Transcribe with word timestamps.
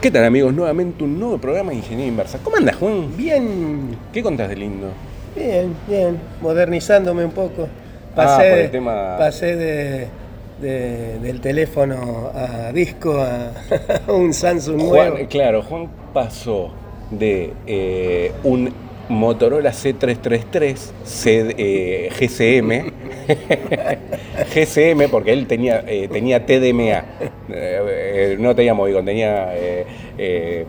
¿Qué 0.00 0.10
tal 0.10 0.24
amigos? 0.24 0.54
Nuevamente 0.54 1.04
un 1.04 1.18
nuevo 1.18 1.38
programa 1.38 1.70
de 1.70 1.76
Ingeniería 1.78 2.06
Inversa. 2.08 2.38
¿Cómo 2.42 2.56
andas, 2.56 2.76
Juan? 2.76 3.16
Bien, 3.16 3.96
¿Qué 4.12 4.22
contás 4.22 4.48
de 4.48 4.56
lindo? 4.56 4.88
bien, 5.36 5.74
bien. 5.86 6.18
Modernizándome 6.40 7.24
un 7.24 7.30
poco. 7.32 7.68
Ah, 8.12 8.14
Pasé, 8.16 8.50
por 8.50 8.58
el 8.58 8.70
tema- 8.70 9.16
pasé 9.18 9.56
de, 9.56 10.06
de- 10.60 11.18
del 11.20 11.40
teléfono 11.40 12.30
a 12.34 12.72
disco 12.72 13.20
a, 13.20 13.52
un 14.12 14.32
Samsung 14.32 14.76
nuevo. 14.76 14.94
Juan, 15.16 15.26
claro, 15.26 15.62
Juan 15.62 15.88
pasó 16.14 16.70
de 17.10 17.52
eh, 17.66 18.32
un 18.42 18.72
Motorola 19.10 19.70
C333 19.72 20.76
C- 21.04 21.54
eh, 21.58 22.10
GCM, 22.18 22.92
GCM 24.54 25.08
porque 25.10 25.32
él 25.32 25.46
tenía, 25.46 25.82
eh, 25.86 26.08
tenía 26.10 26.44
TDMA, 26.46 27.04
Eh, 27.22 27.34
eh, 27.52 28.36
no 28.38 28.54
tenía 28.54 28.72
Movicon, 28.74 29.04
tenía, 29.04 29.50
eh, 29.56 30.64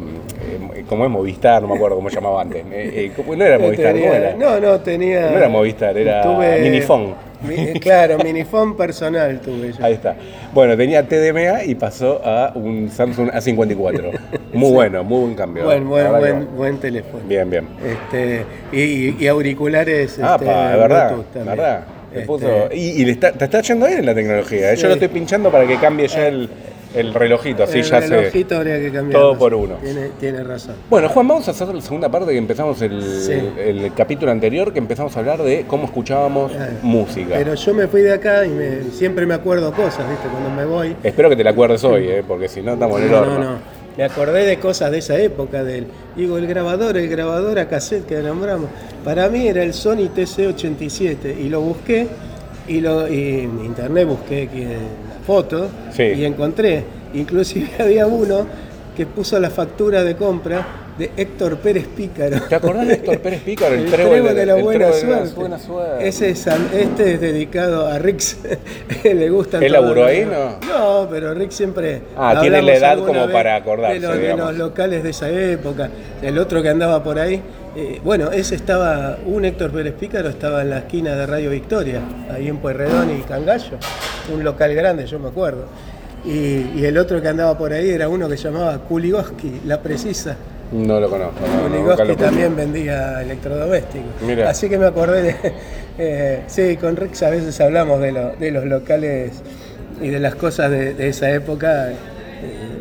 ¿cómo 0.89 1.05
es 1.05 1.11
Movistar? 1.11 1.61
No 1.61 1.67
me 1.67 1.75
acuerdo 1.75 1.95
cómo 1.97 2.09
se 2.09 2.15
llamaba 2.15 2.41
antes. 2.41 2.63
Eh, 2.71 2.91
eh, 2.95 3.11
¿cómo- 3.15 3.35
no 3.35 3.45
era 3.45 3.59
Movistar, 3.59 3.93
Tenía- 3.93 4.09
¿cómo 4.09 4.13
era? 4.21 4.33
No, 4.35 4.59
no, 4.59 4.79
tenía. 4.79 5.29
No 5.31 5.37
era 5.37 5.47
Movistar, 5.49 5.95
era 5.97 6.23
Minifón. 6.59 7.13
mi- 7.47 7.79
claro, 7.79 8.17
minifón 8.17 8.75
personal 8.75 9.39
tuve 9.41 9.73
yo. 9.73 9.85
Ahí 9.85 9.93
está. 9.93 10.15
Bueno, 10.53 10.75
tenía 10.75 11.07
TDMA 11.07 11.63
y 11.65 11.75
pasó 11.75 12.19
a 12.25 12.51
un 12.55 12.89
Samsung 12.89 13.29
A54. 13.31 14.11
Muy 14.53 14.71
bueno, 14.71 15.03
muy 15.03 15.21
buen 15.21 15.35
cambio. 15.35 15.63
Buen, 15.65 15.87
buen, 15.87 16.05
que 16.05 16.11
buen, 16.19 16.55
buen 16.55 16.77
teléfono. 16.79 17.23
Bien, 17.27 17.49
bien. 17.49 17.67
Este, 17.85 18.45
y, 18.71 19.23
y 19.23 19.27
auriculares. 19.27 20.19
Ah, 20.21 20.35
este, 20.39 20.45
pa, 20.45 20.71
de 20.71 20.77
verdad, 20.77 21.15
verdad. 21.45 21.83
Te 22.11 22.15
Este, 22.19 22.27
puso- 22.27 22.69
y 22.73 23.01
y 23.01 23.05
le 23.05 23.11
está, 23.13 23.31
te 23.31 23.45
está 23.45 23.61
yendo 23.61 23.85
bien 23.87 23.99
en 23.99 24.05
la 24.05 24.13
tecnología. 24.15 24.71
¿eh? 24.73 24.75
Sí. 24.75 24.81
Yo 24.81 24.87
lo 24.89 24.95
estoy 24.95 25.07
pinchando 25.07 25.49
para 25.49 25.65
que 25.65 25.77
cambie 25.77 26.09
ya 26.09 26.27
el, 26.27 26.49
el 26.93 27.13
relojito, 27.13 27.63
así 27.63 27.77
el 27.79 27.85
ya 27.85 28.01
se. 28.01 28.07
relojito 28.09 28.57
habría 28.57 28.79
que 28.81 28.91
cambiarlo. 28.91 29.29
todo 29.29 29.37
por 29.39 29.53
uno. 29.53 29.75
Tiene, 29.81 30.09
tiene 30.19 30.43
razón. 30.43 30.75
Bueno, 30.89 31.07
Juan, 31.07 31.25
vamos 31.29 31.47
a 31.47 31.51
hacer 31.51 31.69
la 31.73 31.79
segunda 31.79 32.09
parte 32.09 32.33
que 32.33 32.37
empezamos 32.37 32.81
el, 32.81 33.01
Sí. 33.01 33.31
el 33.57 33.93
capítulo 33.93 34.29
anterior, 34.29 34.73
que 34.73 34.79
empezamos 34.79 35.15
a 35.15 35.19
hablar 35.21 35.41
de 35.41 35.63
cómo 35.65 35.85
escuchábamos 35.85 36.51
Claro. 36.51 36.73
música. 36.83 37.35
Pero 37.37 37.55
yo 37.55 37.73
me 37.73 37.87
fui 37.87 38.01
de 38.01 38.11
acá 38.13 38.45
y 38.45 38.49
me- 38.49 38.83
siempre 38.91 39.25
me 39.25 39.33
acuerdo 39.35 39.71
cosas, 39.71 40.05
¿viste? 40.09 40.27
Cuando 40.29 40.49
me 40.49 40.65
voy. 40.65 40.97
Espero 41.01 41.29
que 41.29 41.37
te 41.37 41.45
la 41.45 41.51
acuerdes 41.51 41.81
hoy, 41.85 42.09
¿eh? 42.09 42.23
porque 42.27 42.49
si 42.49 42.61
no 42.61 42.73
estamos 42.73 42.97
en 42.99 43.05
el 43.05 43.11
No, 43.11 43.19
horno. 43.21 43.33
no, 43.39 43.51
no. 43.53 43.57
Me 43.97 44.03
acordé 44.03 44.45
de 44.45 44.57
cosas 44.57 44.91
de 44.91 44.99
esa 44.99 45.17
época, 45.19 45.63
del, 45.63 45.85
digo, 46.15 46.37
el 46.37 46.47
grabador, 46.47 46.97
el 46.97 47.09
grabador 47.09 47.59
a 47.59 47.67
cassette 47.67 48.05
que 48.05 48.17
nombramos. 48.21 48.69
Para 49.03 49.27
mí 49.29 49.47
era 49.47 49.63
el 49.63 49.73
Sony 49.73 50.09
TC87 50.15 51.37
y 51.39 51.49
lo 51.49 51.61
busqué 51.61 52.07
y, 52.67 52.79
lo, 52.79 53.07
y 53.07 53.41
en 53.41 53.65
internet 53.65 54.07
busqué 54.07 54.47
que, 54.47 54.65
la 54.65 55.25
foto 55.25 55.69
Sí. 55.91 56.03
y 56.03 56.25
encontré. 56.25 56.83
Inclusive 57.13 57.69
había 57.79 58.07
uno 58.07 58.45
que 58.95 59.05
puso 59.05 59.39
la 59.39 59.49
factura 59.49 60.03
de 60.03 60.15
compra 60.15 60.65
de 61.01 61.11
Héctor 61.17 61.57
Pérez 61.57 61.87
Pícaro. 61.87 62.39
¿Te 62.47 62.55
acordás 62.55 62.87
de 62.87 62.93
Héctor 62.93 63.19
Pérez 63.19 63.41
Pícaro? 63.41 63.75
El, 63.75 63.85
trébol 63.91 64.35
de 64.35 64.45
la 64.45 64.55
el 64.55 64.63
buena 64.63 64.91
trébol 64.91 65.01
de 65.01 65.07
la 65.07 65.17
suerte. 65.17 65.39
buena 65.39 65.59
suerte. 65.59 66.07
Ese 66.07 66.29
es 66.29 66.47
este 66.47 67.13
es 67.13 67.21
dedicado 67.21 67.87
a 67.87 67.97
Rix. 67.99 68.37
Le 69.03 69.29
gustan 69.29 69.63
¿Él 69.63 69.71
laburó 69.71 70.05
ahí, 70.05 70.25
no? 70.25 70.59
No, 70.67 71.07
pero 71.09 71.33
Rick 71.33 71.51
siempre. 71.51 72.01
Ah, 72.15 72.37
tiene 72.39 72.61
la 72.61 72.75
edad 72.75 72.97
como 72.99 73.27
para 73.29 73.55
acordarse, 73.55 73.99
De, 73.99 74.07
los- 74.07 74.17
de 74.17 74.35
los 74.37 74.55
locales 74.55 75.03
de 75.03 75.09
esa 75.09 75.29
época. 75.29 75.89
El 76.21 76.37
otro 76.37 76.61
que 76.61 76.69
andaba 76.69 77.03
por 77.03 77.17
ahí. 77.19 77.41
eh, 77.75 77.99
bueno, 78.03 78.31
ese 78.31 78.55
estaba. 78.55 79.17
Un 79.25 79.43
Héctor 79.45 79.71
Pérez 79.71 79.93
Pícaro 79.93 80.29
estaba 80.29 80.61
en 80.61 80.69
la 80.69 80.79
esquina 80.79 81.15
de 81.15 81.25
Radio 81.25 81.49
Victoria, 81.49 82.01
ahí 82.31 82.47
en 82.47 82.57
Pueyrredón 82.57 83.17
y 83.17 83.21
Cangallo. 83.23 83.77
Un 84.33 84.43
local 84.43 84.73
grande, 84.75 85.05
yo 85.07 85.17
me 85.19 85.29
acuerdo. 85.29 85.65
Y, 86.23 86.79
y 86.79 86.85
el 86.85 86.99
otro 86.99 87.19
que 87.19 87.27
andaba 87.27 87.57
por 87.57 87.73
ahí 87.73 87.89
era 87.89 88.07
uno 88.07 88.29
que 88.29 88.37
llamaba 88.37 88.77
Kuligoski, 88.77 89.61
La 89.65 89.81
Precisa. 89.81 90.35
No 90.71 90.99
lo 90.99 91.09
conozco. 91.09 91.39
no, 91.69 91.95
no, 92.05 92.15
también 92.15 92.55
vendía 92.55 93.21
electrodomésticos. 93.21 94.21
Mira. 94.25 94.49
Así 94.49 94.69
que 94.69 94.77
me 94.77 94.85
acordé 94.85 95.21
de. 95.23 95.35
eh, 95.97 96.43
sí, 96.47 96.77
con 96.77 96.95
Rex 96.95 97.23
a 97.23 97.29
veces 97.29 97.59
hablamos 97.59 97.99
de, 98.01 98.11
lo- 98.13 98.31
de 98.37 98.51
los 98.51 98.65
locales 98.65 99.31
y 100.01 100.07
de 100.09 100.19
las 100.19 100.35
cosas 100.35 100.71
de, 100.71 100.93
de 100.93 101.09
esa 101.09 101.29
época. 101.31 101.91
eh, 101.91 101.95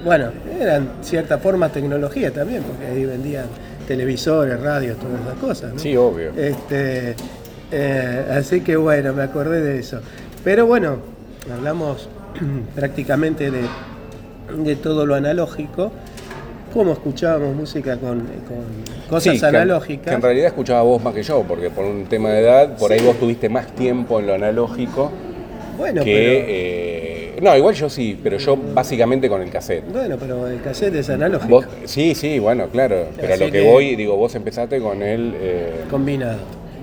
bueno, 0.05 0.31
eran 0.61 0.89
cierta 1.03 1.39
forma 1.39 1.69
tecnología 1.71 2.31
también, 2.33 2.63
porque 2.63 2.87
ahí 2.87 3.05
vendían 3.05 3.47
televisores, 3.89 4.61
radios, 4.61 4.97
todas 4.99 5.21
esas 5.21 5.39
cosas. 5.39 5.73
¿no? 5.75 5.79
Sí, 5.81 5.97
obvio. 5.97 6.31
Este, 6.37 7.15
eh, 7.73 8.25
así 8.33 8.61
que 8.61 8.77
bueno, 8.77 9.13
me 9.13 9.25
acordé 9.25 9.61
de 9.61 9.79
eso. 9.81 10.01
Pero 10.45 10.65
bueno, 10.67 10.99
hablamos 11.53 12.09
prácticamente 12.77 13.51
de, 13.51 13.63
de 14.65 14.77
todo 14.77 15.05
lo 15.07 15.15
analógico, 15.17 15.91
cómo 16.73 16.93
escuchábamos 16.93 17.55
música 17.55 17.97
con, 17.97 18.19
con 18.21 19.09
cosas 19.09 19.39
Sí, 19.39 19.45
analógicas. 19.45 20.07
Que 20.09 20.15
en 20.15 20.23
realidad 20.23 20.47
escuchaba 20.49 20.83
vos 20.83 21.03
más 21.03 21.15
que 21.15 21.23
yo, 21.23 21.43
porque 21.47 21.71
por 21.71 21.85
un 21.85 22.05
tema 22.07 22.31
de 22.31 22.41
edad, 22.41 22.77
por 22.79 22.93
ahí 22.93 23.01
vos 23.05 23.17
tuviste 23.19 23.49
más 23.49 23.67
tiempo 23.75 24.21
en 24.21 24.27
lo 24.27 24.35
analógico 24.35 25.11
bueno, 25.79 26.05
que... 26.05 26.45
eh, 27.37 27.39
no, 27.43 27.57
igual 27.57 27.75
yo 27.75 27.89
sí, 27.89 28.19
pero 28.23 28.37
yo 28.37 28.55
básicamente 28.75 29.27
con 29.29 29.41
el 29.41 29.49
cassette. 29.51 29.85
pero, 29.85 29.99
bueno, 30.01 30.17
pero 30.21 30.47
el 30.47 30.61
cassette 30.61 30.95
es 30.97 31.09
analógico, 31.09 31.49
Vos, 31.49 31.67
sí, 31.85 32.15
sí, 32.15 32.39
bueno, 32.39 32.69
claro. 32.69 33.07
Pero 33.19 33.33
Así 33.35 33.45
lo 33.45 33.51
que, 33.51 33.61
que- 33.63 33.71
voy, 33.71 33.97
digo, 33.97 34.15
vos 34.17 34.35
empezaste 34.35 34.79
con 34.79 35.03
el... 35.03 35.33
eh, 35.37 35.73
combinado. 35.91 36.37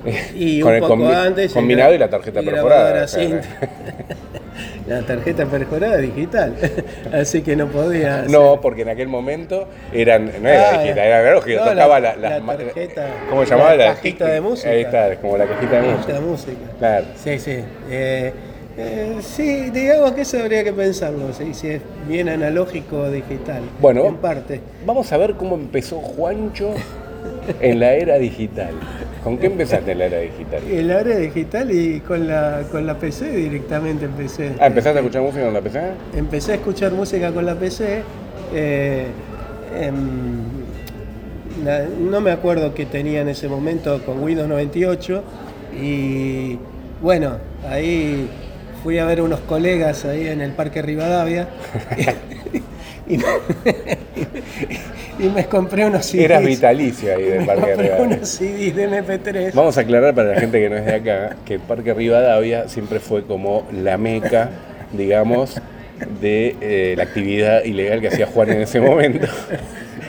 Y 0.36 0.60
Con 0.62 0.70
un 0.72 0.76
el 0.76 0.82
poco 0.82 0.96
combi- 0.96 1.14
antes. 1.16 1.54
combinado 1.54 1.94
y 1.94 1.98
la 1.98 2.10
tarjeta 2.10 2.42
y 2.42 2.46
perforada, 2.46 3.08
cinta. 3.08 3.48
la 4.88 5.02
tarjeta 5.02 5.46
perforada 5.46 5.98
digital. 5.98 6.54
Así 7.14 7.42
que 7.42 7.56
no 7.56 7.68
podía. 7.68 8.20
hacer- 8.22 8.32
no, 8.32 8.60
porque 8.62 8.84
en 8.84 8.90
aquel 8.90 9.08
momento 9.08 9.68
eran, 9.94 10.32
no 10.42 10.50
era 10.50 10.70
Ah, 10.70 10.82
digital, 10.82 11.06
era 11.06 11.20
analógico, 11.20 11.60
no, 11.66 11.72
tocaba 11.72 12.00
la- 12.00 12.16
la, 12.16 12.40
la 12.40 12.58
tarjeta, 12.58 13.08
¿Cómo 13.30 13.46
se 13.46 13.56
la 13.56 13.78
cajita 13.96 14.26
de 14.28 14.42
música. 14.42 14.70
Ahí 14.70 14.82
está, 14.82 15.16
como 15.18 15.38
la 15.38 15.46
cajita 15.46 15.82
de 15.82 15.88
música. 15.90 16.20
música. 16.20 16.58
Claro. 16.80 17.06
Sí, 17.22 17.40
sí. 17.40 17.58
Eh, 17.90 18.34
eh, 18.80 19.16
sí, 19.22 19.72
digamos 19.72 20.12
que 20.12 20.22
eso 20.22 20.38
habría 20.40 20.64
que 20.64 20.72
pensarlo, 20.72 21.34
sí, 21.34 21.54
si 21.56 21.68
es 21.68 21.82
bien 22.08 22.30
analógico 22.30 22.98
o 23.00 23.10
digital. 23.12 23.64
Bueno. 23.82 24.06
En 24.06 24.18
parte. 24.18 24.62
Vamos 24.86 25.12
a 25.12 25.18
ver 25.18 25.34
cómo 25.34 25.56
empezó 25.56 25.98
Juancho 26.00 26.76
en 27.62 27.80
la 27.80 27.94
era 27.94 28.16
digital. 28.18 28.72
¿Con 29.24 29.38
qué 29.38 29.48
empezaste 29.48 29.92
en 29.92 30.00
la 30.00 30.06
era 30.06 30.20
digital? 30.20 30.62
El 30.72 30.92
área 30.92 31.18
digital 31.18 31.70
y 31.72 32.00
con 32.02 32.28
la, 32.28 32.62
con 32.72 32.86
la 32.88 32.98
PC 32.98 33.30
directamente 33.32 34.06
empecé. 34.06 34.54
Ah, 34.60 34.68
¿empezaste 34.68 35.00
a 35.00 35.02
escuchar 35.02 35.22
música 35.24 35.44
con 35.46 35.54
la 35.54 35.62
PC? 35.62 35.82
Empecé 36.16 36.52
a 36.54 36.56
escuchar 36.56 36.92
música 36.94 37.32
con 37.32 37.46
la 37.46 37.56
PC. 37.56 38.02
eh, 38.54 39.06
em, 39.82 39.96
la- 41.66 41.84
no 42.00 42.22
me 42.22 42.32
acuerdo 42.32 42.74
qué 42.74 42.86
tenía 42.86 43.22
en 43.22 43.28
ese 43.30 43.48
momento 43.50 44.02
con 44.06 44.24
Windows 44.24 44.48
98. 44.48 45.24
Y 45.82 46.58
bueno, 47.02 47.38
ahí 47.70 48.30
fui 48.84 49.00
a 49.00 49.06
ver 49.06 49.22
unos 49.22 49.40
colegas 49.42 50.06
ahí 50.06 50.28
en 50.28 50.40
el 50.42 50.52
Parque 50.52 50.82
Rivadavia. 50.82 51.50
y, 53.08 53.18
me, 53.18 53.24
y 55.20 55.30
me 55.30 55.46
compré 55.46 55.86
unos 55.86 56.06
CDs. 56.06 56.24
Eras 56.26 56.46
vitalicio 56.46 57.16
ahí 57.16 57.24
del 57.24 57.40
Me 57.42 57.46
Parque 57.46 57.62
compré 57.62 57.84
Rivadavia. 57.88 58.16
unos 58.18 58.30
CDs 58.30 58.76
de 58.76 58.90
MP3. 58.90 59.54
Vamos 59.54 59.78
a 59.78 59.82
aclarar 59.82 60.14
para 60.14 60.34
la 60.34 60.40
gente 60.40 60.60
que 60.60 60.70
no 60.70 60.78
es 60.78 60.86
de 60.86 60.96
acá 60.96 61.36
que 61.46 61.56
el 61.56 61.60
Parque 61.62 61.94
Rivadavia 61.94 62.68
siempre 62.68 63.00
fue 63.00 63.24
como 63.26 63.66
la 63.72 63.98
meca, 63.98 64.50
digamos, 64.92 65.60
de 66.22 66.56
eh, 66.62 66.94
la 66.96 67.04
actividad 67.04 67.64
ilegal 67.64 68.02
que 68.02 68.10
hacía 68.10 68.28
Juan 68.28 68.52
en 68.52 68.62
ese 68.62 68.80
momento, 68.80 69.28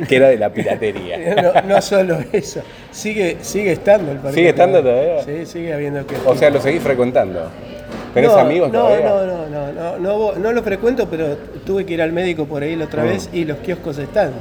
que 0.06 0.16
era 0.16 0.28
de 0.28 0.36
la 0.36 0.50
piratería. 0.53 1.16
No, 1.65 1.75
no 1.76 1.80
solo 1.80 2.19
eso, 2.32 2.60
sigue, 2.91 3.38
sigue 3.41 3.72
estando 3.72 4.12
el 4.12 4.19
parque. 4.19 4.34
¿Sigue 4.34 4.48
estando 4.50 4.82
todavía? 4.82 5.22
Sí, 5.25 5.47
sigue 5.47 5.72
habiendo 5.72 6.06
que. 6.06 6.15
O 6.26 6.36
sea, 6.36 6.50
lo 6.50 6.60
seguís 6.60 6.82
frecuentando. 6.82 7.50
¿Tenés 8.20 8.36
no, 8.36 8.38
amigos 8.38 8.72
no, 8.72 8.78
todavía? 8.80 9.08
No, 9.08 9.26
no, 9.26 9.48
no, 9.48 9.72
no, 9.72 9.98
no, 9.98 10.32
no 10.38 10.52
lo 10.52 10.62
frecuento, 10.62 11.08
pero 11.08 11.36
tuve 11.64 11.84
que 11.86 11.94
ir 11.94 12.02
al 12.02 12.12
médico 12.12 12.44
por 12.46 12.62
ahí 12.62 12.76
la 12.76 12.84
otra 12.86 13.02
Mm. 13.04 13.06
vez 13.06 13.28
y 13.32 13.44
los 13.44 13.58
kioscos 13.58 13.98
están. 13.98 14.32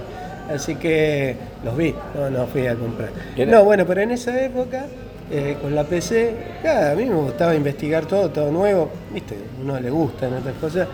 Así 0.54 0.76
que 0.76 1.36
los 1.64 1.76
vi, 1.76 1.94
no, 2.16 2.30
no 2.30 2.48
fui 2.48 2.68
a 2.68 2.76
comprar. 2.76 3.10
No, 3.48 3.64
bueno, 3.66 3.86
pero 3.86 4.02
en 4.02 4.12
esa 4.12 4.42
época, 4.44 4.86
eh, 5.30 5.58
con 5.62 5.76
la 5.76 5.84
PC, 5.84 6.32
nada, 6.64 6.92
a 6.92 6.96
mí 6.96 7.06
me 7.06 7.16
gustaba 7.16 7.54
investigar 7.54 8.06
todo, 8.06 8.30
todo 8.30 8.50
nuevo, 8.52 8.90
viste, 9.14 9.36
a 9.36 9.62
uno 9.62 9.80
le 9.80 9.90
gustan 9.90 10.34
otras 10.36 10.56
cosas. 10.62 10.88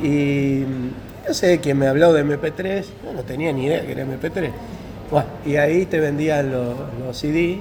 Y 0.00 0.64
mm, 0.66 1.26
no 1.28 1.34
sé 1.34 1.58
quién 1.60 1.78
me 1.78 1.88
habló 1.88 2.12
de 2.12 2.24
MP3, 2.24 2.84
yo 3.04 3.12
no 3.12 3.22
tenía 3.22 3.52
ni 3.52 3.66
idea 3.66 3.84
que 3.84 3.92
era 3.92 4.04
MP3. 4.04 4.50
Bueno, 5.10 5.26
y 5.44 5.56
ahí 5.56 5.84
te 5.86 5.98
vendían 6.00 6.50
los, 6.52 6.74
los 7.04 7.16
CD. 7.16 7.58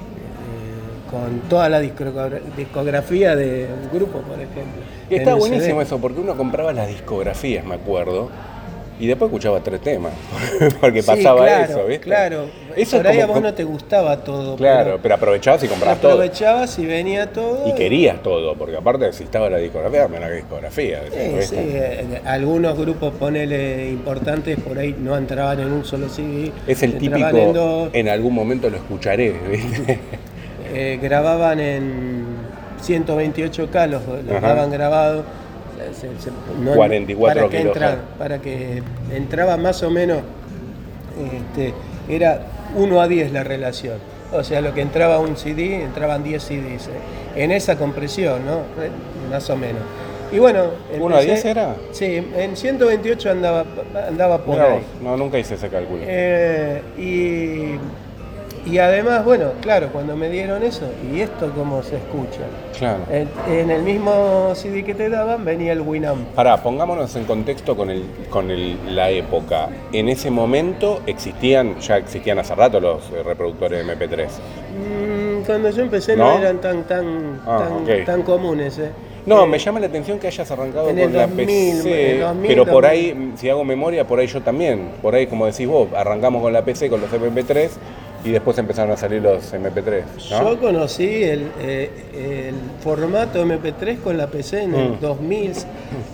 Eh, 1.12 1.18
con 1.20 1.40
toda 1.50 1.70
la 1.70 1.82
discogra- 1.82 2.40
discografía 2.56 3.36
de 3.36 3.68
un 3.84 3.98
grupo, 3.98 4.20
por 4.20 4.36
ejemplo. 4.40 4.82
Y 5.10 5.16
está 5.16 5.36
buenísimo 5.36 5.82
eso, 5.82 6.00
porque 6.00 6.20
uno 6.22 6.36
compraba 6.36 6.74
las 6.74 6.88
discografías, 6.88 7.66
me 7.66 7.76
acuerdo, 7.76 8.30
y 9.00 9.08
después 9.08 9.30
escuchaba 9.30 9.60
tres 9.62 9.82
temas, 9.82 10.14
porque 10.80 11.02
Sí, 11.02 11.08
pasaba 11.08 11.44
claro, 11.46 11.64
eso, 11.74 11.86
¿viste? 11.88 12.04
Claro, 12.04 12.46
Eso 12.76 12.98
por 12.98 13.08
es 13.08 13.12
ahí 13.12 13.20
a 13.20 13.26
vos 13.26 13.42
no 13.42 13.52
te 13.54 13.64
gustaba 13.64 14.18
todo. 14.24 14.56
Claro, 14.56 15.00
pero 15.02 15.16
aprovechabas 15.16 15.62
y 15.64 15.66
pero 15.66 15.72
comprabas 15.74 16.00
todo. 16.02 16.12
aprovechabas 16.12 16.78
y 16.78 16.86
venía 16.86 17.34
todo. 17.34 17.68
Y 17.68 17.74
querías 17.74 18.22
todo, 18.22 18.56
porque 18.56 18.78
aparte 18.78 19.12
si 19.12 19.24
estaba 19.24 19.50
la 19.50 19.58
discografía, 19.58 20.02
dame 20.02 20.20
la 20.20 20.30
discografía. 20.30 21.02
Sí, 21.12 21.48
sí, 21.48 21.56
eh, 21.58 22.22
algunos 22.26 22.78
grupos, 22.78 23.12
ponele 23.16 23.90
importantes, 23.90 24.60
por 24.60 24.78
ahí 24.78 24.96
no 24.98 25.18
entraban 25.18 25.60
en 25.60 25.72
un 25.72 25.84
solo 25.84 26.08
CD. 26.08 26.52
Es 26.68 26.84
el 26.84 26.98
típico, 27.00 27.90
en 27.94 28.02
en 28.02 28.08
algún 28.08 28.36
momento 28.36 28.70
lo 28.70 28.78
escucharé, 28.78 29.32
¿viste? 29.50 30.00
eh, 30.74 31.00
grababan 31.02 31.60
en 31.60 32.24
128K, 32.86 33.88
los, 33.88 34.02
los 34.26 34.42
daban 34.42 34.72
grabados. 34.72 35.26
se- 35.94 36.10
se- 36.20 36.30
se- 36.30 36.76
44 36.76 37.42
para 37.42 37.50
que, 37.50 37.62
entra- 37.62 37.98
para 38.18 38.40
que 38.40 38.84
entraba 39.14 39.58
más 39.58 39.82
o 39.84 39.90
menos, 39.90 40.20
este, 41.52 41.74
era 42.10 42.42
1 42.76 43.02
a 43.02 43.08
10 43.08 43.32
la 43.32 43.44
relación. 43.44 43.98
O 44.34 44.44
sea, 44.44 44.62
lo 44.62 44.74
que 44.74 44.82
entraba 44.82 45.20
un 45.20 45.36
CD, 45.36 45.82
entraban 45.84 46.24
10 46.24 46.42
CDs. 46.44 46.88
eh, 46.88 46.92
En 47.44 47.52
esa 47.52 47.78
compresión, 47.78 48.46
¿no? 48.46 48.60
Eh, 48.84 48.90
Más 49.30 49.50
o 49.50 49.56
menos. 49.58 49.82
Y 50.32 50.40
bueno, 50.40 50.64
¿Uno 51.00 51.16
a 51.16 51.22
empecé- 51.22 51.26
10 51.34 51.46
era? 51.46 51.76
Sí, 51.92 52.26
en 52.38 52.56
128 52.56 53.30
andaba, 53.32 53.66
andaba 54.08 54.38
por 54.40 54.56
Mirá 54.56 54.74
ahí. 54.74 54.84
no, 55.02 55.18
nunca 55.18 55.38
hice 55.40 55.56
ese 55.56 55.68
cálculo. 55.70 56.00
Eh, 56.06 56.82
y, 56.98 57.76
y 58.66 58.78
además, 58.78 59.26
bueno, 59.26 59.54
claro, 59.62 59.90
cuando 59.92 60.16
me 60.16 60.30
dieron 60.30 60.62
eso, 60.64 60.86
¿y 61.12 61.22
esto 61.22 61.52
cómo 61.56 61.82
se 61.82 61.96
escucha? 61.98 62.42
Claro. 62.78 63.00
En, 63.12 63.28
en 63.52 63.72
el 63.72 63.82
mismo 63.82 64.52
CD 64.56 64.84
que 64.84 64.94
te 64.94 65.10
daban 65.10 65.44
venía 65.44 65.72
el 65.74 65.82
Winamp. 65.82 66.28
Pará, 66.36 66.62
pongámonos 66.62 67.16
en 67.16 67.24
contexto 67.26 67.76
con, 67.76 67.90
el, 67.90 68.04
con 68.30 68.52
el- 68.52 68.96
la 68.96 69.10
época. 69.10 69.70
En 69.92 70.10
ese 70.10 70.30
momento 70.30 71.02
existían, 71.08 71.80
ya 71.80 71.98
existían 71.98 72.38
hace 72.40 72.54
rato 72.56 72.80
los 72.80 73.04
eh, 73.12 73.24
reproductores 73.24 73.86
de 73.86 73.94
MP3. 73.94 74.28
Mm, 74.28 75.44
cuando 75.46 75.70
yo 75.70 75.82
empecé 75.82 76.16
no, 76.16 76.32
¿No? 76.34 76.40
eran 76.40 76.60
tan 76.62 76.84
tan 76.84 77.40
Ah, 77.46 77.68
tan, 78.06 78.22
comunes. 78.24 78.78
eh. 78.78 78.92
No, 79.26 79.44
Eh, 79.44 79.48
me 79.48 79.60
llama 79.60 79.80
la 79.80 79.86
atención 79.88 80.18
que 80.18 80.28
hayas 80.28 80.50
arrancado 80.50 80.90
en 80.90 80.96
con 80.96 81.04
el 81.10 81.14
la 81.14 81.28
2000, 81.28 81.46
PC, 81.46 82.12
en 82.16 82.20
2000, 82.22 82.48
pero 82.48 82.66
por 82.66 82.84
2000. 82.84 82.86
ahí, 82.92 83.32
si 83.36 83.50
hago 83.50 83.64
memoria, 83.64 84.06
por 84.08 84.20
ahí 84.20 84.26
yo 84.28 84.42
también. 84.42 84.90
Por 85.02 85.14
ahí, 85.14 85.28
como 85.28 85.46
decís 85.46 85.68
vos, 85.68 85.90
arrancamos 85.96 86.42
con 86.42 86.52
la 86.54 86.64
PC, 86.64 86.90
con 86.90 87.02
los 87.02 87.12
MP3, 87.12 87.70
y 88.24 88.32
después 88.32 88.58
empezaron 88.58 88.92
a 88.92 88.98
salir 88.98 89.22
los 89.22 89.54
MP3, 89.54 90.04
¿no? 90.32 90.52
Yo 90.54 90.60
conocí 90.60 91.24
el, 91.24 91.48
eh, 91.60 91.90
el 92.50 92.56
formato 92.84 93.44
MP3 93.44 94.00
con 94.02 94.18
la 94.18 94.28
PC 94.28 94.64
en 94.64 94.76
el 94.76 94.90
Mm. 94.92 95.00
2000, 95.02 95.54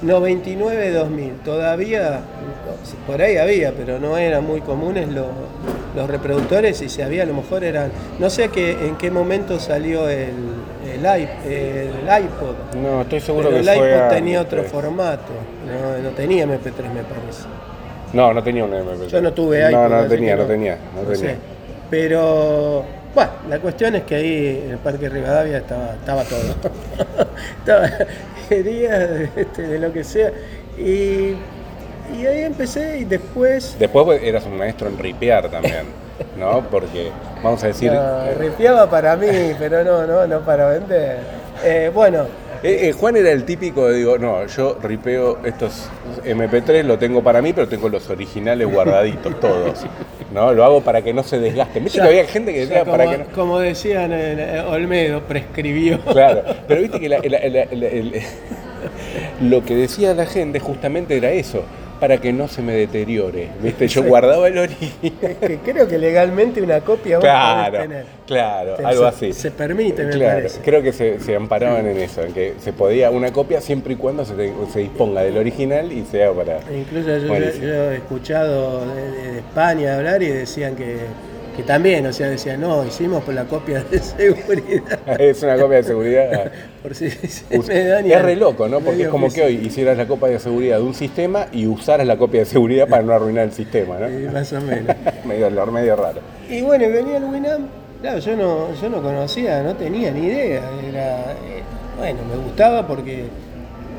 99-2000. 0.04 1.31
Todavía, 1.44 2.21
por 3.06 3.21
ahí 3.21 3.38
había, 3.38 3.71
pero 3.74 4.00
no 4.00 4.18
eran 4.18 4.45
muy 4.45 4.62
comunes 4.62 5.07
los, 5.09 5.25
los 5.95 6.09
reproductores 6.09 6.81
y 6.81 6.89
si 6.89 7.01
había 7.01 7.24
a 7.24 7.25
lo 7.25 7.33
mejor 7.33 7.63
eran, 7.63 7.92
no 8.19 8.30
sé 8.30 8.50
qué, 8.50 8.71
en 8.71 8.95
qué 8.95 9.12
momento 9.12 9.60
salió 9.60 10.07
el, 10.10 10.30
el, 10.94 11.06
el 11.06 12.24
iPod. 12.24 12.77
No, 12.81 13.01
estoy 13.01 13.19
seguro 13.19 13.50
Pero 13.50 13.63
que 13.63 13.69
el 13.69 13.77
fue 13.77 13.89
iPod 13.98 14.10
tenía 14.10 14.42
otro 14.42 14.63
formato, 14.63 15.33
no, 15.65 16.03
no 16.10 16.15
tenía 16.15 16.45
MP3 16.45 16.94
me 16.94 17.03
parece. 17.03 17.44
No, 18.13 18.33
no 18.33 18.42
tenía 18.42 18.63
un 18.63 18.71
MP3. 18.71 19.07
Yo 19.07 19.21
no 19.21 19.33
tuve 19.33 19.60
No, 19.63 19.69
iPod, 19.69 19.89
no, 19.89 19.95
así 19.98 20.10
tenía, 20.10 20.36
que 20.36 20.42
no 20.42 20.48
tenía, 20.48 20.77
no 20.95 21.10
no 21.10 21.15
sé. 21.15 21.36
Pero, 21.89 22.84
bueno, 23.16 23.31
la 23.50 23.60
cuestión 23.60 23.95
es 23.95 24.04
que 24.04 24.16
ahí 24.16 24.62
en 24.66 24.72
el 24.72 24.78
Parque 24.78 25.10
Rivadavia 25.10 25.57
estaba, 25.57 25.94
estaba 25.94 26.24
todo. 26.24 26.42
estaba, 27.60 27.89
quería 28.50 29.30
este, 29.36 29.62
de 29.63 29.80
lo 29.80 29.94
que 29.94 30.04
sea. 30.04 30.31
Y, 30.78 31.36
y 32.16 32.25
ahí 32.25 32.44
empecé 32.44 33.00
y 33.00 33.06
después... 33.06 33.75
Después 33.80 34.06
pues, 34.06 34.24
eras 34.24 34.45
un 34.45 34.57
maestro 34.57 34.88
en 34.88 34.98
ripear 34.98 35.50
también, 35.50 35.86
¿no? 36.38 36.62
Porque, 36.69 37.12
vamos 37.44 37.63
a 37.63 37.68
decir... 37.68 37.92
no, 37.92 38.25
eh, 38.25 38.36
ripiaba 38.36 38.89
para 38.89 39.16
mí, 39.16 39.54
pero 39.57 39.84
no, 39.84 40.06
no, 40.06 40.28
no 40.28 40.39
para 40.42 40.69
vender. 40.69 41.19
Eh, 41.63 41.92
bueno, 41.94 42.28
Eh, 42.63 42.89
eh, 42.89 42.94
Juan 42.94 43.15
era 43.18 43.31
el 43.31 43.44
típico 43.45 43.88
de 43.88 43.98
digo, 43.98 44.18
no, 44.18 44.45
yo 44.48 44.77
ripeo 44.81 45.39
estos 45.45 45.89
MP3, 46.25 46.83
lo 46.83 46.98
tengo 46.98 47.24
para 47.24 47.42
mí, 47.42 47.54
pero 47.54 47.68
tengo 47.68 47.89
los 47.89 48.09
originales 48.09 48.68
guardaditos 48.71 49.39
todos. 49.39 49.86
¿No? 50.33 50.54
Lo 50.54 50.63
hago 50.65 50.81
para 50.81 51.01
que 51.01 51.13
no 51.13 51.24
se 51.24 51.39
desgasten. 51.39 51.83
Viste 51.83 51.98
ya- 52.00 52.04
que 52.04 52.09
había 52.09 52.25
gente 52.25 52.54
que 52.54 52.59
decía 52.62 52.80
como, 52.81 52.92
para 52.92 53.09
que 53.09 53.18
no. 53.19 53.25
como 53.33 53.59
decían 53.59 54.12
en 54.12 54.39
eh, 54.39 54.62
Olmedo, 54.68 55.21
prescribió. 55.21 56.00
Claro, 56.01 56.44
pero 56.68 56.81
viste 56.81 57.00
que 57.00 57.09
la- 57.09 57.19
lo 59.42 59.63
que 59.63 59.75
decía 59.75 60.13
la 60.13 60.25
gente 60.25 60.60
justamente 60.60 61.18
era 61.18 61.31
eso, 61.31 61.63
para 62.00 62.18
que 62.20 62.32
no 62.34 62.48
se 62.48 62.62
me 62.62 62.74
deteriore. 62.74 63.50
¿Viste? 63.62 63.88
Yo 63.88 64.04
guardaba 64.04 64.48
el 64.48 64.58
original. 64.58 65.14
que 65.40 65.60
creo 65.64 65.88
que 65.88 65.98
legalmente 65.98 66.62
una 66.62 66.82
copia 66.82 67.18
vos 67.18 67.24
Claro, 67.26 67.80
tener. 67.80 68.06
claro, 68.26 68.76
algo 68.84 69.06
así. 69.06 69.34
se 69.34 69.52
permite, 69.52 70.04
me 70.04 70.12
Claro, 70.12 70.36
parece. 70.40 70.60
Creo 70.62 70.82
que 70.82 70.94
se, 70.94 71.20
se 71.20 71.36
amparaban 71.36 71.86
en 71.88 71.98
eso, 71.98 72.24
en 72.24 72.34
que 72.34 72.54
se 72.60 72.74
podía 72.74 73.10
una 73.12 73.32
copia 73.32 73.62
siempre 73.62 73.94
y 73.94 73.96
cuando 73.98 74.26
se, 74.26 74.34
te- 74.36 74.54
se 74.72 74.80
disponga 74.80 75.22
del 75.22 75.38
original 75.38 75.92
y 75.92 76.06
sea 76.06 76.32
para. 76.32 76.60
Incluso 76.76 77.08
yo, 77.10 77.18
yo- 77.18 77.28
Buenísimo. 77.28 77.66
yo 77.66 77.92
he 77.92 77.96
escuchado 77.96 78.86
de, 78.94 79.12
de 79.32 79.38
España 79.40 79.96
hablar 79.96 80.22
y 80.24 80.28
decían 80.28 80.76
que, 80.76 80.98
que 81.57 81.63
también, 81.63 82.06
o 82.06 82.13
sea, 82.13 82.30
decían, 82.30 82.62
no, 82.62 82.86
hicimos 82.86 83.24
por 83.24 83.33
la 83.33 83.45
copia 83.45 83.83
de 83.83 83.98
seguridad. 84.00 85.00
Es 85.19 85.42
una 85.42 85.57
copia 85.57 85.77
de 85.77 85.83
seguridad. 85.83 86.51
por 86.83 86.94
si 86.94 87.09
se 87.09 87.57
me 87.57 87.83
daña. 87.83 88.18
es 88.18 88.21
re 88.21 88.36
loco, 88.36 88.68
¿no? 88.68 88.80
Porque 88.80 89.04
es 89.04 89.09
como 89.09 89.27
que 89.30 89.42
hoy 89.42 89.56
hicieras 89.56 89.98
la 89.98 90.07
copia 90.07 90.27
de 90.27 90.39
seguridad 90.39 90.77
de 90.77 90.83
un 90.83 90.94
sistema 90.94 91.48
y 91.51 91.65
usaras 91.65 92.06
la 92.06 92.15
copia 92.15 92.42
de 92.42 92.45
seguridad 92.45 92.88
para 92.88 93.01
no 93.01 93.12
arruinar 93.12 93.45
el 93.45 93.54
sistema, 93.54 93.98
¿no? 93.98 94.07
Sí, 94.07 94.27
más 94.31 94.54
o 94.54 94.62
menos. 94.62 94.95
medio, 95.25 95.50
medio 95.71 95.95
raro. 95.95 96.21
Y 96.48 96.62
bueno, 96.62 96.88
venía 96.89 97.18
el 97.18 97.24
Winamp, 97.24 97.68
claro, 98.01 98.19
yo 98.19 98.36
no, 98.36 98.74
yo 98.80 98.89
no 98.89 99.01
conocía, 99.01 99.63
no 99.63 99.75
tenía 99.75 100.12
ni 100.12 100.27
idea. 100.27 100.62
Era, 100.88 101.31
eh, 101.31 101.63
bueno, 101.98 102.19
me 102.30 102.36
gustaba 102.36 102.86
porque 102.86 103.25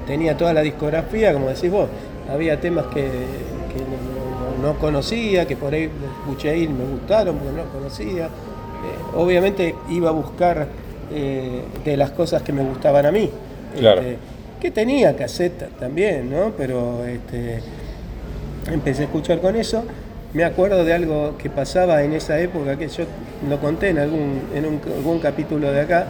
tenía 0.06 0.36
toda 0.36 0.52
la 0.52 0.60
discografía, 0.60 1.32
como 1.32 1.48
decís 1.48 1.72
vos. 1.72 1.88
Había 2.30 2.60
temas 2.60 2.86
que, 2.86 3.02
que 3.02 3.82
no, 4.58 4.68
no- 4.68 4.72
no 4.74 4.78
conocía, 4.78 5.46
que 5.46 5.56
por 5.56 5.72
ahí 5.74 5.90
escuché 6.20 6.56
y 6.58 6.68
me 6.68 6.84
gustaron 6.84 7.36
porque 7.36 7.56
no 7.56 7.64
conocía. 7.72 8.26
Eh, 8.26 8.28
obviamente 9.16 9.74
iba 9.90 10.08
a 10.10 10.12
buscar 10.12 10.66
eh, 11.12 11.62
de 11.84 11.96
las 11.96 12.10
cosas 12.12 12.42
que 12.42 12.52
me 12.52 12.62
gustaban 12.62 13.06
a 13.06 13.12
mí. 13.12 13.30
Claro. 13.78 14.00
Este, 14.00 14.16
que 14.60 14.70
tenía 14.70 15.14
caseta 15.16 15.68
también, 15.78 16.30
¿no? 16.30 16.52
Pero 16.56 17.04
este, 17.06 17.60
empecé 18.72 19.02
a 19.02 19.04
escuchar 19.06 19.40
con 19.40 19.54
eso. 19.56 19.84
Me 20.34 20.44
acuerdo 20.44 20.84
de 20.84 20.92
algo 20.92 21.36
que 21.38 21.48
pasaba 21.48 22.02
en 22.02 22.12
esa 22.12 22.38
época, 22.40 22.76
que 22.76 22.88
yo 22.88 23.04
lo 23.48 23.58
conté 23.60 23.88
en 23.90 23.98
algún, 23.98 24.40
en 24.54 24.66
un- 24.66 24.80
algún 24.96 25.20
capítulo 25.20 25.70
de 25.72 25.80
acá, 25.80 26.06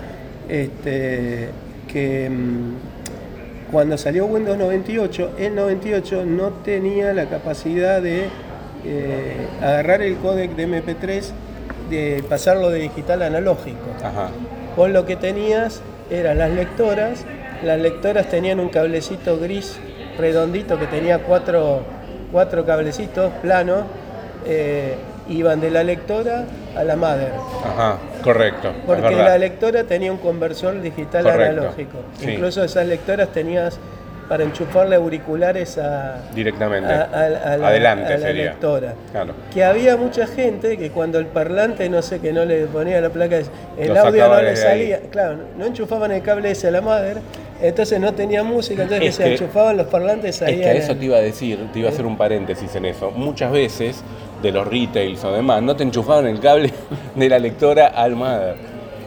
este, 0.49 1.51
que 1.93 2.29
mm, 2.31 2.73
cuando 3.71 3.99
salió 3.99 4.27
Windows 4.27 4.59
98, 4.59 5.33
el 5.39 5.55
98 5.55 6.25
no 6.25 6.51
tenía 6.65 7.13
la 7.13 7.27
capacidad 7.27 8.01
de 8.01 8.29
eh, 8.85 9.49
agarrar 9.61 10.03
el 10.03 10.17
códec 10.17 10.55
de 10.57 10.69
MP3, 10.69 11.25
de 11.91 12.25
pasarlo 12.29 12.71
de 12.71 12.81
digital 12.81 13.23
a 13.23 13.27
analógico. 13.27 13.87
Ajá. 14.03 14.31
Vos 14.77 14.91
lo 14.91 15.05
que 15.07 15.17
tenías 15.17 15.83
eran 16.11 16.39
las 16.39 16.51
lectoras, 16.51 17.25
las 17.63 17.79
lectoras 17.81 18.29
tenían 18.29 18.61
un 18.61 18.69
cablecito 18.69 19.39
gris 19.39 19.79
redondito 20.17 20.79
que 20.79 20.87
tenía 20.87 21.19
cuatro, 21.21 21.83
cuatro 22.33 22.65
cablecitos 22.65 23.33
planos, 23.43 23.85
eh, 24.47 24.97
iban 25.29 25.61
de 25.61 25.71
la 25.71 25.83
lectora 25.85 26.45
a 26.77 26.85
la 26.85 26.97
mother, 26.97 27.33
Ajá, 27.65 27.99
correcto. 28.23 28.73
porque 28.87 29.15
la 29.15 29.37
lectora 29.39 29.85
tenía 29.85 30.11
un 30.13 30.19
conversor 30.19 30.81
digital 30.81 31.25
Correcto, 31.25 31.61
analógico. 31.61 31.99
sí. 32.19 32.31
Incluso 32.31 32.65
esas 32.65 32.87
lectoras 32.87 33.29
tenías 33.29 33.79
para 34.29 34.45
enchufarle 34.45 34.97
auriculares 34.97 35.79
a, 35.79 36.21
Directamente. 36.35 36.93
a- 36.93 37.09
a- 37.13 37.53
a 37.55 37.57
la- 37.57 37.69
Adelante 37.69 38.13
a 38.13 38.19
la 38.19 38.27
sería. 38.27 38.45
lectora. 38.45 38.93
Claro. 39.11 39.33
Que 39.55 39.65
había 39.65 39.97
mucha 39.97 40.27
gente 40.27 40.77
que 40.77 40.91
cuando 40.91 41.19
el 41.19 41.27
parlante, 41.27 41.89
no 41.89 42.03
sé, 42.03 42.21
que 42.21 42.31
no 42.33 42.45
le 42.45 42.67
ponía 42.67 43.01
la 43.01 43.09
placa, 43.09 43.39
el 43.79 43.97
audio 43.97 44.29
no 44.29 44.37
le 44.43 44.51
desde 44.51 44.67
ahí. 44.69 44.81
salía. 44.91 45.01
Claro, 45.11 45.39
no 45.57 45.65
enchufaban 45.65 46.13
el 46.13 46.21
cable 46.21 46.51
ese 46.51 46.69
a 46.69 46.71
la 46.73 46.83
madre, 46.83 47.21
entonces 47.63 47.99
no 48.01 48.13
tenía 48.13 48.43
música, 48.45 48.83
entonces 48.83 49.09
Es 49.09 49.15
se 49.15 49.33
enchufaban 49.33 49.79
los 49.79 49.87
parlantes 49.87 50.43
ahí. 50.43 50.57
Es 50.57 50.61
que 50.61 50.69
a 50.69 50.73
eso 50.75 50.95
te 50.95 51.05
iba 51.07 51.17
a 51.17 51.21
decir, 51.21 51.67
te 51.73 51.79
iba 51.79 51.89
a 51.89 51.93
hacer 51.93 52.05
un 52.05 52.19
paréntesis 52.19 52.75
en 52.77 52.85
eso. 52.85 53.11
Muchas 53.11 53.51
veces 53.51 54.03
de 54.43 54.53
los 54.53 54.67
retails 54.67 55.23
o 55.25 55.33
demás 55.33 55.63
no 55.63 55.75
te 55.75 55.83
enchufaban 55.83 56.27
el 56.27 56.39
cable 56.41 56.73
de 57.15 57.29
la 57.29 57.39
lectora 57.39 57.89
al 57.89 58.15
mother. 58.17 58.57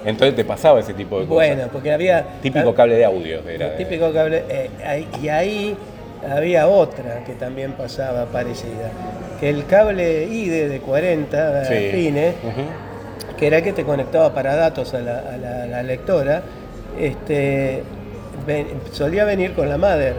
Entonces 0.03 0.35
te 0.35 0.43
pasaba 0.43 0.79
ese 0.79 0.93
tipo 0.93 1.19
de 1.19 1.27
cosas. 1.27 1.35
Bueno, 1.35 1.63
porque 1.71 1.91
había. 1.91 2.25
Típico 2.41 2.73
cable 2.73 2.95
de 2.95 3.05
audio 3.05 3.39
era. 3.47 3.69
de- 3.69 3.77
Típico 3.77 4.11
cable. 4.11 4.43
eh, 4.49 5.05
y 5.21 5.27
ahí 5.27 5.75
había 6.29 6.67
otra 6.67 7.23
que 7.23 7.33
también 7.33 7.73
pasaba 7.73 8.25
parecida. 8.25 8.89
Que 9.39 9.49
el 9.49 9.65
cable 9.67 10.25
IDE 10.25 10.69
de 10.69 10.79
40 10.79 11.65
Sí. 11.65 11.89
pines. 11.91 12.35
Ujú. 12.43 12.61
que 13.37 13.47
era 13.47 13.57
el 13.57 13.63
que 13.63 13.73
te 13.73 13.83
conectaba 13.83 14.31
para 14.35 14.55
datos 14.55 14.93
a 14.93 14.99
la, 14.99 15.17
a 15.19 15.37
la- 15.37 15.63
a 15.63 15.65
la 15.65 15.81
lectora, 15.83 16.43
este, 16.99 17.81
ven- 18.45 18.67
solía 18.91 19.25
venir 19.25 19.53
con 19.53 19.67
la 19.67 19.77
mother. 19.77 20.13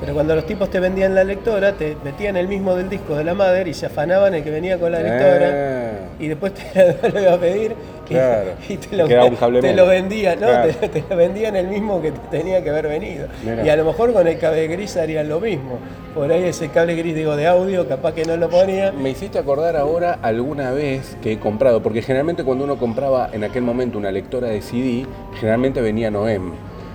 Pero 0.00 0.12
cuando 0.12 0.34
los 0.34 0.44
tipos 0.44 0.68
te 0.70 0.78
vendían 0.78 1.14
la 1.14 1.24
lectora, 1.24 1.72
te 1.72 1.96
metían 2.04 2.36
el 2.36 2.48
mismo 2.48 2.74
del 2.76 2.90
disco 2.90 3.16
de 3.16 3.24
la 3.24 3.32
madre 3.34 3.70
y 3.70 3.74
se 3.74 3.86
afanaban 3.86 4.34
el 4.34 4.44
que 4.44 4.50
venía 4.50 4.78
con 4.78 4.92
la 4.92 5.00
lectora. 5.00 5.50
Ah, 5.50 5.90
Y 6.20 6.28
después 6.28 6.52
te 6.52 7.08
lo 7.12 7.20
iba 7.20 7.32
a 7.32 7.38
pedir 7.38 7.72
y- 7.72 8.08
Claro. 8.08 8.50
y, 8.68 8.76
te, 8.76 8.96
lo, 8.96 9.08
te 9.60 9.74
lo 9.74 9.86
vendían, 9.86 10.38
¿no? 10.38 10.46
Claro. 10.46 10.70
Te, 10.80 10.88
te 10.90 11.04
lo 11.10 11.16
vendían 11.16 11.56
el 11.56 11.66
mismo 11.68 12.00
que 12.02 12.12
te 12.12 12.38
tenía 12.38 12.62
que 12.62 12.70
haber 12.70 12.86
venido. 12.88 13.26
Y 13.64 13.68
a 13.68 13.74
lo 13.76 13.84
mejor 13.86 14.12
con 14.12 14.28
el 14.28 14.38
cable 14.38 14.68
gris 14.68 14.96
harían 14.96 15.28
lo 15.28 15.40
mismo. 15.40 15.78
Por 16.14 16.30
ahí 16.30 16.44
ese 16.44 16.68
cable 16.68 16.94
gris, 16.94 17.14
digo, 17.14 17.34
de 17.34 17.46
audio, 17.46 17.88
capaz 17.88 18.12
que 18.12 18.24
no 18.24 18.36
lo 18.36 18.48
ponía. 18.50 18.92
Me 18.92 19.10
hiciste 19.10 19.38
acordar 19.38 19.76
ahora 19.76 20.18
alguna 20.22 20.70
vez 20.72 21.16
que 21.22 21.32
he 21.32 21.38
comprado, 21.40 21.82
porque 21.82 22.00
generalmente 22.02 22.44
cuando 22.44 22.64
uno 22.64 22.76
compraba 22.78 23.30
en 23.32 23.42
aquel 23.44 23.62
momento 23.62 23.98
una 23.98 24.12
lectora 24.12 24.48
de 24.48 24.60
CD, 24.62 25.04
generalmente 25.40 25.80
venía 25.80 26.10
Noem. 26.10 26.52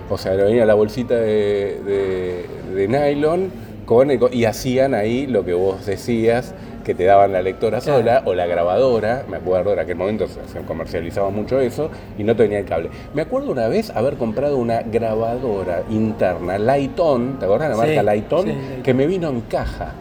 O 0.08 0.16
sea, 0.18 0.32
venía 0.32 0.64
la 0.66 0.74
bolsita 0.74 1.14
de, 1.14 1.80
de- 1.84 2.46
de 2.72 2.88
nylon 2.88 3.50
con 3.86 4.10
el 4.10 4.20
y 4.32 4.44
hacían 4.44 4.94
ahí 4.94 5.26
lo 5.26 5.44
que 5.44 5.54
vos 5.54 5.84
decías, 5.86 6.54
que 6.84 6.94
te 6.94 7.04
daban 7.04 7.32
la 7.32 7.42
lectora 7.42 7.80
Claro. 7.80 7.98
sola 7.98 8.22
o 8.24 8.34
la 8.34 8.46
grabadora, 8.46 9.24
me 9.28 9.36
acuerdo, 9.36 9.72
en 9.72 9.78
aquel 9.78 9.96
momento 9.96 10.26
se, 10.28 10.60
comercializaba 10.62 11.30
mucho 11.30 11.60
eso, 11.60 11.90
y 12.18 12.24
no 12.24 12.34
tenía 12.34 12.58
el 12.60 12.64
cable. 12.64 12.90
Me 13.14 13.22
acuerdo 13.22 13.50
una 13.52 13.68
vez 13.68 13.90
haber 13.90 14.14
comprado 14.14 14.56
una 14.56 14.82
grabadora 14.82 15.82
interna, 15.90 16.58
Lighton, 16.58 17.38
¿te 17.38 17.44
acordás 17.44 17.68
de 17.70 17.76
la 17.76 17.82
Sí, 17.82 17.86
marca 17.88 18.02
Lighton? 18.02 18.44
sí, 18.46 18.52
Lighton. 18.52 18.82
Que 18.82 18.94
me 18.94 19.06
vino 19.06 19.28
en 19.28 19.40
caja. 19.42 19.92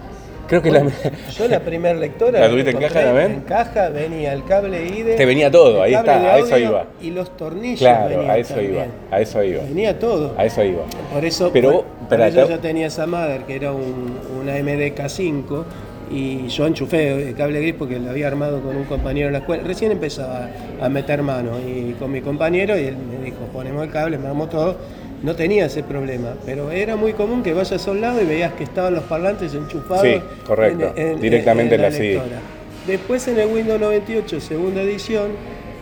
Creo 0.52 0.62
que 0.62 0.70
la... 0.70 0.84
Yo 1.38 1.48
la 1.48 1.62
primera 1.62 1.98
lectora. 1.98 2.42
¿La 2.42 2.50
tuviste 2.50 2.72
en 2.72 2.78
caja 2.78 3.02
también? 3.04 3.32
En 3.32 3.42
caja 3.42 3.88
venía 3.88 4.34
el 4.34 4.44
cable 4.44 4.86
IDE. 4.86 5.16
Te 5.16 5.26
venía 5.26 5.50
todo, 5.50 5.82
ahí 5.82 5.94
está, 5.94 6.34
a 6.34 6.40
eso 6.40 6.58
iba. 6.58 6.86
Y 7.02 7.12
los 7.12 7.38
tornillos 7.38 7.80
Claro, 7.80 8.10
venían 8.10 8.30
a 8.30 8.38
eso 8.38 8.54
también. 8.56 8.74
iba, 8.74 8.86
a 9.12 9.22
eso 9.22 9.44
iba, 9.44 9.64
Venía 9.64 9.98
todo. 9.98 10.34
a 10.38 10.44
eso 10.46 10.62
iba. 10.66 10.82
Por 11.14 11.24
eso, 11.24 11.50
Pero, 11.54 11.72
por, 11.72 11.84
por 11.84 12.02
espera, 12.04 12.28
eso 12.28 12.46
te- 12.48 12.52
yo 12.54 12.60
tenía 12.60 12.88
esa 12.88 13.08
madre 13.08 13.42
que 13.48 13.56
era 13.56 13.72
un, 13.72 14.18
una 14.42 14.58
MDK5 14.58 15.64
y 16.12 16.48
yo 16.50 16.68
enchufé 16.68 17.30
el 17.30 17.36
cable 17.36 17.62
gris 17.62 17.76
porque 17.80 17.98
lo 17.98 18.10
había 18.10 18.28
armado 18.28 18.60
con 18.62 18.76
un 18.76 18.84
compañero 18.84 19.28
en 19.28 19.34
la 19.34 19.40
escuela. 19.40 19.64
Recién 19.66 19.94
empezaba 19.94 20.50
a 20.82 20.90
meter 20.90 21.22
mano 21.24 21.52
y 21.66 21.94
con 21.94 22.12
mi 22.12 22.20
compañero 22.20 22.78
y 22.78 22.84
él 22.88 22.98
me 22.98 23.24
dijo, 23.24 23.38
ponemos 23.54 23.84
el 23.86 23.90
cable, 23.90 24.18
armamos 24.18 24.50
todo. 24.50 24.76
No 25.24 25.36
tenía 25.36 25.66
ese 25.68 25.84
problema, 25.84 26.34
pero 26.46 26.72
era 26.72 26.96
muy 26.96 27.14
común 27.14 27.44
que 27.44 27.54
vayas 27.54 27.88
a 27.88 27.92
un 27.92 28.02
lado 28.02 28.22
y 28.22 28.26
veías 28.26 28.54
que 28.54 28.64
estaban 28.64 28.96
los 28.96 29.04
parlantes 29.04 29.54
enchufados. 29.54 30.02
Sí, 30.04 30.20
correcto, 30.48 30.94
directamente 31.20 31.76
en 31.76 31.82
la 31.82 31.92
CD. 31.92 32.14
lectora. 32.14 32.40
Después 32.88 33.28
en 33.28 33.40
el 33.40 33.48
Windows 33.48 33.80
98, 33.80 34.42
segunda 34.42 34.82
edición, 34.82 35.30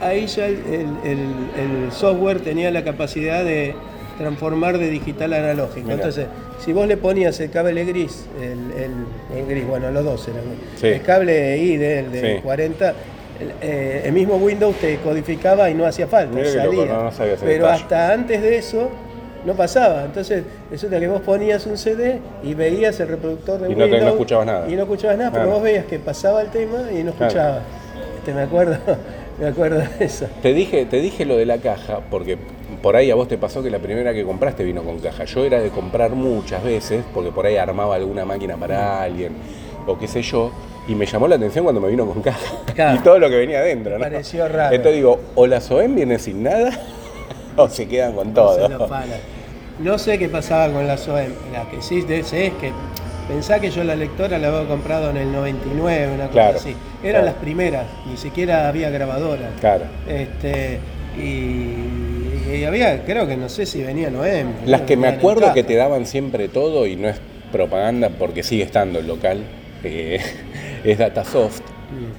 ahí 0.01 0.27
ya 0.27 0.47
el, 0.47 0.55
el- 0.55 1.09
el- 1.11 1.85
el 1.85 1.91
software 1.93 2.41
tenía 2.41 2.69
la 2.71 2.83
capacidad 2.83 3.45
de 3.45 3.73
transformar 4.17 4.77
de 4.77 4.89
digital 4.89 5.31
a 5.31 5.37
analógico. 5.37 5.89
Entonces, 5.91 6.25
si 6.63 6.73
vos 6.73 6.85
le 6.87 6.97
ponías 6.97 7.39
el 7.39 7.49
cable 7.49 7.85
gris, 7.85 8.25
el, 8.41 9.45
gris, 9.47 9.65
bueno, 9.65 9.89
los 9.91 10.03
dos 10.03 10.27
eran, 10.27 10.43
Sí. 10.75 10.87
el 10.87 11.01
cable 11.01 11.57
ID, 11.57 11.81
el 11.99 12.11
de 12.11 12.35
Sí. 12.35 12.41
40, 12.43 12.89
el, 13.39 13.51
eh, 13.61 14.01
el 14.03 14.11
mismo 14.11 14.35
Windows 14.35 14.75
te 14.75 14.97
codificaba 14.97 15.69
y 15.69 15.73
no 15.73 15.85
hacía 15.85 16.07
falta, 16.07 16.37
loco, 16.37 16.49
salía. 16.49 16.85
no, 16.87 17.03
no 17.05 17.11
sabía 17.13 17.33
ese 17.35 17.45
Pero 17.45 17.67
hasta 17.67 18.11
antes 18.11 18.41
de 18.41 18.57
eso 18.57 18.89
no 19.45 19.53
pasaba. 19.53 20.03
Entonces, 20.05 20.43
resulta 20.69 20.99
que 20.99 21.07
vos 21.07 21.21
ponías 21.21 21.65
un 21.65 21.77
CD 21.77 22.19
y 22.43 22.53
veías 22.53 22.99
el 22.99 23.07
reproductor 23.07 23.59
de 23.59 23.71
Y 23.71 23.75
no 23.75 23.85
te- 23.85 23.89
no 23.91 23.95
Windows. 23.95 24.11
escuchabas 24.13 24.45
nada. 24.45 24.69
Y 24.69 24.75
no 24.75 24.81
escuchabas 24.83 25.17
nada, 25.17 25.31
pero 25.31 25.43
Claro. 25.45 25.55
vos 25.59 25.63
veías 25.63 25.85
que 25.85 25.99
pasaba 25.99 26.41
el 26.41 26.49
tema 26.49 26.91
y 26.91 27.03
no 27.03 27.11
Claro. 27.13 27.27
escuchabas. 27.27 27.59
Este, 28.17 28.33
me 28.33 28.41
acuerdo, 28.41 28.77
me 29.39 29.47
acuerdo 29.47 29.77
de 29.97 30.05
eso. 30.05 30.27
Te 30.41 30.53
dije, 30.53 30.85
te 30.85 30.97
dije 31.01 31.25
lo 31.25 31.37
de 31.37 31.45
la 31.45 31.57
caja, 31.59 31.99
porque 32.09 32.37
por 32.81 32.95
ahí 32.95 33.09
a 33.11 33.15
vos 33.15 33.27
te 33.27 33.37
pasó 33.37 33.63
que 33.63 33.69
la 33.69 33.79
primera 33.79 34.13
que 34.13 34.23
compraste 34.23 34.63
vino 34.63 34.83
con 34.83 34.99
caja. 34.99 35.23
Yo 35.25 35.45
era 35.45 35.59
de 35.59 35.69
comprar 35.69 36.11
muchas 36.11 36.63
veces, 36.63 37.03
porque 37.13 37.31
por 37.31 37.45
ahí 37.45 37.55
armaba 37.57 37.95
alguna 37.95 38.25
máquina 38.25 38.57
para 38.57 39.01
alguien, 39.01 39.33
o 39.87 39.97
qué 39.97 40.07
sé 40.07 40.21
yo, 40.21 40.51
y 40.87 40.95
me 40.95 41.05
llamó 41.05 41.27
la 41.27 41.35
atención 41.35 41.63
cuando 41.63 41.79
me 41.81 41.87
vino 41.89 42.05
con 42.05 42.21
caja. 42.21 42.39
Claro. 42.75 42.97
Y 42.97 43.03
todo 43.03 43.19
lo 43.19 43.29
que 43.29 43.35
venía 43.37 43.59
adentro, 43.59 43.97
¿no? 43.97 44.03
Pareció 44.03 44.47
raro. 44.47 44.73
Entonces 44.75 44.95
digo, 44.95 45.19
o 45.35 45.47
la 45.47 45.59
SOEM 45.59 45.95
viene 45.95 46.17
sin 46.19 46.43
nada, 46.43 46.71
o 47.55 47.69
se 47.69 47.87
quedan 47.87 48.13
con 48.13 48.33
todo. 48.33 48.55
Se 48.55 48.69
lo 48.69 48.87
paran. 48.87 49.19
No 49.79 49.97
sé 49.97 50.17
qué 50.17 50.27
pasaba 50.27 50.71
con 50.73 50.85
la 50.85 50.97
SOEM. 50.97 51.31
La 51.53 51.69
que 51.69 51.81
sí 51.81 52.01
sé 52.01 52.47
es 52.47 52.53
que 52.53 52.71
pensá 53.29 53.59
que 53.59 53.71
yo 53.71 53.83
la 53.83 53.95
lectora 53.95 54.37
la 54.37 54.49
había 54.49 54.67
comprado 54.67 55.09
en 55.11 55.17
el 55.17 55.31
99, 55.31 56.13
una 56.15 56.27
cosa 56.27 56.31
Claro, 56.31 56.57
así. 56.57 56.69
Eran 57.01 57.21
claro. 57.21 57.25
las 57.25 57.35
primeras, 57.35 57.85
ni 58.09 58.17
siquiera 58.17 58.67
había 58.67 58.89
grabadora. 58.89 59.51
Claro. 59.61 59.85
Este, 60.07 60.79
y, 61.17 62.53
y 62.57 62.63
había, 62.65 63.05
creo 63.05 63.27
que 63.27 63.37
no 63.37 63.47
sé 63.47 63.65
si 63.65 63.81
venía 63.83 64.09
Noem. 64.09 64.47
Las 64.65 64.81
que 64.81 64.97
me 64.97 65.07
acuerdo 65.07 65.53
que 65.53 65.63
te 65.63 65.75
daban 65.75 66.05
siempre 66.05 66.49
todo, 66.49 66.85
y 66.85 66.95
no 66.95 67.07
es 67.07 67.21
propaganda 67.51 68.09
porque 68.09 68.43
sigue 68.43 68.63
estando 68.63 68.99
el 68.99 69.07
local, 69.07 69.43
eh, 69.83 70.19
es 70.83 70.97
Datasoft. 70.97 71.61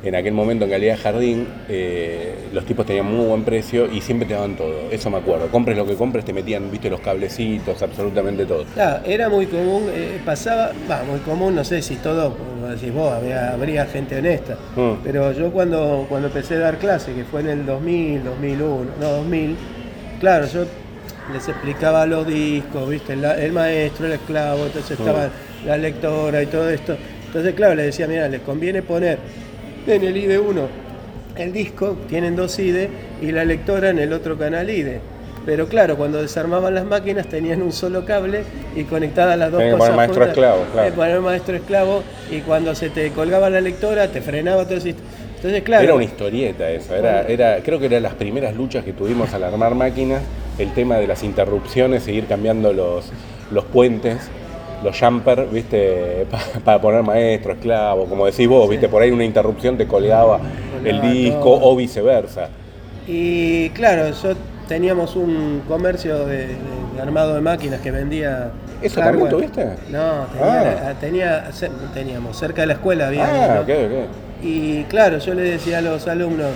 En 0.03 0.15
aquel 0.15 0.33
momento 0.33 0.65
en 0.65 0.71
Calidad 0.71 0.99
Jardín, 1.01 1.47
eh, 1.69 2.35
los 2.53 2.65
tipos 2.65 2.85
tenían 2.87 3.07
muy 3.07 3.27
buen 3.27 3.45
precio 3.45 3.91
y 3.93 4.01
siempre 4.01 4.27
te 4.27 4.35
daban 4.35 4.57
todo. 4.57 4.91
Eso 4.91 5.11
me 5.11 5.19
acuerdo. 5.19 5.49
Compres 5.49 5.77
lo 5.77 5.87
que 5.87 5.95
compres, 5.95 6.25
te 6.25 6.33
metían, 6.33 6.71
viste, 6.71 6.91
los 6.91 7.01
cablecitos, 7.01 7.81
absolutamente 7.83 8.45
todo. 8.47 8.65
Claro, 8.75 9.05
era 9.05 9.29
muy 9.29 9.47
común, 9.47 9.85
eh, 9.93 10.21
pasaba, 10.25 10.73
va, 10.91 11.03
muy 11.05 11.21
común, 11.21 11.55
no 11.55 11.65
sé 11.65 11.83
si 11.83 11.97
todo, 11.97 12.37
como 12.37 12.67
decís 12.69 12.93
vos, 12.93 13.13
había, 13.13 13.53
habría 13.53 13.87
gente 13.87 14.19
honesta, 14.19 14.57
Mm. 14.77 14.93
pero 15.05 15.33
yo 15.33 15.51
cuando, 15.51 16.07
cuando 16.09 16.29
empecé 16.29 16.57
a 16.57 16.61
dar 16.61 16.79
clase, 16.79 17.13
que 17.13 17.25
fue 17.25 17.41
en 17.41 17.49
el 17.49 17.67
2000, 17.67 18.25
2001, 18.25 18.91
no 19.01 19.09
2000, 19.09 19.57
claro, 20.21 20.47
yo 20.47 20.65
les 21.33 21.49
explicaba 21.49 22.07
los 22.07 22.27
discos, 22.27 22.89
viste, 22.89 23.13
el, 23.13 23.25
el 23.25 23.53
maestro, 23.53 24.07
el 24.07 24.13
esclavo, 24.15 24.67
entonces 24.67 24.99
Mm. 24.99 25.03
estaba 25.03 25.29
la 25.67 25.77
lectora 25.77 26.43
y 26.43 26.47
todo 26.47 26.69
esto, 26.71 26.97
entonces 27.27 27.55
claro, 27.55 27.75
les 27.77 27.87
decía, 27.87 28.07
mira, 28.09 28.27
les 28.29 28.41
conviene 28.41 28.83
poner 28.83 29.19
en 29.87 30.05
el 30.05 30.17
IDE1 30.17 30.67
el 31.37 31.53
disco, 31.53 31.97
tienen 32.09 32.37
dos 32.37 32.59
IDE 32.59 32.91
y 33.23 33.33
la 33.33 33.45
lectora 33.45 33.91
en 33.91 33.99
el 33.99 34.13
otro 34.13 34.37
canal 34.37 34.69
IDE. 34.69 35.01
Pero 35.47 35.69
claro, 35.69 35.97
cuando 35.97 36.21
desarmaban 36.21 36.75
las 36.75 36.85
máquinas 36.85 37.27
tenían 37.27 37.63
un 37.63 37.73
solo 37.73 38.05
cable 38.05 38.43
y 38.77 38.85
conectadas 38.85 39.39
las 39.39 39.51
dos 39.51 39.59
Tenían 39.59 39.77
que 39.77 39.79
cosas. 39.79 39.95
poner 39.95 39.97
maestro 39.97 40.27
juntas, 40.27 40.39
esclavo, 40.39 40.73
claro. 40.73 40.89
eh, 40.89 40.93
poner 40.93 41.21
maestro 41.21 41.57
esclavo 41.57 42.03
y 42.31 42.41
cuando 42.41 42.75
se 42.75 42.91
te 42.91 43.11
colgaba 43.13 43.49
la 43.49 43.61
lectora 43.61 44.09
te 44.09 44.21
frenaba 44.21 44.65
todo 44.67 44.77
eso. 44.77 44.89
Entonces, 44.89 45.63
claro. 45.63 45.85
Era 45.85 45.95
una 45.95 46.05
historieta 46.05 46.71
eso, 46.71 46.95
era, 46.95 47.23
era, 47.23 47.63
creo 47.63 47.79
que 47.79 47.87
eran 47.87 48.03
las 48.03 48.15
primeras 48.15 48.55
luchas 48.55 48.85
que 48.85 48.93
tuvimos 48.93 49.33
al 49.33 49.43
armar 49.45 49.75
máquinas, 49.75 50.21
el 50.59 50.75
tema 50.75 50.99
de 50.99 51.07
las 51.07 51.23
interrupciones, 51.23 52.03
seguir 52.03 52.27
cambiando 52.27 52.75
los, 52.75 53.07
los 53.51 53.65
puentes, 53.65 54.19
los 54.83 54.99
jumper, 54.99 55.47
viste, 55.51 56.27
Pa- 56.31 56.61
para 56.65 56.81
poner 56.81 57.03
maestro, 57.03 57.53
esclavo, 57.53 58.07
como 58.07 58.27
decís 58.27 58.49
vos, 58.49 58.69
viste, 58.69 58.89
por 58.89 59.03
ahí 59.03 59.11
una 59.11 59.25
interrupción 59.25 59.77
te 59.77 59.87
colgaba 59.87 60.41
el 60.85 61.01
disco 61.03 61.41
todo. 61.43 61.61
o 61.63 61.77
viceversa. 61.77 62.49
Y 63.07 63.71
claro, 63.71 64.11
yo 64.23 64.35
teníamos 64.69 65.17
un 65.17 65.63
comercio 65.67 66.27
de, 66.27 66.49
armado 67.03 67.35
de 67.35 67.41
máquinas 67.41 67.81
que 67.81 67.91
vendía. 67.91 68.51
¿Eso 68.81 69.01
también 69.01 69.27
hardware. 69.27 69.51
tuviste? 69.51 69.65
No, 69.91 70.27
tenía, 70.33 70.89
Ah. 70.91 70.95
tenía, 71.01 71.51
teníamos, 71.93 72.37
cerca 72.39 72.63
de 72.63 72.69
la 72.69 72.73
escuela 72.75 73.09
había. 73.09 73.25
Ah, 73.27 73.49
uno. 73.53 73.61
ok, 73.63 73.69
ok. 73.69 74.45
Y 74.45 74.85
claro, 74.85 75.19
yo 75.19 75.35
le 75.35 75.43
decía 75.43 75.79
a 75.79 75.81
los 75.83 76.07
alumnos, 76.09 76.49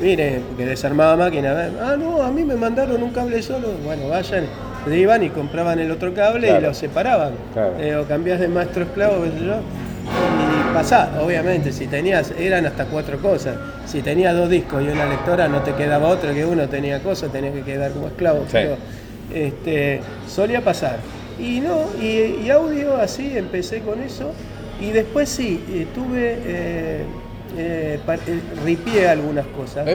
mire, 0.00 0.40
que 0.56 0.64
desarmaba 0.66 1.16
máquina, 1.16 1.70
ah, 1.80 1.94
no, 1.98 2.22
a 2.22 2.30
mí 2.30 2.42
me 2.42 2.56
mandaron 2.56 3.00
un 3.02 3.10
cable 3.10 3.40
solo, 3.42 3.68
bueno, 3.84 4.08
vayan, 4.08 4.44
iban 4.96 5.22
y 5.22 5.30
compraban 5.30 5.78
el 5.78 5.90
otro 5.90 6.14
cable 6.14 6.46
Claro. 6.48 6.60
y 6.62 6.66
lo 6.68 6.74
separaban. 6.74 7.32
Claro. 7.52 7.74
Eh, 7.80 7.96
o 7.96 8.04
cambiás 8.06 8.40
de 8.40 8.48
maestro 8.48 8.84
esclavo, 8.84 9.22
qué 9.24 9.30
sé 9.38 9.44
yo. 9.44 9.56
Y 9.56 10.74
pasá, 10.74 11.10
obviamente, 11.20 11.72
si 11.72 11.86
tenías, 11.86 12.32
eran 12.38 12.64
hasta 12.66 12.86
cuatro 12.86 13.18
cosas. 13.18 13.56
Si 13.86 14.00
tenías 14.00 14.34
dos 14.34 14.48
discos 14.48 14.82
y 14.82 14.88
una 14.88 15.06
lectora, 15.06 15.48
no 15.48 15.60
te 15.62 15.72
quedaba 15.74 16.08
otra 16.08 16.32
que 16.32 16.44
uno 16.46 16.68
tenía 16.68 17.02
cosas, 17.02 17.30
tenías 17.32 17.52
que 17.54 17.62
quedar 17.62 17.92
como 17.92 18.06
esclavo. 18.08 18.40
Sí. 18.46 18.52
Pero, 18.52 18.76
este, 19.34 20.00
solía 20.26 20.62
pasar. 20.62 20.96
Y 21.38 21.60
no, 21.60 21.82
y, 22.00 22.44
y 22.44 22.50
audio 22.50 22.96
así, 22.96 23.36
empecé 23.36 23.80
con 23.80 24.00
eso. 24.02 24.32
Y 24.80 24.90
después 24.92 25.28
sí, 25.28 25.62
eh, 25.70 25.86
tuve, 25.94 26.38
eh, 26.46 27.02
eh, 27.58 27.98
ripié 28.64 29.08
algunas 29.08 29.46
cosas. 29.46 29.86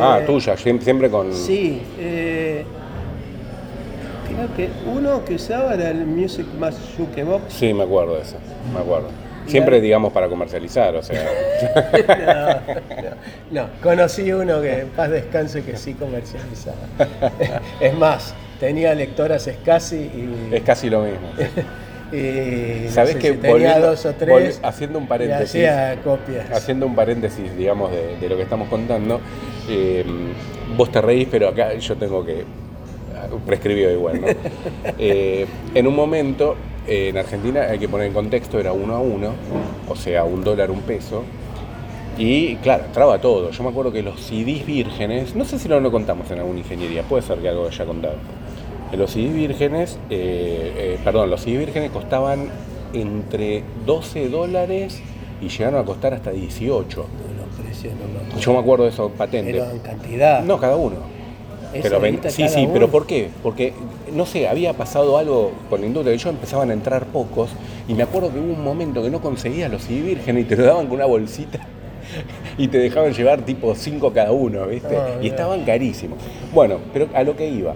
Ah, 0.00 0.20
tuya, 0.26 0.54
siem- 0.56 0.80
siempre 0.80 1.10
con... 1.10 1.32
Sí, 1.32 1.80
creo 4.34 4.54
que 4.56 4.68
uno 4.86 5.24
que 5.24 5.34
usaba 5.34 5.74
era 5.74 5.90
el 5.90 6.06
Music 6.06 6.46
Mass 6.58 6.76
Jukebox. 6.96 7.52
Sí, 7.52 7.72
me 7.72 7.84
acuerdo 7.84 8.16
de 8.16 8.22
eso, 8.22 8.36
me 8.72 8.80
acuerdo. 8.80 9.08
Siempre, 9.46 9.80
digamos, 9.80 10.12
para 10.12 10.28
comercializar, 10.28 10.94
o 10.96 11.02
sea... 11.02 11.22
No, 13.50 13.60
no, 13.60 13.62
no, 13.66 13.68
conocí 13.82 14.32
uno 14.32 14.60
que 14.62 14.80
en 14.80 14.88
paz 14.88 15.10
descanse 15.10 15.62
que 15.62 15.76
sí 15.76 15.94
comercializaba. 15.94 16.76
Es 17.80 17.94
más, 17.94 18.34
tenía 18.58 18.94
lectoras 18.94 19.48
Scasi 19.50 19.96
y, 19.96 20.48
es 20.50 20.62
casi 20.62 20.88
lo 20.88 21.02
mismo. 21.02 21.28
y 22.12 22.84
no 22.86 22.90
¿Sabés 22.90 23.14
sé 23.14 23.18
que 23.18 23.32
si 23.32 23.36
tenía 23.38 23.78
dos 23.78 24.06
o 24.06 24.14
tres 24.14 24.60
haciendo 24.62 24.98
un 24.98 25.06
paréntesis, 25.06 25.48
hacía 25.48 25.96
copias. 26.02 26.50
haciendo 26.50 26.86
un 26.86 26.94
paréntesis, 26.94 27.54
digamos, 27.56 27.90
de, 27.90 28.16
de 28.16 28.28
lo 28.28 28.36
que 28.36 28.42
estamos 28.42 28.68
contando, 28.68 29.20
eh, 29.68 30.04
vos 30.76 30.90
te 30.90 31.02
reís, 31.02 31.28
pero 31.30 31.48
acá 31.48 31.74
yo 31.74 31.96
tengo 31.96 32.24
que 32.24 32.44
prescribió 33.46 33.90
igual, 33.90 34.20
¿no? 34.20 34.26
Eh, 34.98 35.46
en 35.74 35.86
un 35.86 35.94
momento 35.94 36.56
eh, 36.86 37.08
en 37.08 37.16
Argentina 37.16 37.62
hay 37.62 37.78
que 37.78 37.88
poner 37.88 38.08
en 38.08 38.12
contexto, 38.12 38.58
era 38.60 38.72
uno 38.72 38.94
a 38.94 39.00
uno, 39.00 39.30
o 39.88 39.96
sea, 39.96 40.24
un 40.24 40.44
dólar, 40.44 40.70
un 40.70 40.80
peso. 40.82 41.22
Y 42.18 42.56
claro, 42.56 42.84
entraba 42.84 43.18
todo. 43.20 43.50
Yo 43.50 43.62
me 43.64 43.70
acuerdo 43.70 43.90
que 43.90 44.02
los 44.02 44.20
CDs 44.20 44.64
vírgenes, 44.64 45.34
no 45.34 45.44
sé 45.44 45.58
si 45.58 45.68
lo 45.68 45.80
no 45.80 45.90
contamos 45.90 46.30
en 46.30 46.38
alguna 46.38 46.60
ingeniería, 46.60 47.02
puede 47.02 47.22
ser 47.22 47.38
que 47.38 47.48
algo 47.48 47.66
haya 47.66 47.84
contado. 47.84 48.14
Los 48.92 49.10
CDs 49.10 49.34
vírgenes, 49.34 49.98
eh, 50.10 50.72
eh, 50.76 50.98
perdón, 51.02 51.30
los 51.30 51.40
CDs 51.40 51.58
vírgenes 51.58 51.90
costaban 51.90 52.48
entre 52.92 53.64
12 53.86 54.28
dólares 54.28 55.02
y 55.40 55.48
llegaron 55.48 55.80
a 55.80 55.84
costar 55.84 56.14
hasta 56.14 56.30
18. 56.30 56.96
Los 56.96 57.64
precios 57.64 57.94
no 57.94 58.06
me 58.06 58.20
acuerdo. 58.20 58.40
Yo 58.40 58.52
me 58.52 58.58
acuerdo 58.58 58.84
de 58.84 58.90
eso 58.90 59.08
patente. 59.08 59.52
Pero 59.52 59.70
en 59.70 59.78
cantidad. 59.80 60.44
No, 60.44 60.60
cada 60.60 60.76
uno. 60.76 61.13
Pero 61.82 62.00
ven- 62.00 62.20
sí, 62.28 62.48
sí, 62.48 62.62
uno. 62.64 62.72
pero 62.72 62.88
¿por 62.90 63.06
qué? 63.06 63.28
Porque, 63.42 63.72
no 64.12 64.26
sé, 64.26 64.48
había 64.48 64.72
pasado 64.74 65.18
algo 65.18 65.52
con 65.70 65.80
la 65.80 65.86
industria. 65.86 66.14
Yo 66.16 66.30
empezaban 66.30 66.70
a 66.70 66.72
entrar 66.72 67.06
pocos 67.06 67.50
y 67.88 67.94
me 67.94 68.02
acuerdo 68.02 68.32
que 68.32 68.38
hubo 68.38 68.52
un 68.52 68.62
momento 68.64 69.02
que 69.02 69.10
no 69.10 69.20
conseguías 69.20 69.70
los 69.70 69.82
CD 69.82 70.02
virgen 70.02 70.38
y 70.38 70.44
te 70.44 70.56
lo 70.56 70.64
daban 70.64 70.86
con 70.86 70.96
una 70.96 71.06
bolsita 71.06 71.58
y 72.58 72.68
te 72.68 72.78
dejaban 72.78 73.12
llevar 73.12 73.42
tipo 73.42 73.74
5 73.74 74.12
cada 74.12 74.32
uno, 74.32 74.66
¿viste? 74.66 74.96
Ah, 74.96 75.18
y 75.22 75.26
estaban 75.28 75.64
carísimos. 75.64 76.18
Bueno, 76.52 76.78
pero 76.92 77.08
a 77.14 77.22
lo 77.22 77.34
que 77.36 77.48
iba. 77.48 77.74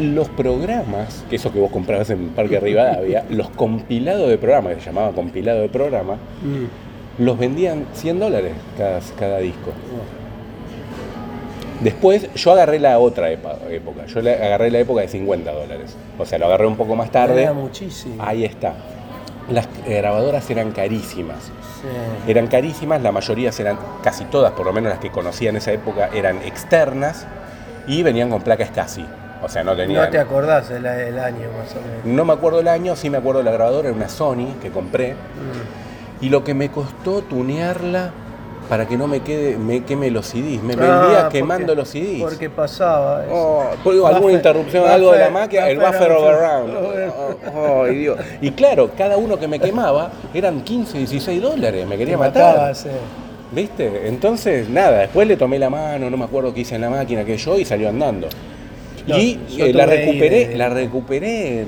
Los 0.00 0.28
programas, 0.28 1.24
que 1.30 1.36
eso 1.36 1.52
que 1.52 1.60
vos 1.60 1.70
comprabas 1.70 2.10
en 2.10 2.30
Parque 2.30 2.58
Rivadavia, 2.58 3.24
los 3.30 3.48
compilados 3.50 4.28
de 4.28 4.38
programa, 4.38 4.70
que 4.74 4.80
se 4.80 4.86
llamaba 4.86 5.12
compilado 5.12 5.60
de 5.60 5.68
programa, 5.68 6.14
Mm. 6.42 7.22
los 7.24 7.38
vendían 7.38 7.86
100 7.94 8.18
dólares 8.18 8.52
cada, 8.76 8.98
cada 9.18 9.38
disco. 9.38 9.70
Después 11.84 12.32
yo 12.34 12.52
agarré 12.52 12.80
la 12.80 12.98
otra 12.98 13.30
época, 13.30 14.06
yo 14.06 14.20
agarré 14.20 14.70
la 14.70 14.78
época 14.78 15.02
de 15.02 15.08
50 15.08 15.52
dólares. 15.52 15.94
O 16.18 16.24
sea, 16.24 16.38
lo 16.38 16.46
agarré 16.46 16.66
un 16.66 16.76
poco 16.76 16.96
más 16.96 17.10
tarde. 17.10 17.42
Era 17.42 17.52
muchísimo. 17.52 18.14
Ahí 18.18 18.42
está. 18.42 18.72
Las 19.50 19.68
grabadoras 19.86 20.48
eran 20.48 20.72
carísimas. 20.72 21.44
Sí. 21.44 22.30
Eran 22.30 22.46
carísimas, 22.46 23.02
la 23.02 23.12
mayoría 23.12 23.50
eran, 23.58 23.78
casi 24.02 24.24
todas, 24.24 24.52
por 24.52 24.64
lo 24.64 24.72
menos 24.72 24.88
las 24.92 24.98
que 24.98 25.10
conocía 25.10 25.50
en 25.50 25.56
esa 25.56 25.72
época, 25.72 26.08
eran 26.14 26.38
externas 26.38 27.26
y 27.86 28.02
venían 28.02 28.30
con 28.30 28.40
placas 28.40 28.70
casi. 28.70 29.04
O 29.42 29.48
sea, 29.50 29.62
no 29.62 29.76
tenían... 29.76 30.04
No 30.04 30.08
te 30.08 30.18
acordás 30.18 30.70
el, 30.70 30.86
el 30.86 31.18
año 31.18 31.48
más 31.58 31.70
o 31.76 31.86
menos. 31.86 32.06
No 32.06 32.24
me 32.24 32.32
acuerdo 32.32 32.60
el 32.60 32.68
año, 32.68 32.96
sí 32.96 33.10
me 33.10 33.18
acuerdo 33.18 33.40
de 33.40 33.44
la 33.44 33.52
grabadora, 33.52 33.88
era 33.88 33.96
una 33.96 34.08
Sony 34.08 34.54
que 34.62 34.70
compré. 34.70 35.12
Mm. 35.12 36.24
Y 36.24 36.30
lo 36.30 36.44
que 36.44 36.54
me 36.54 36.70
costó 36.70 37.20
tunearla 37.20 38.10
para 38.68 38.86
que 38.88 38.96
no 38.96 39.06
me 39.06 39.20
quede, 39.20 39.56
me 39.58 39.84
queme 39.84 40.10
los 40.10 40.26
CDs. 40.26 40.62
Me 40.62 40.74
Ah, 40.78 41.00
vendía 41.02 41.28
quemando 41.30 41.74
los 41.74 41.88
CDs. 41.88 42.22
Porque 42.22 42.48
pasaba. 42.48 43.24
eso. 43.24 43.32
Oh, 43.34 43.68
alguna 44.06 44.20
Buffer- 44.20 44.32
interrupción, 44.34 44.88
algo 44.88 45.12
de 45.12 45.18
la 45.18 45.30
máquina, 45.30 45.68
el 45.68 45.78
buffer 45.78 46.10
overrun. 46.12 46.70
Oh, 47.54 47.84
Dios. 47.86 48.18
Y 48.40 48.50
claro, 48.52 48.90
cada 48.96 49.16
uno 49.16 49.38
que 49.38 49.46
me 49.48 49.58
quemaba 49.58 50.10
eran 50.32 50.62
15, 50.62 50.98
16 50.98 51.40
dólares, 51.42 51.86
me 51.86 51.96
quería 51.98 52.14
Te 52.14 52.18
matar. 52.18 52.54
mataba, 52.54 52.74
sí. 52.74 52.88
¿Viste? 53.52 54.08
Entonces, 54.08 54.68
nada, 54.68 55.00
después 55.00 55.28
le 55.28 55.36
tomé 55.36 55.58
la 55.58 55.70
mano, 55.70 56.10
no 56.10 56.16
me 56.16 56.24
acuerdo 56.24 56.52
qué 56.52 56.60
hice 56.62 56.74
en 56.74 56.80
la 56.80 56.90
máquina, 56.90 57.24
que 57.24 57.36
yo, 57.36 57.58
y 57.58 57.64
salió 57.64 57.88
andando. 57.88 58.28
No, 59.06 59.18
y 59.18 59.38
eh, 59.58 59.72
la 59.74 59.84
recuperé, 59.86 60.48
de- 60.48 60.56
la 60.56 60.70
recuperé 60.70 61.60
en 61.60 61.66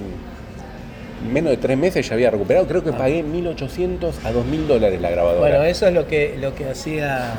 menos 1.26 1.50
de 1.50 1.56
tres 1.56 1.76
meses 1.78 2.08
ya 2.08 2.14
había 2.14 2.30
recuperado, 2.30 2.66
creo 2.66 2.82
que 2.84 2.92
pagué 2.92 3.22
1800 3.22 4.24
a 4.24 4.32
2000 4.32 4.68
dólares 4.68 5.00
la 5.00 5.10
grabadora. 5.10 5.40
Bueno, 5.40 5.64
eso 5.64 5.86
es 5.86 5.94
lo 5.94 6.06
que, 6.06 6.36
lo 6.40 6.54
que 6.54 6.68
hacía 6.70 7.34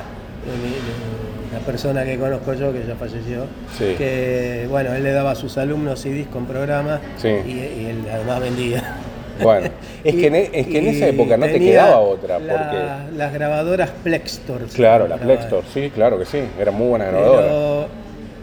mi- 0.46 1.54
la 1.58 1.60
persona 1.66 2.04
que 2.04 2.18
conozco 2.18 2.54
yo, 2.54 2.72
que 2.74 2.86
ya 2.88 2.96
falleció. 2.96 3.46
Sí. 3.78 3.96
Que, 3.98 4.68
bueno, 4.70 4.94
él 4.94 5.04
le 5.04 5.12
daba 5.12 5.32
a 5.32 5.36
sus 5.36 5.58
alumnos 5.58 6.00
CDs 6.02 6.28
con 6.28 6.46
programas 6.46 7.00
Sí. 7.18 7.30
y, 7.30 7.52
y 7.52 7.88
él 7.90 8.06
además 8.12 8.42
vendía. 8.42 8.96
Bueno, 9.42 9.70
es 10.04 10.16
que 10.16 10.28
en, 10.28 10.36
e- 10.36 10.50
es 10.54 10.68
que 10.68 10.80
en 10.80 10.88
esa 10.88 11.08
época 11.08 11.38
no 11.38 11.46
te 11.46 11.60
quedaba 11.60 12.00
otra, 12.00 12.40
la- 12.40 12.54
porque... 12.54 13.18
Las 13.18 13.34
grabadoras 13.34 13.90
Plextor. 14.04 14.64
Claro, 14.74 15.08
la 15.08 15.16
llamaban. 15.18 15.38
Plextor, 15.38 15.64
sí, 15.74 15.90
claro 15.94 16.18
que 16.20 16.26
sí, 16.26 16.40
eran 16.60 16.76
muy 16.76 16.88
buenas 16.88 17.10
grabadoras. 17.10 17.46
Pero 17.46 17.88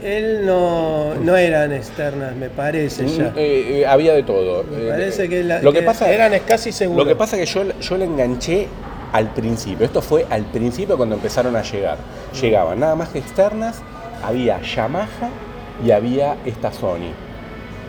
él 0.05 0.45
no, 0.45 1.15
no 1.15 1.37
eran 1.37 1.73
externas, 1.73 2.37
me 2.37 2.51
parece 2.51 3.07
ya. 3.09 3.25
Mm, 3.31 3.33
eh, 3.37 3.81
eh, 3.81 3.87
había 3.87 4.13
de 4.13 4.23
todo. 4.23 4.63
Me 4.65 4.85
Eh, 4.85 4.89
parece 4.91 5.29
que, 5.29 5.43
la- 5.43 5.63
lo 5.63 5.73
que 5.73 5.81
que 5.81 5.85
pasa 5.87 6.13
eran 6.13 6.33
casi 6.47 6.73
seguros. 6.73 7.05
Lo 7.05 7.09
que 7.09 7.17
pasa 7.17 7.37
es 7.37 7.49
que 7.51 7.59
yo, 7.59 7.79
yo 7.81 7.97
la 7.97 8.05
enganché 8.05 8.69
al 9.13 9.33
principio. 9.33 9.87
Esto 9.87 10.03
fue 10.03 10.27
al 10.29 10.45
principio 10.45 10.97
cuando 10.97 11.15
empezaron 11.15 11.57
a 11.57 11.63
llegar. 11.63 11.97
Llegaban 12.41 12.81
nada 12.81 12.95
más 12.97 13.09
que 13.09 13.19
externas, 13.19 13.81
había 14.23 14.61
Yamaha 14.61 15.31
y 15.85 15.91
había 15.91 16.37
esta 16.45 16.73
Sony. 16.73 17.13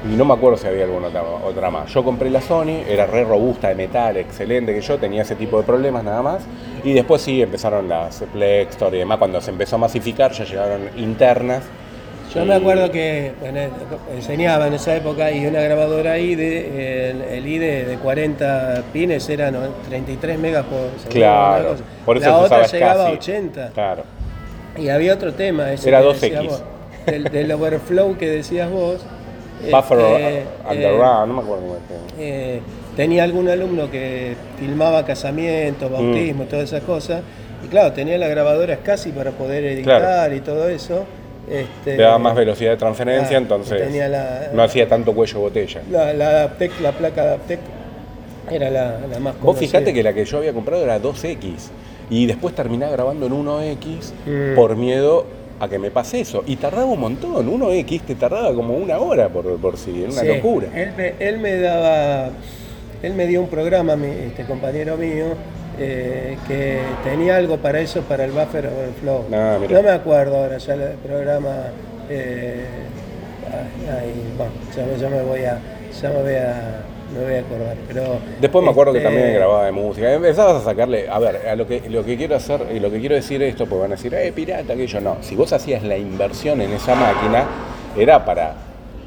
Y 0.09 0.15
no 0.15 0.23
me 0.23 0.35
acuerdo 0.35 0.57
si 0.57 0.67
había 0.67 0.83
alguna 0.83 1.07
otra, 1.07 1.23
otra 1.23 1.71
más. 1.71 1.91
Yo 1.91 2.03
compré 2.03 2.29
la 2.29 2.39
Sony, 2.39 2.83
era 2.87 3.07
re 3.07 3.23
robusta 3.23 3.69
de 3.69 3.75
metal, 3.75 4.15
excelente 4.17 4.73
que 4.73 4.81
yo, 4.81 4.97
tenía 4.99 5.23
ese 5.23 5.35
tipo 5.35 5.57
de 5.57 5.63
problemas 5.63 6.03
nada 6.03 6.21
más. 6.21 6.43
Y 6.83 6.93
después 6.93 7.23
sí 7.23 7.41
empezaron 7.41 7.89
las 7.89 8.23
Plextor 8.31 8.93
y 8.93 8.99
demás. 8.99 9.17
Cuando 9.17 9.41
se 9.41 9.49
empezó 9.49 9.77
a 9.77 9.79
masificar 9.79 10.31
ya 10.31 10.45
llegaron 10.45 10.81
internas. 10.95 11.63
Yo 12.35 12.45
me 12.45 12.55
acuerdo 12.55 12.91
que 12.91 13.31
bueno, 13.39 13.59
enseñaba 14.13 14.67
en 14.67 14.73
esa 14.73 14.95
época 14.95 15.31
y 15.31 15.45
una 15.45 15.61
grabadora 15.61 16.17
IDE, 16.19 17.09
el, 17.11 17.21
el 17.21 17.47
IDE 17.47 17.85
de 17.85 17.97
40 17.97 18.83
pines 18.91 19.27
era 19.29 19.51
¿no? 19.51 19.59
33 19.87 20.37
megas 20.37 20.65
por 20.65 20.79
segundo. 20.97 21.09
Claro, 21.09 21.75
por 22.05 22.17
eso 22.17 22.29
La 22.29 22.37
otra 22.39 22.67
llegaba 22.67 23.07
a 23.07 23.11
SCSI. 23.11 23.31
80. 23.31 23.69
Claro. 23.73 24.03
Y 24.77 24.89
había 24.89 25.13
otro 25.13 25.33
tema, 25.33 25.71
ese 25.71 25.87
Era 25.87 26.01
que 26.01 26.07
2X. 26.07 26.19
decías 26.19 26.43
vos, 26.45 26.63
del, 27.05 27.23
del 27.23 27.51
overflow 27.53 28.17
que 28.17 28.29
decías 28.29 28.69
vos. 28.69 29.05
Buffer 29.71 30.43
Underground, 30.69 31.27
no 31.29 31.33
me 31.35 31.41
acuerdo 31.41 31.63
cómo 31.65 31.77
eh, 32.19 32.59
tenía 32.97 33.23
algún 33.23 33.47
alumno 33.47 33.89
que 33.89 34.35
filmaba 34.59 35.05
casamientos, 35.05 35.89
bautismo, 35.89 36.43
Mm. 36.43 36.47
todas 36.47 36.65
esas 36.65 36.83
cosas. 36.83 37.21
Y 37.63 37.67
claro, 37.69 37.93
tenía 37.93 38.17
la 38.17 38.27
grabadora 38.27 38.77
casi 38.83 39.11
para 39.11 39.31
poder 39.31 39.63
editar 39.63 40.01
Claro. 40.01 40.35
y 40.35 40.41
todo 40.41 40.67
eso. 40.67 41.05
Este, 41.49 41.97
Le 41.97 42.03
daba 42.03 42.17
más 42.17 42.35
velocidad 42.35 42.71
de 42.71 42.77
transferencia, 42.77 43.37
ah, 43.37 43.41
entonces 43.41 43.81
tenía 43.83 44.07
la- 44.07 44.49
no 44.53 44.63
hacía 44.63 44.87
tanto 44.87 45.13
cuello 45.13 45.39
botella. 45.41 45.81
La, 45.91 46.11
la 46.13 46.27
Adaptec, 46.29 46.71
la 46.81 46.91
placa 46.91 47.21
Adaptec 47.21 47.59
era 48.51 48.69
la, 48.69 48.99
la 49.11 49.19
más 49.19 49.33
Vos 49.35 49.41
conocida. 49.55 49.67
fijate 49.79 49.93
que 49.93 50.03
la 50.03 50.13
que 50.13 50.25
yo 50.25 50.37
había 50.39 50.53
comprado 50.53 50.83
era 50.83 50.99
2X 51.01 51.53
y 52.09 52.25
después 52.25 52.53
terminé 52.55 52.89
grabando 52.91 53.25
en 53.27 53.33
1X 53.33 54.13
Mm. 54.25 54.55
por 54.55 54.75
miedo 54.75 55.25
a 55.59 55.67
que 55.69 55.79
me 55.79 55.89
pase 55.91 56.19
eso. 56.19 56.43
Y 56.45 56.57
tardaba 56.57 56.85
un 56.85 56.99
montón, 56.99 57.47
1X 57.47 58.01
te 58.01 58.15
tardaba 58.15 58.53
como 58.53 58.75
una 58.75 58.97
hora 58.99 59.29
por, 59.29 59.55
por 59.57 59.77
sí, 59.77 60.01
era 60.03 60.11
una 60.11 60.21
Sí, 60.21 60.27
locura. 60.27 60.67
Él 60.75 60.91
me, 60.97 61.13
él 61.19 61.39
me 61.39 61.55
daba, 61.57 62.29
él 63.01 63.13
me 63.13 63.25
dio 63.27 63.41
un 63.41 63.47
programa, 63.47 63.95
mi- 63.95 64.07
este 64.27 64.43
compañero 64.45 64.97
mío, 64.97 65.25
eh, 65.79 66.37
que 66.47 66.79
tenía 67.03 67.37
algo 67.37 67.57
para 67.57 67.79
eso, 67.79 68.01
para 68.01 68.25
el 68.25 68.31
buffer 68.31 68.67
overflow. 68.67 69.25
Ah, 69.33 69.57
no 69.69 69.83
me 69.83 69.89
acuerdo 69.89 70.37
ahora 70.37 70.57
ya 70.57 70.73
el 70.73 70.81
programa. 71.03 71.55
eh, 72.09 72.65
bueno, 74.37 74.51
ya, 74.75 74.85
me- 74.85 74.97
ya 74.99 75.09
me 75.09 75.21
voy 75.23 75.45
a, 75.45 75.59
ya 76.01 76.09
me 76.09 76.21
voy 76.21 76.33
a, 76.35 76.81
me 77.13 77.23
voy 77.23 77.33
a 77.35 77.39
acordar. 77.39 77.75
Pero 77.87 78.03
Después 78.41 78.63
me 78.65 78.71
acuerdo 78.71 78.91
que 78.93 78.99
este, 78.99 79.09
también 79.09 79.33
grababa 79.33 79.65
de 79.65 79.71
música. 79.71 80.11
Empezabas 80.13 80.61
a 80.61 80.65
sacarle, 80.65 81.07
a 81.09 81.19
ver, 81.19 81.47
a 81.47 81.55
lo 81.55 81.67
que, 81.67 81.81
lo 81.89 82.03
que 82.03 82.17
quiero 82.17 82.35
hacer 82.35 82.61
y 82.73 82.79
lo 82.79 82.89
que 82.91 82.99
quiero 82.99 83.15
decir 83.15 83.41
es 83.43 83.49
esto, 83.51 83.65
porque 83.65 83.81
van 83.83 83.91
a 83.91 83.95
decir, 83.95 84.13
eh, 84.13 84.31
pirata, 84.33 84.73
aquello. 84.73 85.01
No, 85.01 85.17
si 85.21 85.35
vos 85.35 85.51
hacías 85.53 85.83
la 85.83 85.97
inversión 85.97 86.61
en 86.61 86.73
esa 86.73 86.95
máquina, 86.95 87.45
era 87.97 88.23
para 88.25 88.53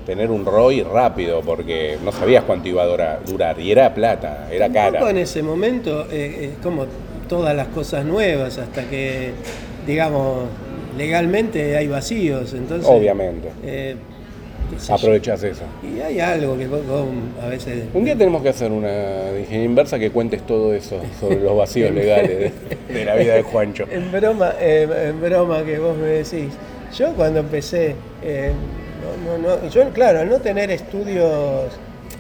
tener 0.09 0.31
un 0.31 0.47
ROI 0.47 0.83
rápido, 0.85 1.43
porque 1.43 1.99
no 2.03 2.13
sabías 2.13 2.43
cuánto 2.45 2.67
iba 2.67 2.83
a 2.83 2.87
dura- 2.87 3.21
durar, 3.27 3.61
y 3.61 3.71
era 3.71 3.93
plata, 3.95 4.49
era 4.51 4.71
cara. 4.71 5.11
en 5.11 5.19
ese 5.19 5.43
momento, 5.43 6.07
eh, 6.11 6.53
es 6.53 6.63
como 6.63 6.87
todas 7.29 7.55
las 7.55 7.69
cosas 7.69 8.07
nuevas, 8.07 8.57
hasta 8.57 8.85
que, 8.89 9.33
digamos, 9.87 10.45
legalmente 10.97 11.77
hay 11.77 11.89
vacíos. 11.89 12.55
Entonces, 12.55 12.89
Obviamente. 12.91 13.51
eh. 13.63 13.97
Aprovechás 14.91 15.43
eso. 15.43 15.63
Y 15.83 16.01
hay 16.01 16.21
algo 16.21 16.57
que 16.57 16.67
vos, 16.67 16.87
vos 16.87 17.07
a 17.43 17.49
veces. 17.49 17.85
Un 17.95 18.05
día 18.05 18.17
tenemos 18.17 18.43
que 18.43 18.49
hacer 18.51 18.71
una 18.71 19.31
ingeniería 19.39 19.65
inversa 19.65 19.99
que 19.99 20.11
cuentes 20.11 20.43
todo 20.47 20.73
eso 20.75 21.01
sobre 21.21 21.41
los 21.41 21.55
vacíos 21.57 21.91
legales 21.95 22.53
de, 22.89 22.95
de 22.95 23.05
la 23.05 23.15
vida 23.15 23.35
de 23.35 23.43
Juancho. 23.43 23.85
En 23.93 24.11
broma, 24.11 24.55
eh, 24.61 25.11
en 25.11 25.21
broma 25.21 25.63
que 25.65 25.79
vos 25.79 25.97
me 25.99 26.07
decís. 26.09 26.53
Yo 26.97 27.13
cuando 27.15 27.41
empecé, 27.41 27.95
eh, 28.23 28.53
no, 29.25 29.39
no, 29.39 29.69
yo 29.69 29.89
claro, 29.91 30.21
al 30.21 30.29
no 30.29 30.39
tener 30.41 30.71
estudios 30.71 31.73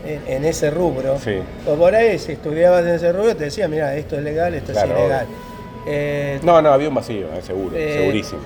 en, 0.07 0.21
en 0.27 0.45
ese 0.45 0.71
rubro, 0.71 1.19
Sí. 1.19 1.37
o 1.67 1.75
por 1.75 1.95
ahí 1.95 2.19
si 2.19 2.33
estudiabas 2.33 2.83
en 2.83 2.95
ese 2.95 3.13
rubro 3.13 3.35
te 3.37 3.45
decía, 3.45 3.69
mira, 3.69 3.95
esto 3.97 4.17
es 4.17 4.23
legal, 4.23 4.55
esto 4.55 4.73
Claro, 4.73 4.93
es 4.95 4.99
ilegal. 5.01 5.27
Eh, 5.87 6.41
No, 6.43 6.61
no, 6.63 6.71
había 6.71 6.89
un 6.89 6.95
vacío, 6.95 7.27
eh, 7.35 7.43
seguro, 7.43 7.77
Eh, 7.77 7.95
segurísimo. 7.99 8.41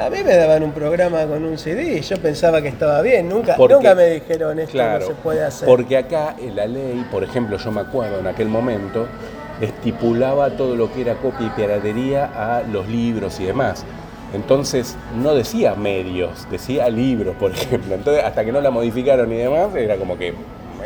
A 0.00 0.10
mí 0.10 0.18
me 0.24 0.34
daban 0.34 0.62
un 0.64 0.72
programa 0.72 1.24
con 1.24 1.44
un 1.44 1.56
CD 1.56 1.98
y 1.98 2.00
yo 2.00 2.16
pensaba 2.16 2.60
que 2.60 2.66
estaba 2.66 3.00
bien. 3.00 3.28
Nunca, 3.28 3.54
Porque- 3.56 3.74
nunca 3.74 3.94
me 3.94 4.06
dijeron 4.10 4.58
esto 4.58 4.72
Claro, 4.72 5.00
no 5.00 5.06
se 5.06 5.14
puede 5.14 5.44
hacer. 5.44 5.68
porque 5.68 5.96
acá 5.96 6.34
en 6.40 6.56
la 6.56 6.66
ley, 6.66 7.06
por 7.12 7.22
ejemplo, 7.22 7.56
yo 7.58 7.70
me 7.70 7.80
acuerdo 7.82 8.18
en 8.18 8.26
aquel 8.26 8.48
momento, 8.48 9.06
estipulaba 9.60 10.50
todo 10.50 10.74
lo 10.74 10.92
que 10.92 11.02
era 11.02 11.14
copia 11.14 11.46
y 11.46 11.50
piratería 11.50 12.24
a 12.34 12.62
los 12.62 12.88
libros 12.88 13.38
y 13.38 13.44
demás. 13.44 13.84
Entonces 14.34 14.96
no 15.22 15.34
decía 15.34 15.74
medios, 15.74 16.46
decía 16.50 16.88
libros, 16.90 17.34
por 17.36 17.50
ejemplo. 17.54 17.94
Entonces 17.94 18.24
hasta 18.24 18.44
que 18.44 18.52
no 18.52 18.60
la 18.60 18.70
modificaron 18.70 19.32
y 19.32 19.36
demás, 19.36 19.74
era 19.76 19.96
como 19.96 20.18
que 20.18 20.34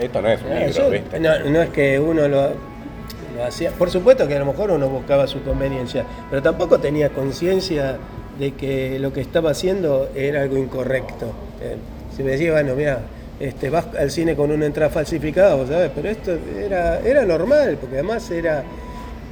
esto 0.00 0.22
no 0.22 0.28
es 0.28 0.40
un 0.42 0.52
Ah, 0.52 0.58
libro, 0.60 0.72
yo- 0.84 0.90
¿viste? 0.90 1.18
no, 1.20 1.38
no 1.50 1.62
es 1.62 1.70
que 1.70 1.98
uno 1.98 2.28
lo, 2.28 2.42
lo 3.36 3.44
hacía. 3.46 3.70
Por 3.72 3.90
supuesto 3.90 4.28
que 4.28 4.36
a 4.36 4.38
lo 4.38 4.46
mejor 4.46 4.70
uno 4.70 4.88
buscaba 4.88 5.26
su 5.26 5.42
conveniencia, 5.42 6.04
pero 6.30 6.42
tampoco 6.42 6.78
tenía 6.78 7.08
conciencia 7.10 7.96
de 8.38 8.52
que 8.52 8.98
lo 9.00 9.12
que 9.12 9.20
estaba 9.20 9.50
haciendo 9.50 10.08
era 10.14 10.42
algo 10.42 10.56
incorrecto. 10.56 11.26
Eh, 11.60 11.76
si 12.16 12.22
me 12.22 12.32
decía, 12.32 12.52
bueno, 12.52 12.74
mira, 12.76 13.00
este, 13.40 13.70
vas 13.70 13.86
al 13.98 14.10
cine 14.10 14.34
con 14.36 14.50
una 14.52 14.66
entrada 14.66 14.90
falsificada, 14.90 15.54
vos 15.56 15.68
sabés, 15.68 15.90
pero 15.94 16.08
esto 16.08 16.36
era, 16.60 17.00
era 17.00 17.24
normal, 17.24 17.76
porque 17.80 17.96
además 17.96 18.30
era. 18.30 18.62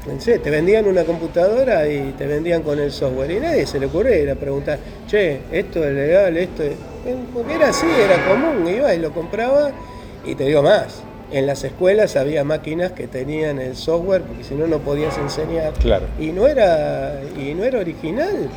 Te 0.06 0.50
vendían 0.50 0.86
una 0.86 1.04
computadora 1.04 1.88
y 1.88 2.14
te 2.16 2.26
vendían 2.26 2.62
con 2.62 2.78
el 2.78 2.92
software 2.92 3.30
y 3.32 3.40
nadie 3.40 3.66
se 3.66 3.80
le 3.80 3.86
ocurriera 3.86 4.34
preguntar, 4.36 4.78
che, 5.08 5.40
esto 5.50 5.84
es 5.84 5.92
legal, 5.92 6.36
esto 6.36 6.62
es... 6.62 6.72
Porque 7.34 7.54
era 7.54 7.68
así, 7.68 7.86
era 7.86 8.16
común, 8.26 8.66
iba 8.68 8.94
y 8.94 8.98
lo 8.98 9.12
compraba 9.12 9.70
y 10.24 10.34
te 10.34 10.44
digo 10.44 10.62
más, 10.62 11.02
en 11.32 11.46
las 11.46 11.64
escuelas 11.64 12.16
había 12.16 12.44
máquinas 12.44 12.92
que 12.92 13.08
tenían 13.08 13.58
el 13.60 13.74
software 13.76 14.22
porque 14.22 14.44
si 14.44 14.54
no 14.54 14.66
no 14.66 14.78
podías 14.78 15.16
enseñar 15.18 15.72
Claro. 15.74 16.06
y 16.20 16.28
no 16.28 16.46
era 16.46 17.20
y 17.36 17.54
no 17.54 17.64
era 17.64 17.80
original. 17.80 18.48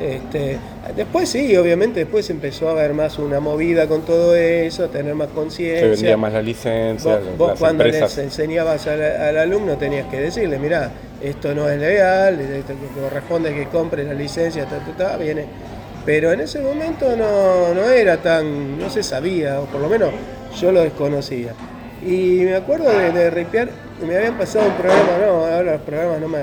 Este, 0.00 0.58
después 0.94 1.28
sí, 1.28 1.56
obviamente 1.56 2.00
después 2.00 2.30
empezó 2.30 2.68
a 2.68 2.72
haber 2.72 2.94
más 2.94 3.18
una 3.18 3.40
movida 3.40 3.88
con 3.88 4.02
todo 4.02 4.36
eso, 4.36 4.84
a 4.84 4.88
tener 4.88 5.14
más 5.16 5.28
Se 5.28 5.34
conciencia. 5.34 5.88
vendía 5.88 6.16
más 6.16 6.32
la 6.32 6.42
licencia, 6.42 7.16
Vos, 7.16 7.36
vos 7.36 7.48
las 7.50 7.58
cuando 7.58 7.84
empresas. 7.84 8.16
les 8.16 8.26
enseñabas 8.26 8.86
al, 8.86 9.02
al 9.02 9.36
alumno 9.38 9.76
tenías 9.76 10.06
que 10.06 10.20
decirle, 10.20 10.58
mirá, 10.58 10.92
esto 11.20 11.52
no 11.52 11.68
es 11.68 11.80
legal, 11.80 12.38
esto 12.40 12.74
corresponde 13.00 13.52
que 13.52 13.66
compre 13.66 14.04
la 14.04 14.14
licencia, 14.14 14.66
ta, 14.66 14.78
ta, 14.78 14.92
ta, 14.96 15.16
viene. 15.16 15.46
Pero 16.06 16.32
en 16.32 16.40
ese 16.40 16.60
momento 16.60 17.16
no, 17.16 17.74
no 17.74 17.90
era 17.90 18.18
tan, 18.18 18.78
no 18.78 18.88
se 18.90 19.02
sabía, 19.02 19.60
o 19.60 19.64
por 19.64 19.80
lo 19.80 19.88
menos 19.88 20.10
yo 20.60 20.70
lo 20.70 20.82
desconocía. 20.82 21.52
Y 22.06 22.42
me 22.44 22.54
acuerdo 22.54 22.88
de, 22.88 23.10
de 23.10 23.68
me 24.06 24.16
habían 24.16 24.38
pasado 24.38 24.66
un 24.68 24.74
programa, 24.74 25.18
no, 25.26 25.44
ahora 25.44 25.72
los 25.72 25.80
programas 25.82 26.20
no 26.20 26.28
me... 26.28 26.38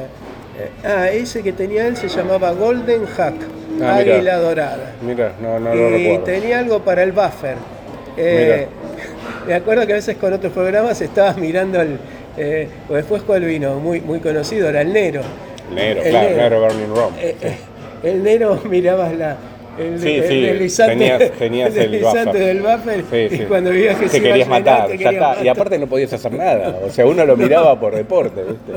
eh, 0.59 0.69
ah, 0.85 1.09
ese 1.09 1.43
que 1.43 1.51
tenía 1.53 1.87
él 1.87 1.97
se 1.97 2.07
llamaba 2.07 2.51
Golden 2.51 3.05
Hack, 3.05 3.35
Ah, 3.81 3.99
mirá. 3.99 4.15
Águila 4.15 4.37
Dorada 4.37 4.93
Mira, 5.01 5.33
no, 5.41 5.59
no 5.59 5.75
lo 5.75 5.89
y 5.97 6.03
recuerdo. 6.03 6.23
tenía 6.23 6.59
algo 6.59 6.79
para 6.83 7.03
el 7.03 7.11
buffer. 7.11 7.57
Eh, 8.15 8.67
me 9.47 9.53
acuerdo 9.53 9.85
que 9.85 9.91
a 9.91 9.95
veces 9.97 10.15
con 10.15 10.31
otros 10.31 10.53
programas 10.53 11.01
estabas 11.01 11.35
mirando 11.37 11.81
el. 11.81 11.97
Eh, 12.37 12.67
o 12.89 12.93
después 12.93 13.21
cuál 13.23 13.43
vino, 13.43 13.75
muy, 13.75 13.99
muy 14.01 14.19
conocido, 14.19 14.69
era 14.69 14.79
el 14.81 14.93
Nero. 14.93 15.21
Negro, 15.73 16.03
el 16.03 16.09
claro, 16.09 16.29
negro 16.37 16.61
Burning 16.61 16.95
Rom. 16.95 17.13
Eh, 17.19 17.35
eh, 17.41 17.55
el 18.03 18.23
Nero 18.23 18.61
mirabas 18.69 19.13
la. 19.13 19.35
El, 19.77 19.99
Sí, 19.99 20.09
el 20.15 20.27
sí, 20.27 20.41
deslizante, 20.41 20.93
tenías- 20.95 21.31
tenías 21.37 21.75
el 21.75 21.91
deslizante 21.91 22.37
del 22.39 22.61
buffer 22.61 23.03
Sí, 23.11 23.35
y 23.35 23.37
sí. 23.39 23.43
cuando 23.45 23.69
veías 23.71 23.97
que 23.97 24.05
te 24.05 24.09
se 24.11 24.17
iba 24.17 24.27
a 24.27 24.29
querías 24.31 24.47
llenar, 24.47 24.61
matar, 24.61 24.87
te 24.87 24.91
querías 24.97 25.13
está. 25.13 25.25
Y 25.33 25.37
matar. 25.37 25.49
aparte 25.49 25.77
no 25.79 25.87
podías 25.87 26.13
hacer 26.13 26.31
nada. 26.33 26.79
O 26.85 26.89
sea, 26.89 27.05
uno 27.05 27.25
lo 27.25 27.35
miraba 27.37 27.79
por 27.79 27.95
deporte, 27.95 28.41
¿viste? 28.43 28.71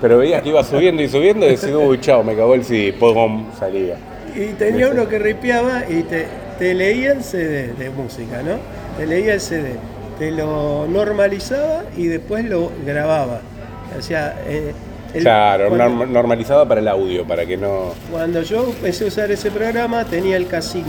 Pero 0.00 0.18
veías 0.18 0.42
que 0.42 0.48
iba 0.50 0.62
subiendo 0.62 1.02
y 1.02 1.08
subiendo 1.08 1.46
y 1.46 1.50
decías, 1.50 1.72
uy, 1.74 1.98
chao, 2.00 2.22
me 2.22 2.34
cagó 2.36 2.54
el 2.54 2.64
CD, 2.64 2.92
pum, 2.92 3.46
salía. 3.58 3.96
Y 4.36 4.52
tenía 4.54 4.88
uno 4.90 5.08
que 5.08 5.18
ripeaba 5.18 5.84
y 5.88 6.02
te, 6.02 6.26
te 6.58 6.74
leía 6.74 7.12
el 7.12 7.22
CD 7.24 7.72
de 7.78 7.90
música, 7.90 8.42
¿no? 8.42 8.56
Te 8.98 9.06
leía 9.06 9.34
el 9.34 9.40
CD, 9.40 9.70
te 10.18 10.30
lo 10.30 10.86
normalizaba 10.86 11.84
y 11.96 12.06
después 12.06 12.44
lo 12.44 12.70
grababa. 12.86 13.40
O 13.98 14.02
sea, 14.02 14.36
eh, 14.46 14.72
el- 15.16 15.22
Claro, 15.22 15.68
cuando, 15.68 15.84
norm- 16.04 16.08
normalizado 16.10 16.66
para 16.68 16.80
el 16.80 16.88
audio, 16.88 17.24
para 17.26 17.44
que 17.46 17.56
no. 17.56 17.94
cuando 18.10 18.42
yo 18.42 18.64
empecé 18.64 19.04
a 19.04 19.08
usar 19.08 19.30
ese 19.30 19.50
programa 19.50 20.04
tenía 20.04 20.36
el 20.36 20.48
K5 20.48 20.82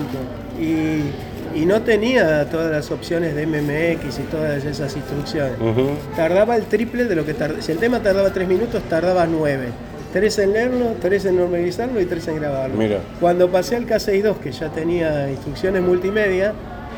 y, 0.60 1.60
y 1.62 1.66
no 1.66 1.82
tenía 1.82 2.50
todas 2.50 2.72
las 2.72 2.92
opciones 2.92 3.36
de 3.36 3.46
MMX 3.48 4.20
y 4.20 4.24
todas 4.24 4.64
esas 4.64 4.96
instrucciones. 4.96 5.54
Ujú. 5.60 5.90
Tardaba 6.16 6.56
el 6.56 6.64
triple 6.64 7.06
de 7.06 7.16
lo 7.16 7.26
que 7.26 7.34
tardaba. 7.34 7.62
Si 7.62 7.72
el 7.72 7.78
tema 7.78 8.02
tardaba 8.02 8.32
tres 8.32 8.48
minutos, 8.48 8.82
tardaba 8.90 9.26
nueve. 9.26 9.68
Tres 10.14 10.40
en 10.40 10.54
leerlo, 10.54 10.96
tres 11.02 11.26
en 11.26 11.36
normalizarlo 11.38 12.00
y 12.02 12.06
tres 12.06 12.28
en 12.28 12.38
grabarlo. 12.38 12.76
Mira. 12.78 13.00
Cuando 13.20 13.50
pasé 13.52 13.76
al 13.76 13.86
K62, 13.86 14.38
que 14.38 14.52
ya 14.52 14.70
tenía 14.70 15.30
instrucciones 15.30 15.82
multimedia, 15.82 16.54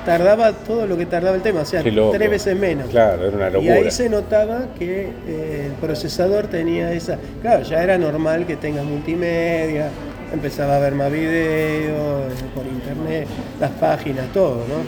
tardaba 0.09 0.51
todo 0.53 0.87
lo 0.87 0.97
que 0.97 1.05
tardaba 1.05 1.35
el 1.35 1.43
tema, 1.43 1.61
o 1.61 1.65
sea, 1.65 1.83
tres 1.83 2.29
veces 2.31 2.57
menos. 2.57 2.89
Claro, 2.89 3.27
era 3.27 3.37
una 3.37 3.49
Y 3.49 3.51
locura. 3.51 3.73
ahí 3.75 3.91
se 3.91 4.09
notaba 4.09 4.65
que 4.79 5.09
eh, 5.27 5.65
el 5.67 5.73
procesador 5.73 6.47
tenía 6.47 6.91
esa. 6.93 7.19
Claro, 7.43 7.61
ya 7.61 7.83
era 7.83 7.95
normal 7.99 8.47
que 8.47 8.55
tenga 8.55 8.81
multimedia, 8.81 9.89
empezaba 10.33 10.77
a 10.77 10.79
ver 10.79 10.95
más 10.95 11.11
videos 11.11 12.23
eh, 12.31 12.35
por 12.55 12.65
internet, 12.65 13.27
las 13.59 13.69
páginas, 13.71 14.25
todo, 14.33 14.55
¿no? 14.67 14.79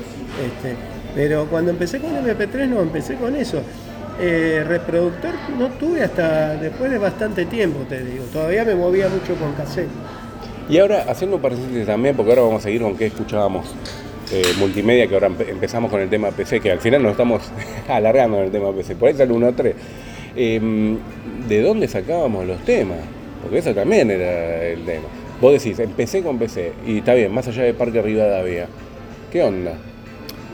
Este, 0.43 0.75
pero 1.13 1.45
cuando 1.51 1.69
empecé 1.69 1.99
con 1.99 2.10
MP3, 2.15 2.67
no, 2.67 2.81
empecé 2.81 3.13
con 3.13 3.36
eso. 3.36 3.62
Eh, 4.19 4.63
reproductor 4.67 5.36
no 5.55 5.67
tuve 5.73 6.03
hasta 6.03 6.55
después 6.55 6.89
de 6.89 6.97
bastante 6.97 7.45
tiempo, 7.45 7.81
te 7.88 8.03
digo. 8.03 8.23
Todavía 8.34 8.65
me 8.65 8.73
movía 8.73 9.07
mucho 9.07 9.36
con 9.36 9.53
cassette. 9.53 9.88
Y 10.67 10.79
ahora, 10.79 11.05
haciendo 11.07 11.36
un 11.36 11.43
paréntesis 11.43 11.86
también, 11.86 12.15
porque 12.15 12.31
ahora 12.31 12.41
vamos 12.41 12.62
a 12.62 12.63
seguir 12.63 12.81
con 12.81 12.97
qué 12.97 13.05
escuchábamos 13.05 13.67
eh, 14.32 14.41
multimedia, 14.60 15.08
que 15.08 15.13
ahora 15.13 15.30
empe- 15.30 15.50
empezamos 15.50 15.89
con 15.91 16.00
el 16.02 16.10
tema 16.10 16.32
PC, 16.32 16.60
que 16.60 16.72
al 16.72 16.80
final 16.80 17.04
nos 17.04 17.12
estamos 17.12 17.41
alargando 17.88 18.38
en 18.39 18.46
el 18.46 18.52
tema 18.52 18.72
PC. 18.74 18.96
Por 18.96 19.10
ahí 19.10 19.15
sale 19.15 19.34
1-3. 19.34 19.74
Eh, 20.36 20.98
¿De 21.48 21.62
dónde 21.62 21.88
sacábamos 21.88 22.46
los 22.46 22.60
temas? 22.63 22.98
Porque 23.41 23.58
eso 23.58 23.74
también 23.74 24.10
era 24.12 24.63
el 24.67 24.86
tema. 24.86 25.06
Vos 25.41 25.54
decís, 25.54 25.80
empecé 25.80 26.22
con 26.22 26.38
PC, 26.38 26.72
y 26.86 27.00
está 27.00 27.13
bien, 27.15 27.34
más 27.34 27.48
allá 27.48 27.63
de 27.63 27.74
Parque 27.74 28.02
Rivadavia. 28.02 28.67
¿Qué 29.32 29.41
onda? 29.44 29.74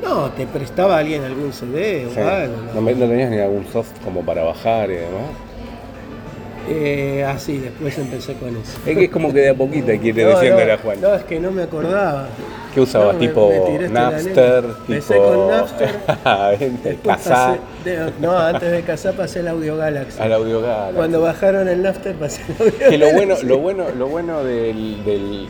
No, 0.02 0.30
te 0.32 0.46
prestaba 0.46 0.98
alguien 1.00 1.24
algún 1.24 1.52
CD 1.52 2.06
o 2.06 2.14
Sí. 2.14 2.20
algo. 2.20 2.56
¿No, 2.74 2.82
no 2.82 3.08
tenías 3.10 3.30
ni 3.32 3.38
algún 3.40 3.66
soft 3.68 3.92
como 4.04 4.22
para 4.22 4.44
bajar 4.44 4.90
y 4.92 4.94
demás? 4.94 5.24
Eh, 6.70 7.24
ah, 7.28 7.38
sí, 7.40 7.58
después 7.60 7.98
empecé 7.98 8.34
con 8.34 8.50
eso. 8.50 8.78
Es 8.86 8.98
que 8.98 9.06
es 9.06 9.10
como 9.10 9.34
que 9.34 9.40
de 9.42 9.50
a 9.50 9.54
poquito 9.54 9.92
hay 9.92 10.00
que 10.00 10.08
ir 10.10 10.18
No, 10.18 10.32
no, 10.32 10.74
a 10.74 10.78
Juan. 10.78 11.02
No, 11.02 11.14
es 11.16 11.24
que 11.24 11.40
no 11.40 11.52
me 11.52 11.64
acordaba. 11.64 12.28
¿Qué 12.74 12.82
usabas? 12.82 13.14
No, 13.16 13.20
¿Tipo 13.20 13.50
me 13.80 13.80
la 13.90 14.12
Napster? 14.12 14.62
Tipo... 14.64 14.78
Empecé 14.88 15.18
con 15.18 15.48
Napster. 15.48 15.90
Pasé- 17.04 17.60
de- 17.84 18.12
no, 18.20 18.38
antes 18.38 18.72
de 18.72 18.82
casar 18.82 19.14
pasé 19.16 19.40
el 19.40 19.48
Audio 19.48 19.78
Galaxy. 19.78 20.22
al 20.22 20.34
Audio 20.34 20.62
Galaxy. 20.62 20.96
Cuando 20.96 21.22
bajaron 21.22 21.68
el 21.68 21.82
Napster 21.82 22.16
pasé 22.16 22.42
el 22.50 22.56
Audio 22.68 22.90
Que 22.90 22.98
lo 22.98 23.06
bueno, 23.08 23.20
Galaxy. 23.36 23.46
lo 23.48 23.58
bueno, 23.60 23.84
lo 23.98 24.08
bueno 24.08 24.44
del, 24.44 25.04
del, 25.06 25.48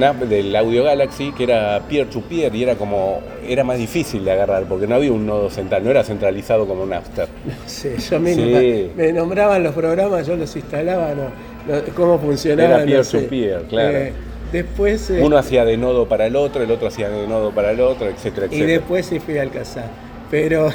del, 0.00 0.28
del 0.28 0.56
Audio 0.56 0.84
Galaxy 0.84 1.32
que 1.32 1.44
era 1.44 1.80
peer 1.88 2.08
to 2.08 2.20
peer 2.22 2.54
y 2.54 2.62
era 2.62 2.76
como 2.76 3.20
era 3.46 3.64
más 3.64 3.78
difícil 3.78 4.24
de 4.24 4.30
agarrar 4.32 4.64
porque 4.64 4.86
no 4.86 4.94
había 4.94 5.12
un 5.12 5.26
nodo 5.26 5.50
central, 5.50 5.82
no 5.84 5.90
era 5.90 6.04
centralizado 6.04 6.66
como 6.66 6.86
Napster. 6.86 7.28
Sí, 7.66 7.90
yo 8.10 8.20
me, 8.20 8.34
Sí. 8.34 8.90
me 8.96 9.12
nombraban 9.12 9.62
los 9.62 9.74
programas, 9.74 10.19
yo 10.22 10.36
los 10.36 10.54
instalaba, 10.56 11.14
no, 11.14 11.24
no, 11.72 11.82
cómo 11.94 12.18
funcionaba. 12.18 12.76
Era 12.76 12.84
peer 12.84 12.98
no 12.98 13.04
sé. 13.04 13.18
to 13.20 13.28
peer, 13.28 13.62
claro. 13.68 13.98
Eh, 13.98 14.12
después, 14.52 15.10
eh, 15.10 15.20
Uno 15.22 15.36
hacía 15.38 15.64
de 15.64 15.76
nodo 15.76 16.06
para 16.08 16.26
el 16.26 16.36
otro, 16.36 16.62
el 16.62 16.70
otro 16.70 16.88
hacía 16.88 17.08
de 17.08 17.26
nodo 17.26 17.50
para 17.52 17.70
el 17.72 17.80
otro, 17.80 18.08
etcétera, 18.08 18.46
y 18.46 18.54
etcétera. 18.54 18.72
después 18.78 19.06
sí 19.06 19.20
fui 19.20 19.38
al 19.38 19.50
casar. 19.50 19.90
Pero 20.30 20.70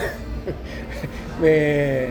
me, 1.41 2.08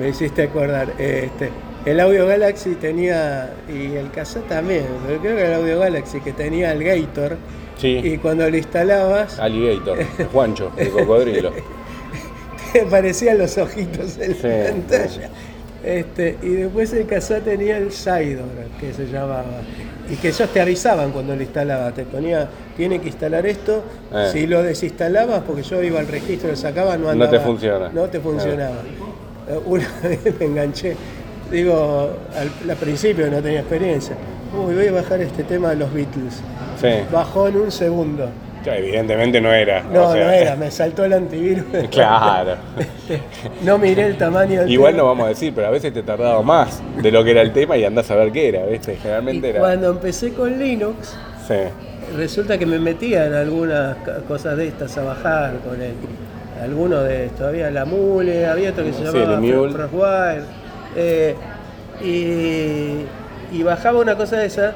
me 0.00 0.08
hiciste 0.08 0.42
acordar. 0.42 0.92
Este, 0.98 1.50
el 1.84 2.00
Audio 2.00 2.26
Galaxy 2.26 2.74
tenía, 2.74 3.50
y 3.68 3.94
el 3.96 4.10
casar 4.10 4.42
también, 4.42 4.84
pero 5.06 5.20
creo 5.20 5.36
que 5.36 5.46
el 5.46 5.54
Audio 5.54 5.78
Galaxy 5.78 6.20
que 6.20 6.32
tenía 6.32 6.72
el 6.72 6.84
Gator. 6.84 7.36
Sí. 7.78 8.00
Y 8.02 8.18
cuando 8.18 8.48
lo 8.50 8.56
instalabas, 8.56 9.38
Alligator, 9.40 9.98
Juancho, 10.32 10.72
el 10.76 10.90
cocodrilo. 10.90 11.52
te 12.72 12.80
aparecían 12.82 13.38
los 13.38 13.56
ojitos 13.56 14.18
en 14.18 14.34
Sí, 14.34 14.48
la 14.48 14.64
pantalla. 14.70 15.30
Este, 15.88 16.36
y 16.42 16.48
después 16.50 16.92
el 16.92 17.06
cassette 17.06 17.44
tenía 17.44 17.78
el 17.78 17.90
Sidor, 17.92 18.44
que 18.78 18.92
se 18.92 19.06
llamaba. 19.06 19.44
Y 20.10 20.16
que 20.16 20.28
ellos 20.28 20.48
te 20.50 20.60
avisaban 20.60 21.12
cuando 21.12 21.34
lo 21.34 21.40
instalabas. 21.42 21.94
Te 21.94 22.04
ponía, 22.04 22.48
tiene 22.76 23.00
que 23.00 23.08
instalar 23.08 23.46
esto. 23.46 23.82
Eh. 24.12 24.28
Si 24.32 24.46
lo 24.46 24.62
desinstalabas, 24.62 25.42
porque 25.46 25.62
yo 25.62 25.82
iba 25.82 25.98
al 26.00 26.08
registro, 26.08 26.50
lo 26.50 26.56
sacaba, 26.56 26.96
no 26.96 27.04
No 27.04 27.10
andaba. 27.10 27.30
te 27.30 27.40
funciona. 27.40 27.88
No 27.90 28.04
te 28.04 28.20
funcionaba. 28.20 28.76
Eh, 29.48 29.58
Una 29.64 29.86
vez 30.02 30.38
me 30.38 30.46
enganché. 30.46 30.94
Digo, 31.50 32.10
al, 32.36 32.70
al 32.70 32.76
principio 32.76 33.30
no 33.30 33.40
tenía 33.42 33.60
experiencia. 33.60 34.14
Uy, 34.54 34.74
voy 34.74 34.86
a 34.88 34.92
bajar 34.92 35.20
este 35.22 35.42
tema 35.44 35.70
de 35.70 35.76
los 35.76 35.92
Beatles. 35.92 36.34
Sí. 36.80 36.88
Bajó 37.10 37.48
en 37.48 37.56
un 37.56 37.70
segundo. 37.72 38.28
Ya, 38.64 38.76
evidentemente 38.76 39.40
no 39.40 39.52
era. 39.52 39.82
No, 39.82 40.08
o 40.08 40.12
sea, 40.12 40.24
no 40.24 40.30
era, 40.30 40.56
me 40.56 40.70
saltó 40.70 41.04
el 41.04 41.12
antivirus. 41.12 41.64
Claro. 41.90 42.56
No 43.62 43.78
miré 43.78 44.06
el 44.06 44.18
tamaño 44.18 44.60
del 44.60 44.70
Igual 44.70 44.92
tema. 44.92 45.02
no 45.04 45.08
vamos 45.08 45.26
a 45.26 45.28
decir, 45.30 45.52
pero 45.54 45.68
a 45.68 45.70
veces 45.70 45.92
te 45.92 46.02
tardaba 46.02 46.42
más 46.42 46.82
de 47.00 47.10
lo 47.12 47.22
que 47.24 47.30
era 47.30 47.42
el 47.42 47.52
tema 47.52 47.76
y 47.76 47.84
andás 47.84 48.10
a 48.10 48.16
ver 48.16 48.32
qué 48.32 48.48
era, 48.48 48.66
¿viste? 48.66 48.94
Y 48.94 48.96
Generalmente 48.96 49.50
era. 49.50 49.60
cuando 49.60 49.90
empecé 49.90 50.32
con 50.32 50.58
Linux, 50.58 51.16
Sí. 51.46 51.54
resulta 52.16 52.58
que 52.58 52.66
me 52.66 52.78
metía 52.78 53.26
en 53.26 53.34
algunas 53.34 53.96
cosas 54.26 54.56
de 54.56 54.68
estas 54.68 54.96
a 54.98 55.02
bajar 55.02 55.54
con 55.66 55.80
él. 55.80 55.94
Alguno 56.62 57.00
de 57.02 57.28
todavía 57.28 57.70
la 57.70 57.84
Mule, 57.84 58.44
había 58.46 58.70
otro 58.70 58.84
que 58.84 58.92
se 58.92 58.98
Sí, 58.98 59.04
llamaba. 59.18 59.40
Fro- 59.40 59.72
Frostwire. 59.72 60.42
eh, 60.96 61.34
y, 62.04 63.56
y 63.56 63.62
bajaba 63.62 64.00
una 64.00 64.16
cosa 64.16 64.36
de 64.38 64.46
esa 64.46 64.72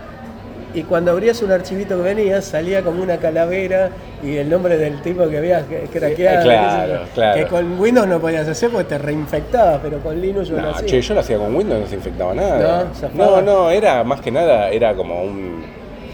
y 0.75 0.83
cuando 0.83 1.11
abrías 1.13 1.41
un 1.43 1.51
archivito 1.53 1.97
que 1.97 2.03
venía, 2.03 2.41
salía 2.43 2.83
como 2.83 3.03
una 3.03 3.17
calavera 3.19 3.91
y 4.23 4.37
el 4.37 4.49
nombre 4.49 4.77
del 4.79 5.01
tipo 5.03 5.29
que 5.29 5.39
habías 5.39 5.65
craqueado. 5.93 6.43
Claro, 6.45 7.01
claro. 7.15 7.39
Que 7.39 7.47
con 7.47 7.79
Windows 7.81 8.07
no 8.07 8.21
podías 8.21 8.49
hacer 8.49 8.71
porque 8.71 8.89
te 8.91 8.99
reinfectaba, 8.99 9.81
pero 9.83 9.99
con 10.01 10.21
Linux 10.21 10.49
yo 10.49 10.57
lo 10.57 10.63
No, 10.63 10.71
hacía. 10.71 10.87
che, 10.89 11.01
yo 11.03 11.15
lo 11.15 11.21
hacía 11.21 11.39
con 11.39 11.55
Windows, 11.55 11.81
no 11.83 11.87
se 11.87 11.95
infectaba 11.97 12.35
nada. 12.35 12.87
No, 13.15 13.41
no, 13.41 13.43
no, 13.43 13.71
era 13.71 14.03
más 14.05 14.21
que 14.21 14.31
nada, 14.31 14.71
era 14.71 14.95
como 14.95 15.23
un- 15.23 15.63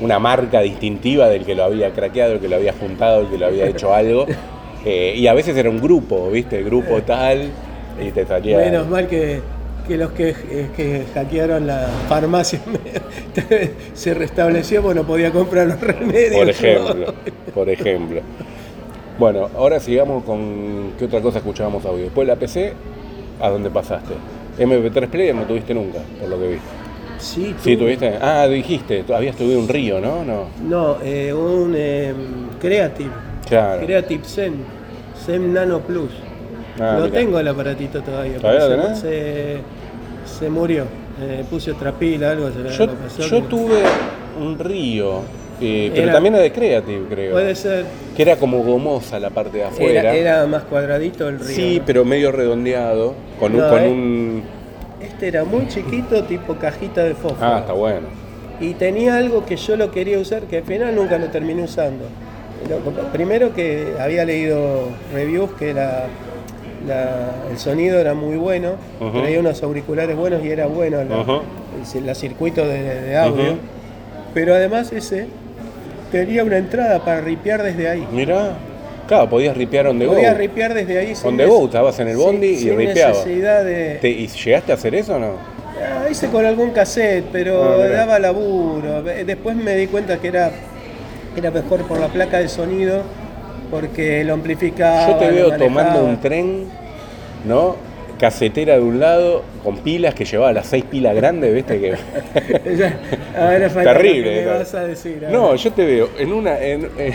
una 0.00 0.18
marca 0.18 0.60
distintiva 0.60 1.28
del 1.28 1.44
que 1.44 1.54
lo 1.54 1.64
había 1.64 1.90
craqueado, 1.90 2.34
el 2.34 2.40
que 2.40 2.48
lo 2.48 2.56
había 2.56 2.72
juntado, 2.72 3.22
el 3.22 3.28
que 3.28 3.38
lo 3.38 3.46
había 3.46 3.66
hecho 3.66 3.92
algo. 3.94 4.26
Eh, 4.84 5.14
y 5.16 5.26
a 5.26 5.34
veces 5.34 5.56
era 5.56 5.68
un 5.68 5.80
grupo, 5.80 6.30
¿viste? 6.30 6.62
Grupo 6.62 7.02
tal, 7.02 7.48
y 8.00 8.10
te 8.12 8.24
salía. 8.24 8.58
Menos 8.58 8.86
mal 8.88 9.08
que, 9.08 9.40
que 9.88 9.96
los 9.96 10.10
que, 10.12 10.28
eh, 10.30 10.68
que 10.76 11.04
hackearon 11.14 11.66
la 11.66 11.88
farmacia 12.08 12.60
se 13.94 14.14
restableció 14.14 14.82
porque 14.82 15.00
no 15.00 15.06
podía 15.06 15.32
comprar 15.32 15.66
los 15.66 15.80
remedios. 15.80 16.36
Por 16.36 16.48
ejemplo, 16.50 17.14
por 17.54 17.68
ejemplo. 17.70 18.20
Bueno, 19.18 19.48
ahora 19.56 19.80
sigamos 19.80 20.22
con 20.24 20.92
qué 20.98 21.06
otra 21.06 21.20
cosa 21.20 21.38
escuchábamos 21.38 21.84
audio. 21.84 22.04
Después 22.04 22.28
la 22.28 22.36
PC, 22.36 22.72
¿a 23.40 23.48
dónde 23.48 23.70
pasaste? 23.70 24.14
MP3 24.60 25.08
Player 25.08 25.34
no 25.34 25.42
tuviste 25.42 25.74
nunca, 25.74 25.98
por 26.20 26.28
lo 26.28 26.38
que 26.38 26.48
vi. 26.48 26.56
Sí, 27.18 27.54
Sí, 27.58 27.72
tuve- 27.76 27.78
tuviste. 27.96 28.14
Ah, 28.20 28.46
dijiste, 28.46 29.02
tú 29.02 29.14
habías 29.14 29.34
tuvido 29.34 29.58
un 29.58 29.66
río, 29.68 30.00
¿no? 30.00 30.24
No. 30.24 30.44
No, 30.62 30.98
eh, 31.02 31.32
un 31.32 31.74
eh, 31.76 32.12
Creative. 32.60 33.10
Claro. 33.48 33.84
Creative 33.84 34.22
Zen. 34.24 34.54
Zen 35.26 35.52
Nano 35.52 35.80
Plus. 35.80 36.10
Ah, 36.80 36.96
no 36.98 37.04
mirá. 37.06 37.18
tengo 37.18 37.38
el 37.40 37.48
aparatito 37.48 38.02
todavía. 38.02 38.38
¿Todavía 38.38 38.76
lo 38.76 38.94
se, 38.94 39.00
se, 39.00 39.56
se 40.38 40.50
murió. 40.50 40.84
Eh, 41.20 41.44
puse 41.50 41.72
otra 41.72 41.92
pila, 41.92 42.30
algo 42.30 42.50
se 42.50 42.62
Yo, 42.76 42.88
pasó 42.92 43.22
yo 43.22 43.42
que- 43.42 43.48
tuve 43.48 43.82
un 44.40 44.56
río, 44.58 45.22
eh, 45.60 45.90
pero 45.92 46.04
Era- 46.04 46.12
también 46.12 46.34
era 46.34 46.42
de 46.44 46.52
Creative, 46.52 47.06
creo. 47.10 47.32
Puede 47.32 47.54
ser. 47.56 47.84
Que 48.16 48.22
era 48.22 48.36
como 48.36 48.62
gomosa 48.62 49.18
la 49.18 49.30
parte 49.30 49.58
de 49.58 49.64
afuera. 49.64 50.00
Era, 50.00 50.14
era 50.14 50.46
más 50.46 50.62
cuadradito 50.64 51.28
el 51.28 51.40
río. 51.40 51.48
sí, 51.56 51.78
¿no? 51.80 51.84
pero 51.86 52.04
medio 52.04 52.30
redondeado, 52.30 53.14
con 53.40 53.54
un... 53.56 53.60
Con 53.68 53.78
eh. 53.82 53.88
un... 53.90 54.42
Este 55.00 55.28
era 55.28 55.44
muy 55.44 55.66
chiquito, 55.68 56.22
tipo 56.24 56.54
cajita 56.56 57.02
de 57.04 57.14
fósforo. 57.14 57.52
Ah, 57.54 57.58
está 57.60 57.72
bueno. 57.72 58.06
Y 58.60 58.74
tenía 58.74 59.16
algo 59.16 59.44
que 59.46 59.56
yo 59.56 59.76
lo 59.76 59.90
quería 59.90 60.18
usar, 60.18 60.42
que 60.42 60.58
al 60.58 60.64
final 60.64 60.94
nunca 60.94 61.18
lo 61.18 61.26
terminé 61.28 61.62
usando. 61.64 62.04
Lo- 62.68 62.78
Primero 63.12 63.52
que 63.54 63.94
había 64.00 64.24
leído 64.24 64.88
reviews 65.12 65.50
que 65.52 65.70
era 65.70 66.06
la- 66.86 67.30
el 67.50 67.58
sonido 67.58 67.98
era 67.98 68.14
muy 68.14 68.36
bueno, 68.36 68.72
Ujú. 69.00 69.20
traía 69.20 69.40
unos 69.40 69.62
auriculares 69.62 70.16
buenos 70.16 70.44
y 70.44 70.50
era 70.50 70.66
bueno 70.66 71.02
la, 71.04 71.18
Ujú. 71.20 71.40
el, 71.98 72.14
circuito 72.14 72.66
de, 72.66 72.82
de 73.02 73.16
audio. 73.16 73.56
Pero 74.34 74.54
además 74.54 74.92
ese 74.92 75.26
tenía 76.12 76.44
una 76.44 76.58
entrada 76.58 77.04
para 77.04 77.20
ripear 77.20 77.62
desde 77.62 77.88
ahí. 77.88 78.06
Mirá. 78.12 78.52
Claro, 79.06 79.28
podías 79.30 79.56
ripear 79.56 79.86
on 79.86 79.98
the 79.98 80.04
go. 80.06 80.12
Podía 80.12 80.34
ripear 80.34 80.74
desde 80.74 80.98
ahí 80.98 81.14
On 81.24 81.36
the 81.36 81.46
go, 81.46 81.64
estabas 81.64 81.98
en 82.00 82.08
el 82.08 82.16
bondi 82.18 82.48
y 82.48 82.70
ripeabas. 82.70 83.24
de... 83.24 83.98
¿Y 84.02 84.26
llegaste 84.26 84.72
a 84.72 84.74
hacer 84.74 84.94
eso 84.94 85.16
o 85.16 85.18
no? 85.18 85.28
Ah, 85.82 86.06
hice 86.10 86.28
con 86.28 86.44
algún 86.44 86.70
cassette, 86.72 87.24
pero 87.32 87.62
Ah, 87.80 87.86
daba 87.88 88.18
laburo. 88.18 89.02
Después 89.02 89.56
me 89.56 89.76
di 89.76 89.86
cuenta 89.86 90.18
que 90.18 90.28
era, 90.28 90.50
era 91.36 91.50
mejor 91.50 91.82
por 91.86 91.98
la 92.00 92.08
placa 92.08 92.38
de 92.38 92.48
sonido, 92.48 93.02
porque 93.70 94.24
lo 94.24 94.34
amplificaba. 94.34 95.08
Yo 95.08 95.16
te 95.16 95.30
veo 95.30 95.56
tomando 95.56 96.04
un 96.04 96.20
tren, 96.20 96.64
¿no? 97.46 97.76
Casetera 98.18 98.74
de 98.74 98.80
un 98.80 98.98
lado, 98.98 99.42
con 99.62 99.76
pilas 99.78 100.12
que 100.14 100.24
llevaba 100.24 100.52
las 100.52 100.66
seis 100.66 100.84
pilas 100.84 101.14
grandes, 101.14 101.54
¿viste? 101.54 101.78
Que... 101.80 101.94
Ahora 103.36 103.68
Terrible. 103.68 104.34
lo 104.34 104.40
que 104.40 104.46
me 104.46 104.52
¿no? 104.52 104.58
vas 104.58 104.74
a 104.74 104.80
decir. 104.86 105.26
No, 105.30 105.38
ahora. 105.44 105.56
yo 105.56 105.72
te 105.72 105.86
veo 105.86 106.08
en 106.18 106.32
una, 106.32 106.58
en- 106.60 106.90
eh, 106.98 107.12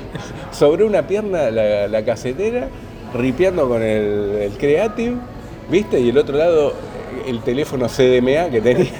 sobre 0.52 0.84
una 0.84 1.06
pierna 1.06 1.50
la, 1.50 1.86
la 1.88 2.04
casetera, 2.04 2.68
ripeando 3.14 3.68
con 3.68 3.82
el, 3.82 4.38
el 4.42 4.52
Creative, 4.52 5.16
¿viste? 5.70 6.00
Y 6.00 6.08
el 6.08 6.16
otro 6.18 6.38
lado 6.38 6.72
el 7.26 7.40
teléfono 7.42 7.86
CDMA 7.88 8.48
que 8.50 8.60
tenía. 8.62 8.90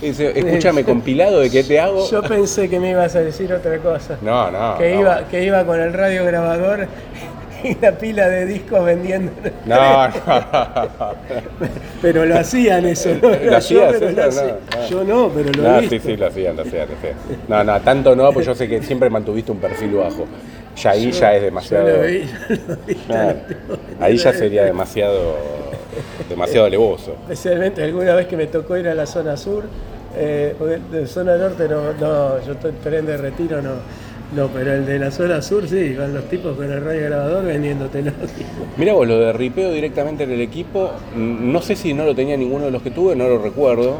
Dice, 0.00 0.32
escúchame, 0.34 0.84
compilado 0.84 1.40
de 1.40 1.50
qué 1.50 1.62
te 1.62 1.78
hago. 1.78 2.08
Yo 2.10 2.22
pensé 2.22 2.68
que 2.68 2.80
me 2.80 2.90
ibas 2.90 3.14
a 3.16 3.20
decir 3.20 3.52
otra 3.52 3.78
cosa. 3.78 4.16
No, 4.22 4.50
no. 4.50 4.78
que, 4.78 4.94
no. 4.94 5.00
iba, 5.00 5.28
que 5.28 5.44
iba 5.44 5.64
con 5.64 5.80
el 5.80 5.92
radio 5.92 6.24
grabador 6.24 6.86
y 7.64 7.74
la 7.80 7.92
pila 7.92 8.28
de 8.28 8.46
discos 8.46 8.84
vendiendo. 8.84 9.32
No, 9.66 10.08
no. 10.08 10.14
Pero 12.02 12.24
lo 12.24 12.38
hacían 12.38 12.86
eso, 12.86 13.10
¿no? 13.20 13.28
¿Lo 13.28 13.42
yo, 13.42 13.56
hacías 13.56 13.92
pero 13.92 14.08
eso? 14.08 14.22
hacía. 14.22 14.56
No. 14.74 14.88
Yo 14.88 15.04
no, 15.04 15.28
pero 15.28 15.52
lo 15.52 15.62
No, 15.62 15.88
sí, 15.88 15.98
sí, 15.98 16.16
lo 16.16 16.26
hacían, 16.26 16.56
lo 16.56 16.62
hacían, 16.62 16.88
lo 16.88 16.96
hacían. 16.96 17.14
No, 17.46 17.62
no, 17.62 17.80
tanto 17.82 18.16
no, 18.16 18.32
pues 18.32 18.46
yo 18.46 18.54
sé 18.54 18.66
que 18.68 18.82
siempre 18.82 19.10
mantuviste 19.10 19.52
un 19.52 19.58
perfil 19.58 19.92
bajo. 19.96 20.26
Ya 20.76 20.90
ahí 20.92 21.12
ya 21.12 21.34
es 21.34 21.42
demasiado. 21.42 21.88
Yo 21.88 21.96
lo 21.96 22.02
vi, 22.02 22.20
yo 22.48 22.56
lo 22.68 22.76
vi. 22.86 22.94
Claro. 22.94 23.38
Ahí 24.00 24.16
ya 24.16 24.32
sería 24.32 24.64
demasiado, 24.64 25.36
demasiado 26.28 26.66
alevoso. 26.66 27.16
Especialmente 27.22 27.82
alguna 27.82 28.14
vez 28.14 28.26
que 28.26 28.36
me 28.36 28.46
tocó 28.46 28.78
ir 28.78 28.88
a 28.88 28.94
la 28.94 29.04
zona 29.04 29.36
sur, 29.36 29.64
eh, 30.16 30.54
porque 30.58 30.78
de 30.90 31.06
zona 31.06 31.36
norte 31.36 31.68
no, 31.68 31.92
no, 31.92 32.44
yo 32.44 32.52
estoy 32.52 32.72
tren 32.82 33.06
de 33.06 33.16
retiro, 33.16 33.60
no, 33.62 33.74
no, 34.34 34.48
pero 34.48 34.74
el 34.74 34.86
de 34.86 34.98
la 34.98 35.10
zona 35.10 35.42
sur 35.42 35.68
sí, 35.68 35.94
van 35.94 36.14
los 36.14 36.24
tipos 36.28 36.56
con 36.56 36.70
el 36.70 36.80
radio 36.84 37.06
grabador 37.06 37.44
vendiéndotelo. 37.44 38.12
Mira 38.76 38.92
vos, 38.92 39.06
lo 39.06 39.18
de 39.18 39.32
ripeo 39.32 39.72
directamente 39.72 40.24
en 40.24 40.30
el 40.30 40.40
equipo, 40.40 40.92
mm, 41.14 41.50
no 41.52 41.60
sé 41.62 41.74
si 41.76 41.94
no 41.94 42.04
lo 42.04 42.14
tenía 42.14 42.36
ninguno 42.36 42.66
de 42.66 42.70
los 42.70 42.82
que 42.82 42.90
tuve, 42.92 43.16
no 43.16 43.28
lo 43.28 43.38
recuerdo. 43.38 43.98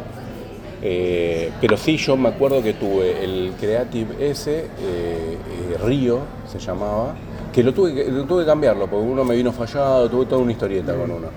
eh, 0.82 1.50
pero 1.60 1.76
sí, 1.76 1.96
yo 1.96 2.16
me 2.16 2.28
acuerdo 2.30 2.62
que 2.62 2.72
tuve 2.74 3.22
el 3.24 3.52
Creative 3.60 4.30
S, 4.30 4.50
eh, 4.50 4.66
eh, 4.80 5.76
Río 5.84 6.20
se 6.50 6.58
llamaba, 6.58 7.14
que 7.52 7.62
lo 7.62 7.74
tuve, 7.74 7.94
que 7.94 8.10
lo 8.10 8.24
tuve 8.24 8.42
que 8.44 8.46
cambiarlo, 8.46 8.86
porque 8.86 9.04
uno 9.06 9.24
me 9.24 9.34
vino 9.34 9.52
fallado, 9.52 10.08
tuve 10.08 10.26
toda 10.26 10.40
una 10.40 10.52
historieta 10.52 10.94
con 10.94 11.10
uno. 11.10 11.28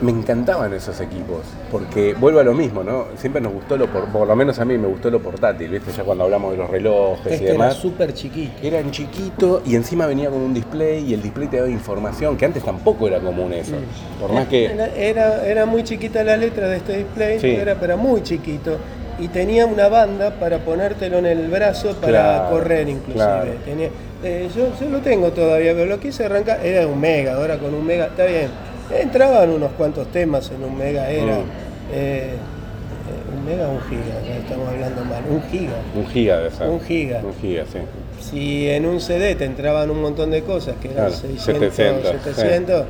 Me 0.00 0.10
encantaban 0.12 0.72
esos 0.72 0.98
equipos, 1.02 1.40
porque 1.70 2.14
vuelvo 2.14 2.40
a 2.40 2.42
lo 2.42 2.54
mismo, 2.54 2.82
¿no? 2.82 3.08
Siempre 3.18 3.42
nos 3.42 3.52
gustó 3.52 3.76
lo, 3.76 3.86
por, 3.88 4.06
por 4.06 4.26
lo 4.26 4.34
menos 4.34 4.58
a 4.58 4.64
mí 4.64 4.78
me 4.78 4.86
gustó 4.88 5.10
lo 5.10 5.20
portátil, 5.20 5.68
¿viste? 5.68 5.92
Ya 5.92 6.04
cuando 6.04 6.24
hablamos 6.24 6.52
de 6.52 6.56
los 6.56 6.70
relojes 6.70 7.26
y 7.26 7.34
Este 7.34 7.44
era 7.44 7.52
demás. 7.52 7.74
súper 7.74 8.14
chiquito. 8.14 8.52
Eran 8.62 8.90
chiquitos 8.90 9.60
y 9.66 9.76
encima 9.76 10.06
venía 10.06 10.30
con 10.30 10.40
un 10.40 10.54
display 10.54 11.04
y 11.04 11.12
el 11.12 11.20
display 11.20 11.48
te 11.48 11.58
daba 11.58 11.68
información, 11.68 12.38
que 12.38 12.46
antes 12.46 12.62
tampoco 12.64 13.08
era 13.08 13.20
común 13.20 13.52
eso. 13.52 13.74
Por 14.18 14.32
más 14.32 14.46
que. 14.48 14.66
Era, 14.72 14.86
era, 14.96 15.46
era 15.46 15.66
muy 15.66 15.84
chiquita 15.84 16.24
la 16.24 16.38
letra 16.38 16.66
de 16.68 16.78
este 16.78 16.96
display, 16.96 17.38
Sí. 17.38 17.50
era 17.50 17.74
pero 17.74 17.98
muy 17.98 18.22
chiquito. 18.22 18.78
Y 19.18 19.28
tenía 19.28 19.66
una 19.66 19.88
banda 19.88 20.30
para 20.40 20.60
ponértelo 20.60 21.18
en 21.18 21.26
el 21.26 21.48
brazo 21.50 21.94
para 22.00 22.08
Claro, 22.08 22.50
correr 22.52 22.88
inclusive. 22.88 23.14
claro. 23.16 23.50
Tenía- 23.66 23.90
eh, 24.24 24.48
yo, 24.56 24.68
yo 24.80 24.88
lo 24.88 25.00
tengo 25.00 25.30
todavía, 25.32 25.72
pero 25.74 25.84
lo 25.86 26.00
quise 26.00 26.24
arrancar, 26.24 26.64
era 26.64 26.86
un 26.86 26.98
mega, 26.98 27.34
ahora 27.34 27.58
con 27.58 27.74
un 27.74 27.84
mega, 27.84 28.06
está 28.06 28.24
bien. 28.24 28.48
Entraban 28.92 29.50
unos 29.50 29.70
cuantos 29.72 30.08
temas 30.08 30.50
en 30.50 30.64
un 30.64 30.76
mega, 30.76 31.08
era 31.10 31.36
Mm. 31.38 31.44
eh, 31.92 32.34
eh, 32.34 33.36
un 33.36 33.44
mega 33.44 33.68
o 33.68 33.72
un 33.72 33.80
giga, 33.82 34.36
estamos 34.38 34.68
hablando 34.68 35.04
mal, 35.04 35.22
un 35.28 35.42
giga. 35.50 35.72
Un 35.94 36.06
giga 36.08 36.38
de 36.38 36.48
esa. 36.48 36.68
Un 36.68 36.80
giga. 36.80 37.20
Un 37.24 37.34
giga, 37.40 37.64
sí. 37.72 37.78
Si 38.20 38.68
en 38.68 38.86
un 38.86 39.00
CD 39.00 39.34
te 39.34 39.44
entraban 39.44 39.90
un 39.90 40.02
montón 40.02 40.30
de 40.30 40.42
cosas, 40.42 40.74
que 40.80 40.88
eran 40.88 41.06
Claro, 41.06 41.12
600, 41.12 41.74
700, 41.74 42.22
700, 42.34 42.84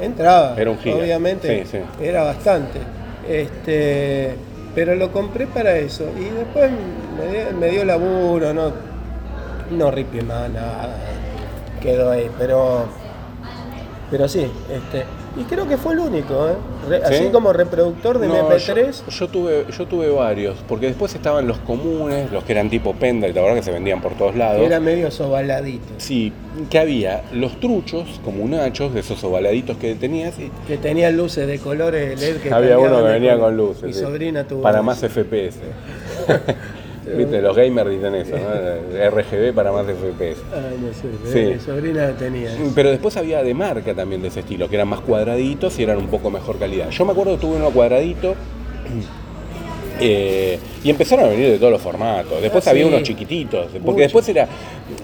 entraba. 0.00 0.54
Era 0.58 0.70
un 0.70 0.78
giga, 0.78 0.96
Obviamente, 0.96 1.64
sí, 1.64 1.78
sí. 1.78 2.04
era 2.04 2.24
bastante. 2.24 2.78
Este, 3.28 4.34
pero 4.74 4.94
lo 4.96 5.12
compré 5.12 5.46
para 5.46 5.76
eso. 5.76 6.04
Y 6.18 6.24
después 6.36 6.70
me 6.70 7.30
dio, 7.32 7.52
me 7.58 7.68
dio 7.68 7.84
laburo, 7.84 8.52
no, 8.54 8.72
no 9.70 9.90
ripié 9.90 10.22
más 10.22 10.50
nada. 10.50 10.96
Quedó 11.80 12.10
ahí, 12.10 12.28
pero, 12.38 12.86
pero 14.10 14.28
sí. 14.28 14.40
Este, 14.70 15.04
y 15.36 15.44
creo 15.44 15.66
que 15.68 15.76
fue 15.76 15.94
el 15.94 16.00
único, 16.00 16.48
¿eh? 16.48 16.52
Re- 16.88 16.98
¿Sí? 17.08 17.14
así 17.14 17.28
como 17.30 17.52
reproductor 17.52 18.18
de 18.18 18.28
No, 18.28 18.50
MP3. 18.50 19.02
Yo, 19.06 19.10
yo 19.10 19.28
tuve, 19.28 19.64
yo 19.76 19.86
tuve 19.86 20.10
varios, 20.10 20.56
porque 20.68 20.86
después 20.86 21.14
estaban 21.14 21.46
los 21.46 21.58
comunes, 21.58 22.30
los 22.32 22.44
que 22.44 22.52
eran 22.52 22.68
tipo 22.70 22.94
pendrive, 22.94 23.32
la 23.34 23.40
verdad 23.42 23.56
que 23.56 23.62
se 23.62 23.70
vendían 23.72 24.00
por 24.02 24.12
todos 24.14 24.36
lados. 24.36 24.60
Era 24.60 24.80
medio 24.80 25.10
sobaladito. 25.10 25.86
Sí, 25.98 26.32
que 26.68 26.78
había 26.78 27.22
los 27.32 27.58
truchos, 27.60 28.20
como 28.24 28.46
nachos, 28.46 28.92
de 28.92 29.00
esos 29.00 29.22
ovaladitos 29.24 29.76
que 29.78 29.94
tenías, 29.94 30.38
y 30.38 30.50
Que 30.66 30.76
tenía 30.76 31.10
luces 31.10 31.46
de 31.46 31.58
colores 31.58 32.20
LED 32.20 32.36
que 32.42 32.52
había 32.52 32.78
uno 32.78 32.98
que 32.98 33.02
venía 33.12 33.38
con 33.38 33.56
luces. 33.56 33.84
Mi 33.84 33.92
sí. 33.94 34.00
sobrina 34.00 34.44
tuvo 34.44 34.62
Para 34.62 34.82
más 34.82 34.98
FPS. 35.00 35.56
Viste, 37.16 37.40
los 37.42 37.56
gamers 37.56 37.90
dicen 37.90 38.14
eso, 38.14 38.36
¿no? 38.36 39.10
RGB 39.10 39.52
para 39.54 39.72
más 39.72 39.86
FPS. 39.86 40.40
Ay, 40.52 40.78
no 40.80 40.92
sé, 40.92 41.32
Sí. 41.32 41.54
mi 41.54 41.60
sobrina 41.60 42.10
tenía. 42.16 42.52
eso. 42.52 42.72
Pero 42.74 42.90
después 42.90 43.16
había 43.16 43.42
de 43.42 43.54
marca 43.54 43.94
también 43.94 44.22
de 44.22 44.28
ese 44.28 44.40
estilo, 44.40 44.68
que 44.68 44.76
eran 44.76 44.88
más 44.88 45.00
cuadraditos 45.00 45.78
y 45.78 45.82
eran 45.82 45.98
un 45.98 46.08
poco 46.08 46.30
mejor 46.30 46.58
calidad. 46.58 46.90
Yo 46.90 47.04
me 47.04 47.12
acuerdo 47.12 47.34
que 47.36 47.40
tuve 47.40 47.56
uno 47.56 47.70
cuadradito 47.70 48.34
eh, 50.00 50.58
y 50.82 50.90
empezaron 50.90 51.26
a 51.26 51.28
venir 51.28 51.48
de 51.50 51.58
todos 51.58 51.72
los 51.72 51.80
formatos. 51.82 52.40
Después 52.42 52.66
Ah, 52.66 52.70
había 52.70 52.84
sí. 52.84 52.88
unos 52.88 53.02
chiquititos, 53.02 53.66
porque 53.66 53.80
Mucho. 53.80 53.98
después 53.98 54.28
era... 54.28 54.48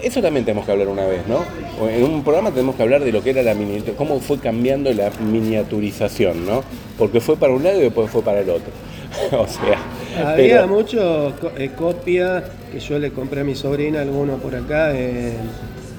Eso 0.03 0.21
también 0.21 0.45
tenemos 0.45 0.65
que 0.65 0.71
hablar 0.71 0.87
una 0.89 1.05
vez, 1.05 1.21
¿no? 1.27 1.43
En 1.87 2.03
un 2.03 2.23
programa 2.23 2.51
tenemos 2.51 2.75
que 2.75 2.83
hablar 2.83 3.03
de 3.03 3.11
lo 3.11 3.23
que 3.23 3.29
era 3.31 3.41
la 3.43 3.53
miniatura, 3.53 3.93
cómo 3.97 4.19
fue 4.19 4.39
cambiando 4.39 4.91
la 4.93 5.09
miniaturización, 5.21 6.45
¿no? 6.45 6.63
Porque 6.97 7.21
fue 7.21 7.37
para 7.37 7.53
un 7.53 7.63
lado 7.63 7.77
y 7.79 7.83
después 7.83 8.09
fue 8.09 8.21
para 8.21 8.41
el 8.41 8.49
otro. 8.49 8.71
o 9.31 9.47
sea. 9.47 10.31
Había 10.31 10.61
pero- 10.61 10.67
mucho 10.67 11.33
eh, 11.57 11.71
copia 11.77 12.43
que 12.71 12.79
yo 12.79 12.99
le 12.99 13.11
compré 13.11 13.41
a 13.41 13.43
mi 13.43 13.55
sobrina, 13.55 14.01
alguno 14.01 14.37
por 14.37 14.55
acá, 14.55 14.91
eh, 14.93 15.33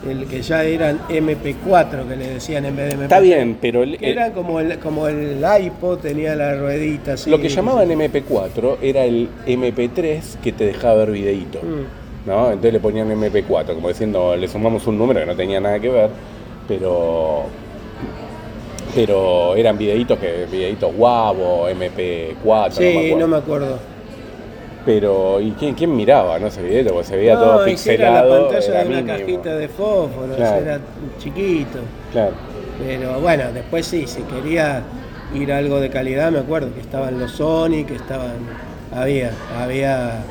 el 0.08 0.26
que 0.26 0.40
ya 0.40 0.64
eran 0.64 0.98
MP4, 1.08 2.08
que 2.08 2.16
le 2.16 2.28
decían 2.34 2.64
en 2.64 2.76
vez 2.76 2.88
de 2.90 2.94
MP3. 2.96 3.02
Está 3.02 3.20
bien, 3.20 3.58
pero 3.60 3.82
el- 3.82 3.98
Que 3.98 4.10
eran 4.10 4.32
como 4.32 4.60
el, 4.60 4.78
como 4.78 5.06
el 5.08 5.44
iPod, 5.62 5.98
tenía 5.98 6.34
la 6.36 6.54
ruedita 6.56 7.14
así. 7.14 7.28
lo 7.30 7.38
que 7.40 7.48
llamaban 7.48 7.88
MP4 7.90 8.78
era 8.80 9.04
el 9.04 9.28
MP3 9.46 10.36
que 10.42 10.52
te 10.52 10.64
dejaba 10.66 10.94
ver 11.04 11.10
videitos. 11.10 11.62
Mm. 11.62 12.28
¿no? 12.28 12.48
Entonces 12.48 12.74
le 12.74 12.80
ponían 12.80 13.10
MP4, 13.10 13.74
como 13.74 13.88
diciendo, 13.88 14.36
le 14.36 14.46
sumamos 14.46 14.86
un 14.86 14.98
número 14.98 15.20
que 15.20 15.26
no 15.26 15.34
tenía 15.34 15.58
nada 15.60 15.78
que 15.80 15.88
ver, 15.88 16.10
pero 16.68 17.44
pero 18.94 19.54
eran 19.56 19.76
videitos 19.78 20.18
que 20.18 20.46
videitos 20.50 20.94
guavo, 20.94 21.68
MP4, 21.68 22.70
Sí, 22.70 22.84
no 22.84 22.92
me 22.92 22.98
acuerdo. 22.98 23.18
no 23.18 23.28
me 23.28 23.36
acuerdo. 23.36 23.78
Pero 24.86 25.40
¿y 25.40 25.50
quién, 25.52 25.74
quién 25.74 25.94
miraba, 25.94 26.38
no 26.38 26.46
ese 26.46 26.62
video? 26.62 26.92
Porque 26.94 27.08
se 27.08 27.16
veía 27.16 27.34
todo 27.34 27.52
si 27.52 27.60
era 27.60 27.64
pixelado. 27.66 28.34
la 28.34 28.40
pantalla 28.48 28.66
era 28.68 28.82
de 28.82 28.88
una 28.88 28.96
mínimo. 29.02 29.18
cajita 29.18 29.56
de 29.56 29.68
fósforos, 29.68 30.36
Claro. 30.36 30.62
era 30.62 30.80
chiquito. 31.18 31.78
Claro. 32.12 32.32
Pero 32.86 33.20
bueno, 33.20 33.44
después 33.52 33.84
sí, 33.86 34.06
si 34.06 34.22
quería 34.22 34.82
ir 35.34 35.52
a 35.52 35.58
algo 35.58 35.80
de 35.80 35.90
calidad, 35.90 36.32
me 36.32 36.38
acuerdo 36.38 36.72
que 36.74 36.80
estaban 36.80 37.18
los 37.20 37.32
Sony, 37.32 37.84
que 37.86 37.94
estaban. 37.94 38.36
Había, 38.92 39.30
había 39.62 40.24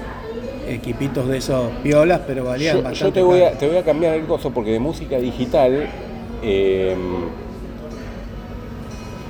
equipitos 0.67 1.27
de 1.27 1.37
esos 1.37 1.69
piolas, 1.83 2.21
pero 2.27 2.43
valían 2.45 2.77
Yo, 2.77 2.83
bastante. 2.83 3.05
yo 3.05 3.13
te, 3.13 3.21
voy 3.21 3.41
a, 3.43 3.51
te 3.51 3.67
voy 3.67 3.77
a 3.77 3.83
cambiar 3.83 4.15
el 4.15 4.25
coso 4.25 4.49
porque 4.51 4.71
de 4.71 4.79
música 4.79 5.17
digital, 5.19 5.87
eh, 6.43 6.95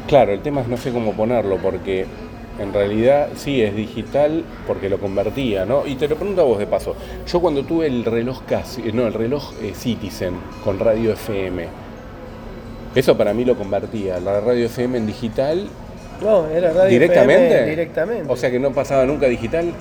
claro, 0.09 0.33
el 0.33 0.41
tema 0.41 0.61
es 0.61 0.67
no 0.67 0.75
sé 0.75 0.91
cómo 0.91 1.13
ponerlo 1.13 1.57
porque 1.57 2.05
en 2.59 2.73
realidad 2.73 3.29
sí 3.35 3.61
es 3.61 3.75
digital 3.75 4.43
porque 4.67 4.89
lo 4.89 4.97
convertía, 4.97 5.65
¿no? 5.65 5.87
Y 5.87 5.95
te 5.95 6.07
lo 6.07 6.15
pregunto 6.15 6.41
a 6.41 6.43
vos 6.43 6.59
de 6.59 6.67
paso. 6.67 6.95
Yo 7.25 7.39
cuando 7.39 7.63
tuve 7.63 7.87
el 7.87 8.03
reloj 8.03 8.41
casi, 8.45 8.91
no, 8.91 9.07
el 9.07 9.13
reloj 9.13 9.53
eh, 9.61 9.73
Citizen 9.73 10.33
con 10.63 10.79
radio 10.79 11.13
FM, 11.13 11.67
eso 12.95 13.15
para 13.15 13.33
mí 13.33 13.45
lo 13.45 13.55
convertía, 13.55 14.19
la 14.19 14.41
radio 14.41 14.65
FM 14.65 14.97
en 14.97 15.07
digital 15.07 15.67
No, 16.21 16.47
era 16.49 16.73
radio 16.73 16.89
directamente. 16.89 17.47
FM 17.47 17.69
directamente. 17.69 18.25
O 18.27 18.35
sea 18.35 18.51
que 18.51 18.59
no 18.59 18.71
pasaba 18.73 19.05
nunca 19.05 19.27
digital. 19.27 19.71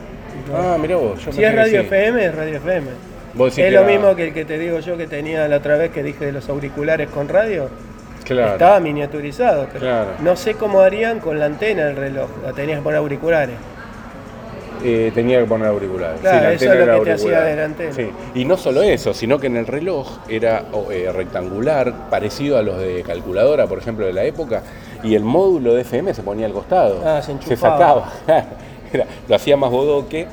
No. 0.49 0.57
Ah, 0.57 0.79
mirá 0.79 0.97
vos. 0.97 1.25
yo 1.25 1.33
si 1.33 1.43
es 1.43 1.55
radio 1.55 1.81
sí. 1.81 1.87
FM, 1.87 2.25
es 2.25 2.35
radio 2.35 2.57
FM. 2.59 2.87
Vos 3.35 3.59
es 3.59 3.65
que 3.65 3.71
lo 3.71 3.85
mismo 3.85 4.15
que 4.15 4.29
el 4.29 4.35
que 4.35 4.45
te 4.45 4.59
digo 4.59 4.79
yo 4.81 4.97
que 4.97 5.07
tenía 5.07 5.49
la 5.49 5.57
otra 5.57 5.77
vez 5.77 5.91
que 5.91 6.03
dije 6.03 6.27
de 6.27 6.33
los 6.33 6.49
auriculares 6.49 7.09
con 7.09 7.29
radio. 7.29 7.69
Claro. 8.35 8.53
Estaba 8.53 8.81
miniaturizado, 8.81 9.67
pero 9.73 9.81
Claro. 9.81 10.11
no 10.21 10.37
sé 10.37 10.55
cómo 10.55 10.81
harían 10.81 11.21
con 11.21 11.39
la 11.39 11.47
antena 11.47 11.87
del 11.87 11.97
reloj. 11.97 12.29
La 12.45 12.53
tenías 12.53 12.79
que 12.79 12.85
poner 12.85 12.99
auriculares. 12.99 13.57
Eh, 14.85 15.11
tenía 15.13 15.41
que 15.41 15.45
poner 15.47 15.67
auriculares. 15.67 16.21
Claro, 16.21 16.37
la 16.43 16.53
eso 16.53 16.65
antena 16.67 16.73
es 16.73 16.79
lo 16.79 16.85
era 16.85 16.99
que 16.99 17.05
te 17.05 17.13
hacía 17.13 17.27
auricular. 17.39 17.45
de 17.51 17.57
la 17.57 17.65
antena. 17.65 17.93
Sí. 17.93 18.11
Y 18.37 18.45
no 18.45 18.57
solo 18.57 18.83
eso, 18.83 19.13
sino 19.13 19.39
que 19.41 19.49
en 19.49 19.57
el 19.57 19.67
reloj 19.67 20.19
era 20.29 20.65
eh, 20.93 21.11
rectangular, 21.13 21.93
parecido 22.11 22.59
a 22.59 22.63
los 22.63 22.79
de 22.79 23.03
calculadora, 23.03 23.67
por 23.67 23.79
ejemplo, 23.79 24.07
de 24.07 24.13
la 24.13 24.23
época, 24.23 24.63
y 25.03 25.17
el 25.17 25.25
módulo 25.25 25.75
de 25.75 25.81
FM 25.81 26.15
se 26.15 26.23
ponía 26.23 26.47
al 26.47 26.53
costado. 26.53 27.03
Ah, 27.05 27.21
se 27.23 27.33
enchufaba. 27.33 27.77
sacaba. 27.79 28.13
Era- 28.93 29.07
lo 29.29 29.35
hacía 29.35 29.57
más 29.57 29.71
bodoque 29.71 30.27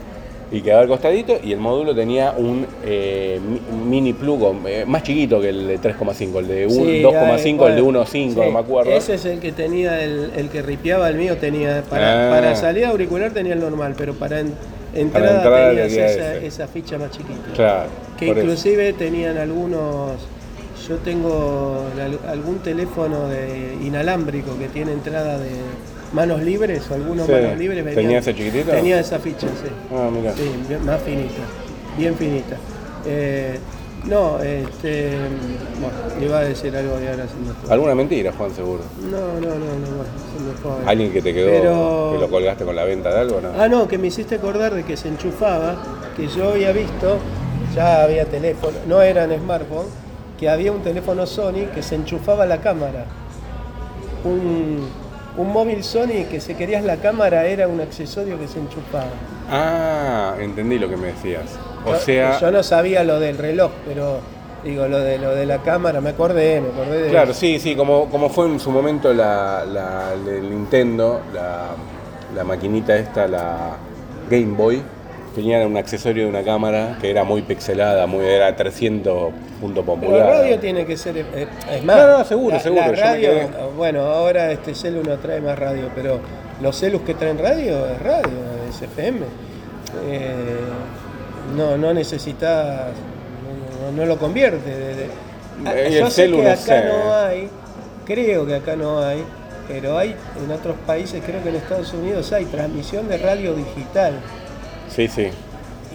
y 0.52 0.62
quedaba 0.62 0.82
al 0.82 0.88
costadito, 0.88 1.38
y 1.44 1.52
el 1.54 1.60
módulo 1.60 1.96
tenía 1.96 2.34
un 2.38 2.66
eh, 2.84 3.40
mi- 3.44 3.62
mini 3.90 4.14
plug 4.14 4.56
eh, 4.68 4.86
más 4.86 5.02
chiquito 5.04 5.42
que 5.42 5.50
el 5.50 5.68
de 5.68 5.80
3,5, 5.80 6.40
el 6.40 6.48
de 6.48 6.70
Sí, 6.70 7.02
2,5, 7.02 7.64
hay- 7.66 7.70
el 7.72 7.76
de 7.76 7.82
bueno, 7.82 8.00
1,5, 8.06 8.06
sí. 8.08 8.26
no 8.36 8.52
me 8.52 8.60
acuerdo. 8.60 8.92
Ese 8.92 9.16
es 9.16 9.26
el 9.26 9.40
que 9.40 9.52
tenía, 9.52 10.04
el, 10.04 10.32
el 10.36 10.50
que 10.50 10.62
ripiaba 10.62 11.10
el 11.10 11.16
mío 11.16 11.38
tenía, 11.38 11.84
para, 11.90 12.28
Ah. 12.28 12.30
para 12.32 12.56
salida 12.56 12.90
auricular 12.90 13.32
tenía 13.32 13.54
el 13.54 13.60
normal, 13.60 13.96
pero 13.98 14.14
para 14.14 14.40
en- 14.42 14.54
entrada, 14.94 15.38
entrada 15.38 15.70
tenías 15.72 15.88
tenía 15.90 16.06
esa, 16.06 16.36
esa 16.38 16.68
ficha 16.68 16.98
más 16.98 17.12
chiquita. 17.12 17.52
Claro. 17.56 17.90
Que 18.18 18.30
eso. 18.30 18.40
inclusive 18.40 18.94
tenían 18.94 19.38
algunos, 19.38 20.12
yo 20.88 20.98
tengo 20.98 21.84
al- 22.00 22.30
algún 22.30 22.60
teléfono 22.60 23.28
de 23.28 23.76
inalámbrico 23.84 24.58
que 24.60 24.68
tiene 24.68 24.92
entrada 24.94 25.40
de 25.40 25.50
manos 26.16 26.42
libres, 26.42 26.82
o 26.90 26.94
algunos 26.94 27.26
Sí. 27.26 27.32
manos 27.34 27.58
libres 27.58 27.84
venían- 27.84 27.96
¿Tenía 28.04 28.20
ese 28.20 28.34
chiquitito? 28.34 28.72
Tenía 28.72 29.00
esa 29.00 29.20
ficha, 29.20 29.48
sí. 29.48 29.70
Ah, 29.94 30.10
mira. 30.12 30.34
Sí, 30.34 30.50
bien- 30.68 30.86
más 30.86 31.02
finita, 31.02 31.42
bien 31.98 32.16
finita. 32.16 32.56
Eh, 33.06 33.60
no, 34.06 34.40
este, 34.42 35.10
bueno, 35.82 36.26
iba 36.26 36.40
a 36.40 36.44
decir 36.46 36.76
algo 36.76 36.98
de 36.98 37.10
ahora 37.10 37.26
se. 37.26 37.72
Alguna 37.74 37.96
mentira, 37.96 38.32
Juan, 38.38 38.54
seguro. 38.56 38.84
No, 39.12 39.18
no, 39.42 39.56
no, 39.56 39.56
no, 39.56 40.04
se 40.08 40.44
me 40.44 40.54
fue. 40.62 40.72
¿Alguien 40.90 41.12
que 41.12 41.22
te 41.22 41.34
quedó, 41.34 41.50
Pero- 41.50 42.10
que 42.14 42.20
lo 42.26 42.30
colgaste 42.32 42.64
con 42.64 42.76
la 42.76 42.86
venta 42.86 43.14
de 43.14 43.20
algo, 43.20 43.42
no? 43.42 43.50
Ah, 43.60 43.68
no, 43.68 43.88
que 43.88 43.98
me 43.98 44.08
hiciste 44.08 44.36
acordar 44.36 44.74
de 44.74 44.84
que 44.84 44.96
se 44.96 45.10
enchufaba, 45.10 45.76
que 46.16 46.28
yo 46.30 46.52
había 46.52 46.72
visto, 46.72 47.18
ya 47.76 48.04
había 48.04 48.26
teléfono, 48.26 48.78
no 48.88 49.02
eran 49.02 49.32
smartphone, 49.38 49.88
que 50.40 50.50
había 50.50 50.72
un 50.72 50.82
teléfono 50.82 51.26
Sony 51.26 51.66
que 51.74 51.84
se 51.84 51.96
enchufaba 51.96 52.44
a 52.44 52.48
la 52.48 52.62
cámara. 52.62 53.06
Un, 54.24 54.88
un 55.38 55.52
móvil 55.52 55.84
Sony 55.84 56.26
que 56.30 56.40
si 56.40 56.54
querías 56.56 56.84
la 56.84 56.98
cámara 56.98 57.46
era 57.46 57.68
un 57.68 57.82
accesorio 57.82 58.40
que 58.40 58.48
se 58.48 58.60
enchufaba. 58.60 59.08
Ah, 59.52 60.36
entendí 60.40 60.80
lo 60.80 60.90
que 60.90 60.98
me 60.98 61.08
decías. 61.08 61.58
O 61.86 61.92
Yo- 61.92 62.00
sea, 62.00 62.40
Yo 62.40 62.52
no 62.52 62.64
sabía 62.64 63.04
lo 63.04 63.20
del 63.20 63.38
reloj, 63.38 63.72
pero 63.88 64.20
digo, 64.64 64.88
lo 64.88 65.00
de, 65.00 65.20
lo 65.20 65.36
de 65.36 65.46
la 65.46 65.60
cámara, 65.62 66.02
me 66.02 66.10
acordé, 66.12 66.60
me 66.62 66.70
acordé 66.70 67.04
de 67.04 67.10
claro, 67.10 67.34
sí, 67.34 67.60
sí, 67.60 67.76
como, 67.76 68.10
como 68.10 68.30
fue 68.30 68.48
en 68.48 68.60
su 68.60 68.72
momento 68.72 69.14
la, 69.14 69.64
la- 69.66 70.14
el 70.14 70.50
Nintendo, 70.50 71.22
la, 71.34 71.68
la 72.36 72.44
maquinita 72.44 72.96
esta, 72.96 73.28
la 73.28 73.78
Game 74.30 74.56
Boy, 74.56 74.82
tenía 75.36 75.66
un 75.68 75.76
accesorio 75.78 76.24
de 76.24 76.30
una 76.30 76.44
cámara 76.44 76.98
que 77.02 77.10
era 77.12 77.24
muy 77.24 77.42
pixelada, 77.44 78.08
muy, 78.08 78.26
era 78.26 78.56
300 78.56 79.34
punto 79.62 79.82
Pero 79.82 79.96
popular. 80.00 80.26
radio 80.28 80.58
tiene 80.60 80.86
que 80.86 80.96
ser, 80.98 81.18
eh, 81.18 81.48
es 81.72 81.84
más, 81.84 81.98
No, 81.98 82.18
no, 82.20 82.24
seguro, 82.26 82.56
la, 82.56 82.62
seguro, 82.62 82.86
la 82.88 82.92
radio, 82.94 83.30
quedé- 83.30 83.50
bueno, 83.76 84.02
ahora 84.02 84.52
este 84.52 84.74
celu 84.74 85.04
no 85.04 85.18
trae 85.18 85.42
más 85.42 85.58
radio, 85.60 85.90
pero 85.94 86.20
los 86.62 86.76
celus 86.80 87.02
que 87.02 87.14
traen 87.14 87.38
radio 87.38 87.86
es 87.90 88.02
radio, 88.02 88.30
es 88.70 88.82
FM. 88.82 89.20
Eh, 90.08 90.32
no, 91.56 91.78
no 91.78 91.94
necesitas, 91.94 92.92
no, 93.96 94.06
lo 94.06 94.18
convierte. 94.18 94.70
de- 94.70 94.96
de- 94.96 95.10
Eh, 95.66 95.90
yo 96.00 96.06
el 96.06 96.12
sé 96.12 96.24
celu 96.24 96.38
que 96.42 96.48
acá 96.50 96.58
sé. 96.58 96.84
no 96.86 97.14
hay, 97.14 97.50
creo 98.06 98.46
que 98.46 98.56
acá 98.56 98.76
no 98.76 99.00
hay, 99.00 99.24
pero 99.70 99.98
hay 99.98 100.14
en 100.44 100.52
otros 100.52 100.76
países, 100.86 101.22
creo 101.26 101.42
que 101.42 101.50
en 101.50 101.56
Estados 101.56 101.94
Unidos 101.94 102.32
hay 102.34 102.46
transmisión 102.46 103.08
de 103.08 103.18
radio 103.18 103.54
digital. 103.54 104.14
Sí, 104.90 105.08
sí. 105.08 105.28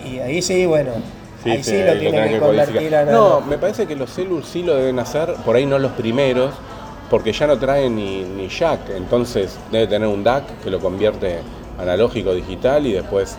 Y 0.04 0.18
ahí 0.18 0.42
sí, 0.42 0.66
bueno, 0.66 0.92
Sí, 1.42 1.50
ahí 1.50 1.62
sí, 1.62 1.82
lo 1.82 1.98
tienen 1.98 2.24
que, 2.24 2.30
que 2.34 2.38
convertir 2.38 2.94
a 2.94 3.04
No, 3.04 3.40
me 3.40 3.56
parece 3.56 3.86
que 3.86 3.96
los 3.96 4.12
celus 4.12 4.46
sí 4.46 4.62
lo 4.62 4.74
deben 4.76 4.98
hacer, 4.98 5.34
por 5.44 5.56
ahí 5.56 5.64
no 5.64 5.78
los 5.78 5.92
primeros, 5.92 6.52
porque 7.08 7.32
ya 7.32 7.46
no 7.46 7.58
traen 7.58 7.96
ni, 7.96 8.22
ni 8.22 8.48
jack, 8.48 8.90
entonces 8.94 9.58
debe 9.72 9.86
tener 9.86 10.08
un 10.08 10.22
DAC 10.22 10.60
que 10.62 10.70
lo 10.70 10.78
convierte 10.80 11.40
analógico 11.78 12.34
digital 12.34 12.86
y 12.86 12.92
después 12.92 13.36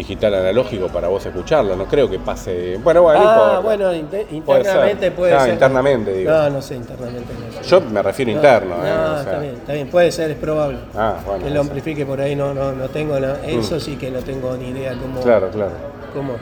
digital 0.00 0.34
analógico 0.34 0.88
para 0.88 1.08
vos 1.08 1.24
escucharlo. 1.26 1.76
No 1.76 1.84
creo 1.86 2.08
que 2.08 2.18
pase. 2.18 2.78
Bueno, 2.82 3.02
bueno, 3.02 3.20
no 3.22 3.30
Ah, 3.30 3.60
bueno, 3.62 3.94
inter- 3.94 4.26
Puede 4.26 4.36
internamente 4.60 5.06
ser. 5.06 5.14
puede 5.14 5.34
Ah, 5.34 5.40
ser. 5.44 5.52
internamente, 5.54 6.12
digo. 6.12 6.30
No, 6.30 6.50
no 6.50 6.62
sé, 6.62 6.76
internamente 6.76 7.32
no 7.34 7.62
sé. 7.62 7.68
Yo 7.68 7.80
me 7.82 8.02
refiero 8.02 8.30
No, 8.32 8.36
interno. 8.38 8.76
No, 8.78 8.86
eh, 8.86 8.90
o 8.92 9.12
sea. 9.12 9.20
está 9.20 9.38
bien, 9.38 9.54
está 9.54 9.72
bien. 9.74 9.88
Puede 9.88 10.12
ser, 10.12 10.30
es 10.30 10.36
probable. 10.38 10.78
Ah, 10.96 11.16
bueno. 11.26 11.44
que 11.44 11.50
lo 11.50 11.60
amplifique 11.60 12.06
por 12.06 12.20
ahí, 12.20 12.34
no, 12.34 12.54
no, 12.54 12.72
no 12.72 12.88
tengo 12.88 13.18
la- 13.20 13.40
eso 13.46 13.78
sí 13.78 13.96
que 13.96 14.10
no 14.10 14.20
tengo 14.20 14.56
ni 14.56 14.68
idea 14.70 14.94
cómo. 15.00 15.20
Claro, 15.20 15.50
claro. 15.50 15.72
cómo 16.14 16.32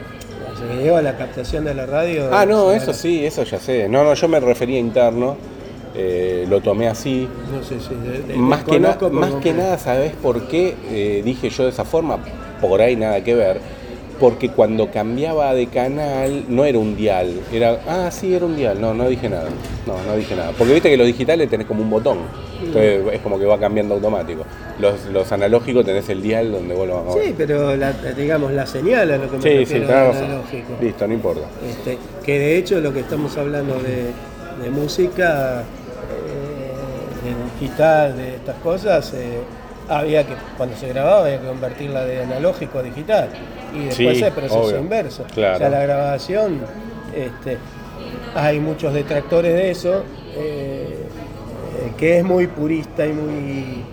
se 0.57 0.77
que 0.77 0.83
lleva 0.83 1.01
la 1.01 1.15
captación 1.17 1.63
de 1.65 1.73
la 1.73 1.85
radio. 1.85 2.29
Ah, 2.33 2.45
no, 2.45 2.71
eso 2.71 2.91
sí, 2.93 3.25
eso 3.25 3.43
ya 3.43 3.59
sé. 3.59 3.87
No, 3.87 4.03
no, 4.03 4.13
yo 4.13 4.27
me 4.27 4.39
refería 4.39 4.77
interno, 4.79 5.37
eh, 5.95 6.45
lo 6.49 6.59
tomé 6.61 6.87
así. 6.87 7.27
No 7.51 7.63
sé 7.63 7.79
si. 7.79 7.93
de- 7.95 8.21
de- 8.23 8.33
Más 8.35 8.63
que, 8.63 8.79
na- 8.79 8.97
más 9.11 9.33
que 9.35 9.53
nada, 9.53 9.77
¿sabés 9.77 10.11
por 10.13 10.47
qué 10.47 10.75
eh, 10.89 11.21
dije 11.23 11.49
yo 11.49 11.63
de 11.63 11.69
esa 11.69 11.85
forma? 11.85 12.17
Por 12.61 12.81
ahí 12.81 12.95
nada 12.95 13.23
que 13.23 13.35
ver. 13.35 13.59
Porque 14.19 14.49
cuando 14.49 14.91
cambiaba 14.91 15.53
de 15.53 15.67
canal 15.67 16.43
no 16.49 16.65
era 16.65 16.77
un 16.77 16.97
dial, 16.97 17.39
era, 17.53 17.79
ah, 17.87 18.11
sí, 18.11 18.33
era 18.33 18.45
un 18.45 18.57
dial, 18.57 18.81
no, 18.81 18.93
no 18.93 19.07
dije 19.07 19.29
nada, 19.29 19.47
no, 19.87 19.93
no 20.05 20.17
dije 20.17 20.35
nada. 20.35 20.51
Porque 20.57 20.73
viste 20.73 20.89
que 20.89 20.97
los 20.97 21.07
digitales 21.07 21.49
tenés 21.49 21.65
como 21.65 21.81
un 21.83 21.89
botón, 21.89 22.17
entonces 22.61 23.01
es 23.13 23.21
como 23.21 23.39
que 23.39 23.45
va 23.45 23.57
cambiando 23.57 23.95
automático. 23.95 24.43
Los, 24.77 25.05
los 25.05 25.31
analógicos 25.31 25.85
tenés 25.85 26.09
el 26.09 26.21
dial 26.21 26.51
donde 26.51 26.75
vos 26.75 26.85
lo 26.85 27.01
vas 27.05 27.15
a. 27.15 27.23
Sí, 27.23 27.33
pero 27.37 27.77
la, 27.77 27.93
digamos 27.93 28.51
la 28.51 28.65
señal 28.65 29.09
a 29.09 29.17
lo 29.17 29.31
que 29.31 29.37
me 29.37 29.41
sí, 29.41 29.49
sí, 29.49 29.57
refiero 29.59 29.87
de 29.87 29.93
razón. 29.93 30.23
analógico. 30.25 30.73
Listo, 30.81 31.07
no 31.07 31.13
importa. 31.13 31.41
Este, 31.69 31.97
que 32.21 32.39
de 32.39 32.57
hecho 32.57 32.81
lo 32.81 32.93
que 32.93 32.99
estamos 32.99 33.37
hablando 33.37 33.75
de, 33.75 34.11
de 34.61 34.69
música, 34.69 35.61
eh, 35.61 37.23
de 37.23 37.65
digital, 37.65 38.17
de 38.17 38.35
estas 38.35 38.57
cosas, 38.57 39.13
eh, 39.13 39.39
había 39.89 40.23
que, 40.23 40.33
cuando 40.57 40.75
se 40.77 40.87
grababa 40.89 41.25
había 41.25 41.39
que 41.41 41.47
convertirla 41.47 42.05
de 42.05 42.23
analógico 42.23 42.79
a 42.79 42.83
digital. 42.83 43.29
Y 43.73 43.85
después 43.85 44.17
Sí, 44.17 44.23
el 44.23 44.31
proceso 44.31 44.59
obvio. 44.61 44.77
inverso. 44.79 45.23
Claro. 45.33 45.55
O 45.55 45.57
sea, 45.59 45.69
la 45.69 45.79
grabación, 45.81 46.59
este, 47.15 47.57
hay 48.35 48.59
muchos 48.59 48.93
detractores 48.93 49.53
de 49.53 49.71
eso, 49.71 50.03
eh, 50.35 50.95
que 51.97 52.17
es 52.19 52.23
muy 52.23 52.47
purista 52.47 53.05
y 53.05 53.13
muy 53.13 53.83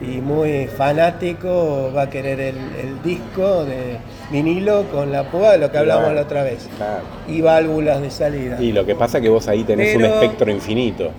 y 0.00 0.20
muy 0.20 0.66
fanático 0.66 1.90
va 1.96 2.02
a 2.02 2.10
querer 2.10 2.38
el, 2.40 2.56
el 2.56 3.02
disco 3.02 3.64
de 3.64 3.96
vinilo 4.30 4.84
con 4.92 5.10
la 5.12 5.22
púa 5.30 5.52
de 5.52 5.58
lo 5.58 5.70
que 5.70 5.78
hablamos 5.78 6.02
Claro. 6.04 6.16
la 6.16 6.22
otra 6.22 6.42
vez. 6.42 6.68
Claro. 6.76 7.02
Y 7.28 7.40
válvulas 7.40 8.02
de 8.02 8.10
salida. 8.10 8.60
Y 8.60 8.72
lo 8.72 8.84
que 8.84 8.94
pasa 8.96 9.18
es 9.18 9.22
que 9.22 9.30
vos 9.30 9.46
ahí 9.48 9.62
tenés 9.62 9.94
un 9.96 10.04
espectro 10.04 10.50
infinito. 10.50 11.10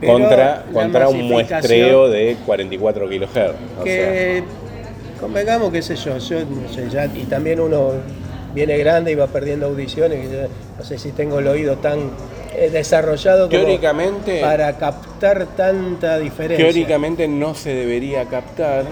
Pero 0.00 0.12
Contra, 0.14 0.64
contra 0.72 1.08
un 1.08 1.28
muestreo 1.28 2.08
de 2.08 2.36
44 2.46 3.08
kHz. 3.08 3.26
O 3.26 3.34
sea, 3.34 3.84
que 3.84 4.42
convengamos, 5.20 5.70
qué 5.70 5.82
sé 5.82 5.96
yo, 5.96 6.16
yo 6.18 6.40
no 6.40 6.68
sé, 6.72 6.88
ya, 6.88 7.04
y 7.06 7.24
también 7.24 7.60
uno 7.60 7.92
viene 8.54 8.78
grande 8.78 9.12
y 9.12 9.14
va 9.14 9.26
perdiendo 9.26 9.66
audiciones, 9.66 10.26
que 10.26 10.32
yo 10.32 10.42
no 10.78 10.84
sé 10.84 10.98
si 10.98 11.12
tengo 11.12 11.38
el 11.38 11.46
oído 11.48 11.76
tan 11.76 11.98
eh, 12.56 12.70
desarrollado 12.70 13.48
como 13.48 13.60
Teóricamente- 13.62 14.40
para 14.40 14.72
captar 14.76 15.46
tanta 15.56 16.18
diferencia. 16.18 16.64
teóricamente 16.64 17.28
no 17.28 17.54
se 17.54 17.74
debería 17.74 18.24
captar 18.24 18.84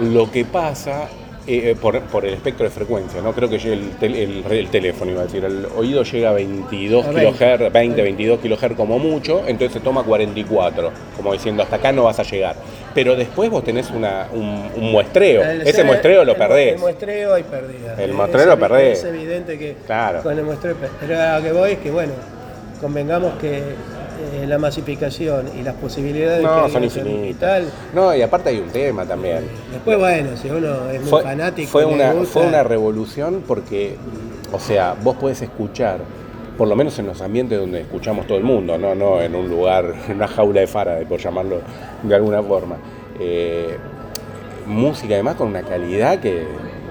lo 0.00 0.30
que 0.32 0.44
pasa 0.44 1.08
eh, 1.46 1.70
eh, 1.70 1.76
por, 1.80 2.00
por 2.02 2.24
el 2.24 2.34
espectro 2.34 2.64
de 2.64 2.70
frecuencia. 2.70 3.20
No 3.22 3.32
creo 3.32 3.48
que 3.48 3.56
el, 3.56 3.92
tel- 3.98 4.14
el, 4.14 4.44
el 4.52 4.68
teléfono, 4.68 5.10
iba 5.12 5.22
a 5.22 5.24
decir. 5.24 5.44
El 5.44 5.66
oído 5.76 6.02
llega 6.02 6.30
a 6.30 6.32
22 6.32 7.06
A 7.06 7.10
20. 7.12 7.32
kHz, 7.66 7.72
20, 7.72 8.02
22 8.02 8.40
kHz 8.40 8.76
como 8.76 8.98
mucho, 8.98 9.42
entonces 9.46 9.72
se 9.74 9.80
toma 9.80 10.02
44, 10.02 10.90
como 11.16 11.32
diciendo 11.32 11.62
hasta 11.62 11.76
acá 11.76 11.92
no 11.92 12.04
vas 12.04 12.18
a 12.18 12.22
llegar. 12.22 12.56
Pero 12.94 13.14
después 13.14 13.50
vos 13.50 13.62
tenés 13.62 13.90
una, 13.90 14.26
un, 14.32 14.70
un 14.76 14.90
muestreo. 14.92 15.42
El- 15.42 15.62
Ese 15.66 15.84
muestreo 15.84 16.24
lo 16.24 16.36
perdés. 16.36 16.74
El 16.74 16.78
muestreo 16.80 17.34
hay 17.34 17.42
pérdida. 17.42 17.94
El 17.98 18.10
Es 18.10 18.16
muestreo 18.16 18.46
lo 18.46 18.58
perdés. 18.58 18.98
Es 18.98 19.04
evidente 19.04 19.58
que 19.58 19.76
Claro. 19.86 20.22
con 20.22 20.36
el 20.38 20.44
muestreo. 20.44 20.76
Pero 21.00 21.20
a 21.20 21.38
lo 21.38 21.44
que 21.44 21.52
voy 21.52 21.70
es 21.72 21.78
que, 21.78 21.90
bueno, 21.90 22.12
convengamos 22.80 23.34
que 23.40 23.62
eh, 24.34 24.46
la 24.46 24.58
masificación 24.58 25.46
y 25.58 25.62
las 25.62 25.74
posibilidades 25.74 26.42
No, 26.42 26.64
que 26.66 26.72
son 26.72 26.84
infinitas. 26.84 27.64
No, 27.94 28.14
y 28.14 28.22
aparte 28.22 28.50
hay 28.50 28.58
un 28.58 28.68
tema 28.70 29.04
también. 29.06 29.44
Después, 29.72 29.98
bueno, 29.98 30.36
si 30.36 30.48
uno 30.50 30.90
es 30.90 31.00
muy 31.00 31.10
fue, 31.10 31.22
fanático. 31.22 31.68
fue 31.70 31.84
una, 31.84 32.12
gusta, 32.12 32.32
fue 32.32 32.46
una 32.46 32.62
revolución 32.62 33.42
porque, 33.46 33.96
o 34.52 34.58
sea, 34.60 34.94
vos 35.02 35.16
podés 35.16 35.42
escuchar, 35.42 35.98
por 36.58 36.68
lo 36.68 36.76
menos 36.76 36.98
en 36.98 37.06
los 37.06 37.20
ambientes 37.20 37.58
donde 37.58 37.80
escuchamos 37.82 38.26
todo 38.26 38.38
el 38.38 38.44
mundo, 38.44 38.78
no, 38.78 38.94
no 38.94 39.20
en 39.20 39.34
un 39.34 39.48
lugar, 39.48 39.94
en 40.08 40.16
una 40.16 40.28
jaula 40.28 40.60
de 40.60 40.66
Faraday, 40.66 41.04
por 41.04 41.20
llamarlo 41.20 41.60
de 42.02 42.14
alguna 42.14 42.42
forma. 42.42 42.76
eh, 43.20 43.76
música 44.66 45.14
además 45.14 45.36
con 45.36 45.46
una 45.48 45.62
calidad 45.62 46.18
que 46.18 46.44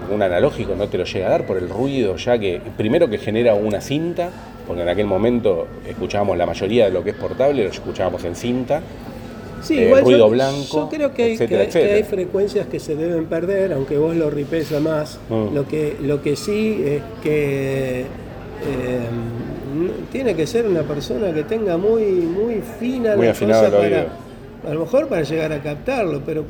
un 0.10 0.22
analógico 0.22 0.76
no 0.76 0.88
te 0.88 0.98
lo 0.98 1.04
llega 1.04 1.28
a 1.28 1.30
dar 1.32 1.46
por 1.46 1.58
el 1.58 1.68
ruido 1.70 2.16
ya 2.16 2.38
que 2.40 2.62
primero 2.78 3.10
que 3.10 3.18
genera 3.18 3.54
una 3.56 3.82
cinta 3.82 4.30
porque 4.68 4.82
en 4.82 4.90
aquel 4.90 5.06
momento 5.06 5.68
escuchábamos 5.88 6.38
la 6.38 6.46
mayoría 6.46 6.86
de 6.86 6.92
lo 6.92 7.04
que 7.04 7.12
es 7.12 7.16
portable 7.16 7.64
lo 7.64 7.70
escuchábamos 7.70 8.24
en 8.26 8.36
cinta 8.36 8.82
Sí, 9.62 9.80
eh, 9.80 9.86
igual 9.88 10.02
yo- 10.04 10.10
ruido 10.10 10.30
blanco, 10.30 10.82
Yo 10.82 10.90
creo 10.90 11.14
que 11.14 11.24
hay, 11.24 11.32
etcétera, 11.34 11.66
que- 11.66 11.72
que 11.72 11.78
hay 11.80 11.84
etcétera. 11.86 12.08
frecuencias 12.08 12.68
que 12.68 12.80
se 12.80 12.96
deben 12.96 13.26
perder, 13.26 13.74
aunque 13.74 13.98
vos 13.98 14.16
lo 14.16 14.30
ripes 14.30 14.72
a 14.74 14.80
más. 14.80 15.18
Mm. 15.28 15.56
Lo, 15.56 15.68
que, 15.68 15.96
lo 16.04 16.22
que 16.22 16.36
sí 16.36 16.84
es 16.86 17.02
que 17.24 18.02
eh, 18.02 18.06
n- 19.76 19.92
tiene 20.12 20.36
que 20.36 20.46
ser 20.46 20.68
una 20.68 20.84
persona 20.84 21.34
que 21.34 21.44
tenga 21.46 21.78
muy, 21.78 22.04
muy 22.04 22.62
fina 22.80 23.16
Muy 23.16 23.26
la 23.28 23.34
cosa 23.34 23.72
para, 23.72 24.08
a 24.70 24.74
lo 24.74 24.80
mejor 24.82 25.08
para 25.08 25.24
llegar 25.24 25.52
a 25.52 25.62
captarlo, 25.64 26.22
pero 26.24 26.42
eh, 26.42 26.46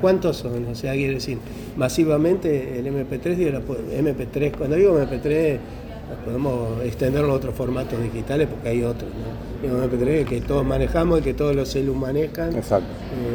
¿cuántos 0.00 0.36
son? 0.36 0.66
O 0.66 0.74
sea, 0.76 0.92
quiere 0.92 1.14
decir, 1.14 1.38
masivamente 1.76 2.78
el 2.78 2.86
MP3 2.86 3.36
dio 3.36 3.50
la 3.50 3.60
po- 3.60 3.76
MP3, 3.76 4.52
cuando 4.56 4.76
digo 4.76 4.96
MP3 4.98 5.58
podemos 6.24 6.82
extenderlo 6.84 7.32
a 7.32 7.34
otros 7.34 7.54
formatos 7.54 8.02
digitales 8.02 8.48
porque 8.48 8.68
hay 8.68 8.82
otros, 8.82 9.10
¿no? 9.62 9.84
MP3 9.86 10.24
que 10.24 10.40
todos 10.40 10.64
manejamos 10.64 11.20
y 11.20 11.22
que 11.22 11.34
todos 11.34 11.54
los 11.54 11.68
celus 11.70 11.96
manejan. 11.96 12.56
exacto 12.56 12.88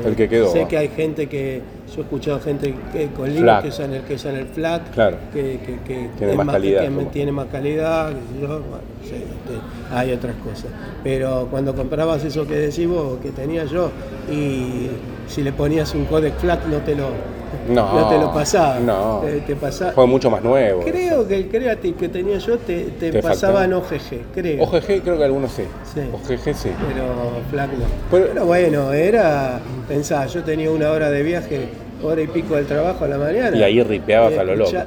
Eh, 0.03 0.07
el 0.07 0.15
que 0.15 0.28
quedó 0.30 0.51
Sé 0.51 0.61
va. 0.63 0.67
que 0.67 0.78
hay 0.78 0.88
gente 0.89 1.28
que, 1.28 1.61
yo 1.93 2.01
he 2.01 2.03
escuchado 2.03 2.39
gente 2.39 2.73
que 2.91 3.07
con 3.09 3.33
Linux 3.33 3.61
que 3.63 3.67
usan 3.69 3.93
el 3.93 4.01
que 4.03 4.15
usan 4.15 4.36
el 4.36 4.47
FLAC, 4.47 4.91
Claro. 4.91 5.17
que, 5.33 5.59
que- 5.65 5.79
que 5.88 6.09
Tiene 6.17 6.36
más 6.36 6.47
calidad, 6.47 6.81
que 6.81 6.88
como- 6.88 7.07
tiene 7.07 7.31
más 7.31 7.45
calidad, 7.47 8.11
yo, 8.41 8.47
bueno, 8.47 8.63
sí, 9.03 9.15
este, 9.15 9.93
hay 9.95 10.11
otras 10.13 10.36
cosas. 10.38 10.71
Pero 11.03 11.47
cuando 11.51 11.73
comprabas 11.75 12.23
eso 12.23 12.45
que 12.47 12.55
decís 12.55 12.88
vos, 12.88 13.19
que 13.21 13.29
tenía 13.31 13.65
yo, 13.65 13.91
y 14.31 14.88
si 15.27 15.41
le 15.43 15.51
ponías 15.53 15.93
un 15.95 16.05
codec 16.05 16.36
FLAC 16.39 16.65
no 16.67 16.77
te 16.79 16.95
lo, 16.95 17.09
No, 17.69 18.09
te 18.09 18.17
lo 18.19 18.33
pasaba. 18.33 18.79
no. 18.79 19.21
Te, 19.23 19.39
te 19.41 19.55
pasaba. 19.55 19.91
fue 19.93 20.05
mucho 20.05 20.29
más 20.29 20.43
nuevo 20.43 20.81
Creo 20.81 21.25
que 21.27 21.38
el 21.38 21.47
Creative 21.47 21.95
que 21.95 22.09
tenía 22.09 22.38
yo 22.38 22.57
te, 22.57 22.83
te, 22.99 23.11
Te 23.11 23.21
pasaba 23.23 23.63
en. 23.63 23.73
OGG, 23.73 24.21
creo. 24.33 24.63
OGG 24.63 25.01
creo 25.01 25.17
que 25.17 25.23
algunos 25.23 25.51
sí. 25.53 25.63
Sí. 25.93 26.01
OGG 26.11 26.53
sí. 26.53 26.69
Pero 26.88 27.05
FLAC 27.49 27.71
no. 27.73 27.86
Pero- 28.11 28.27
Pero, 28.33 28.45
bueno, 28.45 28.91
era, 28.91 29.59
pensá, 29.88 30.25
yo 30.25 30.43
tenía 30.43 30.69
una 30.69 30.91
hora 30.91 31.09
de 31.09 31.23
viaje, 31.23 31.69
hora 32.08 32.22
y 32.22 32.28
pico 32.28 32.56
del 32.56 32.66
trabajo 32.66 33.06
a 33.06 33.08
la 33.08 33.18
mañana. 33.18 33.56
Y 33.58 33.64
ahí 33.64 33.82
ripeabas 33.84 34.34
Y 34.34 34.38
a 34.38 34.43
lo 34.43 34.56
loco. 34.56 34.72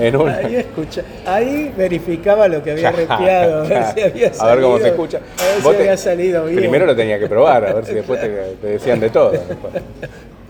En 0.00 0.16
una- 0.16 0.36
ahí, 0.38 0.56
escucha- 0.56 1.04
ahí 1.24 1.72
verificaba 1.76 2.48
lo 2.48 2.60
que 2.62 2.72
había 2.72 2.90
ripeado, 2.92 3.62
a 3.62 3.68
ver 3.68 3.84
si 3.94 4.00
había 4.02 4.32
A 4.38 4.46
ver 4.54 4.60
cómo 4.62 4.74
salido- 4.74 4.78
se 4.80 4.88
escucha. 4.88 5.18
A 5.18 5.44
ver 5.44 5.62
si 5.62 5.70
te- 5.70 5.76
había 5.76 5.96
salido 5.96 6.44
bien. 6.46 6.56
Primero 6.58 6.86
lo 6.86 6.96
tenía 6.96 7.18
que 7.20 7.28
probar, 7.28 7.64
a 7.66 7.72
ver 7.74 7.86
si 7.86 7.94
después 7.94 8.20
te, 8.20 8.28
te 8.60 8.66
decían 8.66 8.98
de 8.98 9.10
todo. 9.10 9.30
después. 9.30 9.58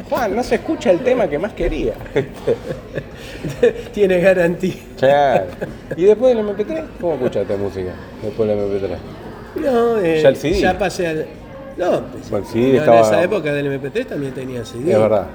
Juan, 0.08 0.34
no 0.34 0.42
se 0.42 0.54
escucha 0.54 0.90
el 0.90 1.00
tema 1.00 1.28
que 1.28 1.38
más 1.38 1.52
quería. 1.52 1.92
Tiene 3.92 4.20
garantía. 4.20 4.72
Claro. 4.98 5.44
¿Y 5.96 6.04
después 6.04 6.34
del 6.34 6.46
MP3? 6.46 6.84
¿Cómo 6.98 7.14
escuchaste 7.14 7.56
música? 7.58 7.90
Después 8.22 8.48
del 8.48 8.58
MP3. 8.58 8.96
No, 9.56 9.98
eh, 9.98 10.20
Ya 10.22 10.28
el 10.30 10.36
CD. 10.36 10.58
Ya 10.60 10.78
pasé 10.78 11.06
al. 11.08 11.26
No, 11.78 12.02
pues, 12.12 12.30
Bueno, 12.30 12.46
CD 12.46 12.72
yo 12.72 12.78
estaba- 12.78 12.98
en 12.98 13.04
esa 13.04 13.22
época 13.22 13.52
del 13.52 13.66
MP3 13.66 14.06
también 14.06 14.32
tenía 14.34 14.64
CD. 14.64 14.92
Es 14.92 14.98
verdad. 14.98 15.26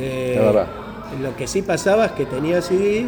Eh, 0.00 0.34
Es 0.36 0.40
verdad. 0.44 0.66
Lo 1.22 1.36
que 1.36 1.46
sí 1.46 1.62
pasaba 1.62 2.06
es 2.06 2.12
que 2.12 2.24
tenía 2.26 2.60
CD, 2.62 3.06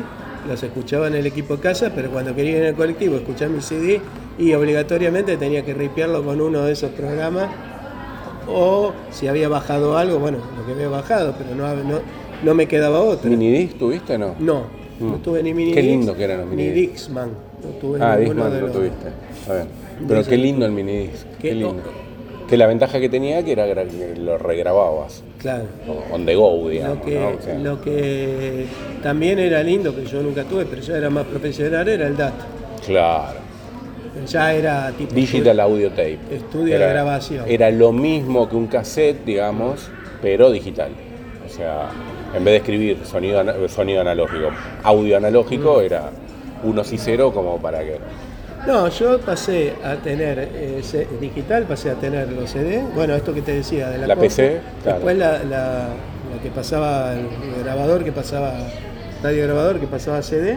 los 0.49 0.63
escuchaba 0.63 1.09
en 1.09 1.15
el 1.15 1.27
equipo 1.27 1.57
casa, 1.57 1.91
pero 1.95 2.11
cuando 2.11 2.35
quería 2.35 2.53
ir 2.53 2.57
en 2.59 2.65
el 2.67 2.75
colectivo 2.75 3.17
escuchar 3.17 3.49
mi 3.49 3.61
CD 3.63 4.01
y 4.39 4.53
obligatoriamente 4.53 5.37
tenía 5.37 5.65
que 5.65 5.75
ripearlo 5.75 6.23
con 6.23 6.41
uno 6.41 6.63
de 6.63 6.73
esos 6.73 6.91
programas. 6.93 7.49
O 8.49 8.93
si 9.11 9.27
había 9.27 9.49
bajado 9.49 9.99
algo, 9.99 10.19
bueno, 10.21 10.39
lo 10.57 10.65
que 10.67 10.73
había 10.73 10.89
bajado, 10.89 11.35
pero 11.37 11.55
no, 11.57 11.75
no, 11.83 11.99
no 12.45 12.55
me 12.55 12.69
quedaba 12.69 13.01
otro. 13.01 13.29
¿Minidisc 13.29 13.77
tuviste 13.79 14.15
o 14.15 14.19
no? 14.19 14.35
No, 14.39 14.63
no 15.01 15.17
Mm. 15.17 15.23
tuve 15.23 15.43
ni 15.43 15.53
mini 15.53 15.73
Qué 15.73 15.83
lindo 15.83 16.15
que 16.15 16.23
eran 16.25 16.41
los 16.43 16.51
ni 16.51 16.57
minidisc. 16.57 16.93
Dixman. 16.93 17.31
No 17.65 17.69
tuve 17.81 17.99
Ah, 18.01 18.15
ninguno 18.17 18.45
Discman 18.45 18.53
de 18.53 18.61
lo 18.61 18.67
los- 18.69 18.77
tuviste. 18.77 19.09
Pero 20.07 20.25
qué 20.25 20.37
lindo 20.37 20.65
el 20.67 20.73
minidisc. 20.73 21.27
Qué 21.41 21.49
Qué- 21.49 21.55
lindo. 21.55 21.83
Que 22.49 22.57
la 22.57 22.67
ventaja 22.67 23.01
que 23.01 23.09
tenía 23.09 23.45
que 23.45 23.53
era 23.53 23.67
que 23.67 24.15
lo 24.17 24.39
regrababas. 24.39 25.23
Claro. 25.41 25.65
On 26.13 26.25
the 26.25 26.35
go, 26.37 26.69
digamos. 26.69 26.99
Lo 26.99 27.05
que, 27.05 27.19
¿no? 27.19 27.29
O 27.29 27.41
sea, 27.43 27.59
lo 27.59 27.81
que 27.83 28.67
también 29.03 29.39
era 29.41 29.63
lindo, 29.63 29.95
que 29.95 30.05
yo 30.07 30.23
nunca 30.23 30.45
tuve, 30.45 30.65
pero 30.67 30.81
ya 30.81 30.97
era 30.97 31.11
más 31.11 31.25
profesional, 31.27 31.89
era 31.89 32.07
el 32.07 32.17
DAT. 32.17 32.35
Claro. 32.87 33.41
Ya 34.29 34.55
era 34.55 34.93
tipo 34.97 35.15
Digital 35.15 35.61
Audio 35.61 35.91
Tape. 35.91 36.19
estudio 36.31 36.79
de 36.79 36.89
grabación. 36.89 37.45
Era 37.49 37.71
lo 37.71 37.93
mismo 37.93 38.49
que 38.49 38.57
un 38.57 38.67
cassette, 38.67 39.25
digamos, 39.25 39.89
pero 40.23 40.51
digital. 40.51 40.91
O 41.45 41.49
sea, 41.49 41.89
en 42.35 42.45
vez 42.45 42.53
de 42.53 42.57
escribir 42.59 42.99
sonido, 43.05 43.69
sonido 43.69 44.01
analógico, 44.01 44.49
audio 44.85 45.17
analógico, 45.17 45.79
Mm. 45.81 45.85
era 45.85 46.11
unos 46.65 46.93
y 46.93 46.99
cero 46.99 47.33
como 47.35 47.59
para 47.59 47.81
que... 47.81 47.99
No, 48.67 48.89
yo 48.89 49.21
pasé 49.21 49.75
a 49.85 49.95
tener 49.97 50.49
eh, 50.55 50.83
digital, 51.21 51.65
pasé 51.65 51.91
a 51.91 51.95
tener 51.95 52.31
los 52.33 52.51
CD. 52.51 52.83
Bueno, 52.95 53.15
esto 53.15 53.33
que 53.33 53.43
te 53.43 53.53
decía 53.53 53.89
de 53.91 53.99
la, 53.99 54.07
La. 54.09 54.17
PC, 54.17 54.59
claro. 54.83 54.99
Después 54.99 55.17
la, 55.19 55.33
la- 55.45 55.89
la 56.35 56.43
que 56.43 56.51
pasaba, 56.51 57.13
el 57.15 57.63
grabador 57.63 58.03
que 58.03 58.11
pasaba, 58.13 58.53
radio 59.23 59.45
grabador 59.45 59.79
que 59.79 59.87
pasaba 59.87 60.19
a 60.19 60.23
CD. 60.23 60.57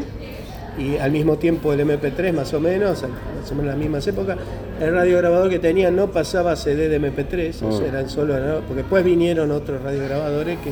Y 0.78 0.98
al 0.98 1.12
mismo 1.12 1.38
tiempo 1.38 1.74
el 1.74 1.82
MP3 1.82 2.32
más 2.34 2.54
o 2.54 2.60
menos, 2.60 3.04
más 3.04 3.52
o 3.52 3.56
menos 3.56 3.60
en 3.60 3.68
las 3.68 3.78
mismas 3.78 4.08
épocas, 4.08 4.38
el 4.82 4.94
radio 4.94 5.18
grabador 5.18 5.50
que 5.50 5.60
tenía 5.60 5.92
no 5.92 6.10
pasaba 6.12 6.56
CD 6.56 6.88
de 6.88 7.02
MP3, 7.02 7.62
o 7.64 7.72
sea, 7.78 7.88
eran 7.88 8.10
solo, 8.10 8.40
¿no? 8.40 8.56
porque 8.62 8.76
después 8.84 9.04
vinieron 9.04 9.52
otros 9.52 9.82
radiograbadores 9.84 10.58
que, 10.60 10.70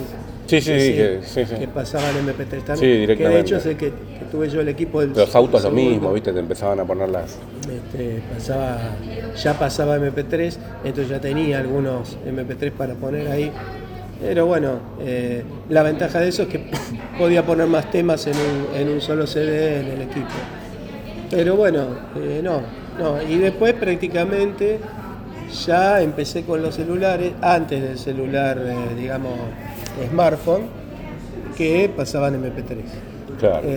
Sí, 0.47 0.61
sí, 0.61 0.71
que 0.71 0.79
sí, 0.79 0.93
que- 0.93 1.19
sí, 1.45 1.45
sí. 1.53 1.59
que 1.59 1.67
pasaban 1.67 2.15
MP3 2.25 2.63
también. 2.63 3.07
Sí, 3.07 3.15
Que 3.17 3.27
de 3.27 3.39
hecho 3.41 3.57
es 3.57 3.65
el 3.65 3.75
que 3.75 3.91
tuve 4.31 4.49
yo 4.49 4.61
el 4.61 4.69
equipo 4.69 5.01
del 5.01 5.13
Los 5.13 5.35
autos 5.35 5.63
lo 5.63 5.71
mismo, 5.71 6.13
¿viste? 6.13 6.31
Te 6.31 6.39
empezaban 6.39 6.79
a 6.79 6.85
poner 6.85 7.09
las... 7.09 7.37
Este, 7.69 8.21
pasaba, 8.33 8.77
ya 9.35 9.53
pasaba 9.57 9.97
MP3, 9.97 10.57
entonces 10.83 11.09
ya 11.09 11.19
tenía 11.19 11.59
algunos 11.59 12.17
MP3 12.25 12.71
para 12.71 12.93
poner 12.95 13.27
ahí. 13.27 13.51
Pero 14.19 14.45
bueno, 14.47 14.79
eh, 14.99 15.43
la 15.69 15.83
ventaja 15.83 16.19
de 16.19 16.29
eso 16.29 16.43
es 16.43 16.47
que 16.47 16.71
podía 17.17 17.45
poner 17.45 17.67
más 17.67 17.91
temas 17.91 18.25
en 18.27 18.35
un, 18.35 18.75
en 18.75 18.89
un 18.89 19.01
solo 19.01 19.27
CD 19.27 19.79
en 19.81 19.87
el 19.87 20.01
equipo. 20.01 20.27
Pero 21.29 21.55
bueno, 21.55 21.87
eh, 22.15 22.41
no, 22.43 22.61
no. 22.97 23.21
Y 23.21 23.37
después 23.37 23.73
prácticamente 23.73 24.79
ya 25.65 26.01
empecé 26.01 26.43
con 26.43 26.61
los 26.61 26.75
celulares, 26.75 27.33
antes 27.41 27.81
del 27.81 27.97
celular, 27.97 28.57
eh, 28.59 28.95
digamos, 28.95 29.33
smartphone, 30.09 30.63
que 31.55 31.89
pasaban 31.95 32.41
MP3. 32.41 32.77
Claro. 33.39 33.67
El, 33.67 33.73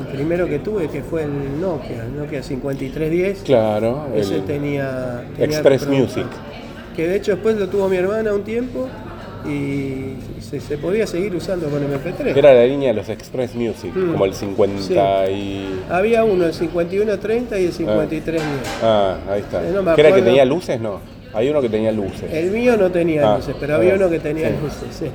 el 0.00 0.06
primero 0.12 0.46
que 0.48 0.58
tuve, 0.58 0.88
que 0.88 1.02
fue 1.02 1.22
el 1.24 1.60
Nokia, 1.60 2.04
el 2.04 2.16
Nokia 2.16 2.42
5310, 2.42 3.42
Claro. 3.44 4.06
ese 4.14 4.36
el 4.36 4.42
tenía, 4.44 5.24
tenía 5.36 5.44
Express. 5.58 5.86
Music. 5.86 6.26
que 6.94 7.06
de 7.08 7.16
hecho 7.16 7.32
después 7.32 7.56
lo 7.56 7.68
tuvo 7.68 7.88
mi 7.88 7.96
hermana 7.96 8.32
un 8.32 8.42
tiempo 8.42 8.88
y 9.48 10.14
se, 10.40 10.60
se 10.60 10.76
podía 10.78 11.06
seguir 11.06 11.34
usando 11.36 11.68
con 11.68 11.80
MP3. 11.82 12.36
Era 12.36 12.52
la 12.54 12.64
línea 12.64 12.88
de 12.88 12.94
los 12.94 13.08
Express 13.08 13.54
Music, 13.54 13.92
Mm. 13.94 14.12
como 14.12 14.24
el 14.24 14.34
50 14.34 15.30
y... 15.30 15.80
Había 15.88 16.24
uno, 16.24 16.46
el 16.46 16.52
5130 16.54 17.58
y 17.60 17.66
el 17.66 17.72
5310. 17.72 18.42
Ah, 18.82 19.16
ahí 19.30 19.40
está. 19.42 19.62
Eh, 19.66 19.70
no 19.72 19.82
me 19.82 19.94
¿Que 19.94 20.00
era 20.00 20.10
el 20.10 20.16
que 20.16 20.22
tenía 20.22 20.44
luces? 20.44 20.80
No. 20.80 21.00
Hay 21.32 21.48
uno 21.50 21.60
que 21.60 21.68
tenía 21.68 21.92
luces. 21.92 22.24
El 22.32 22.50
mío 22.50 22.76
no 22.76 22.90
tenía 22.90 23.34
Ah, 23.34 23.36
luces, 23.36 23.54
pero 23.60 23.76
había 23.76 23.92
ah, 23.92 23.96
uno 23.96 24.08
que 24.10 24.18
tenía 24.18 24.48
sí. 24.48 24.54
luces, 24.62 24.88
sí. 24.98 25.06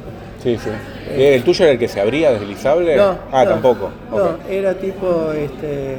Sí, 0.42 0.58
sí. 0.58 0.70
¿El 1.16 1.44
tuyo 1.44 1.66
era 1.66 1.74
el 1.74 1.80
que 1.80 1.88
se 1.88 2.00
abría 2.02 2.32
deslizable? 2.32 2.96
No, 2.96 3.18
ah, 3.32 3.44
no, 3.46 3.52
tampoco. 3.52 3.90
No, 4.10 4.38
era 4.50 4.74
tipo 4.74 5.32
este, 5.34 5.94
eh, 5.94 5.98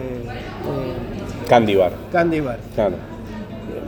Candy 1.48 1.74
Bar. 1.76 1.92
Candy 2.10 2.40
Bar. 2.40 2.58
Claro. 2.74 2.94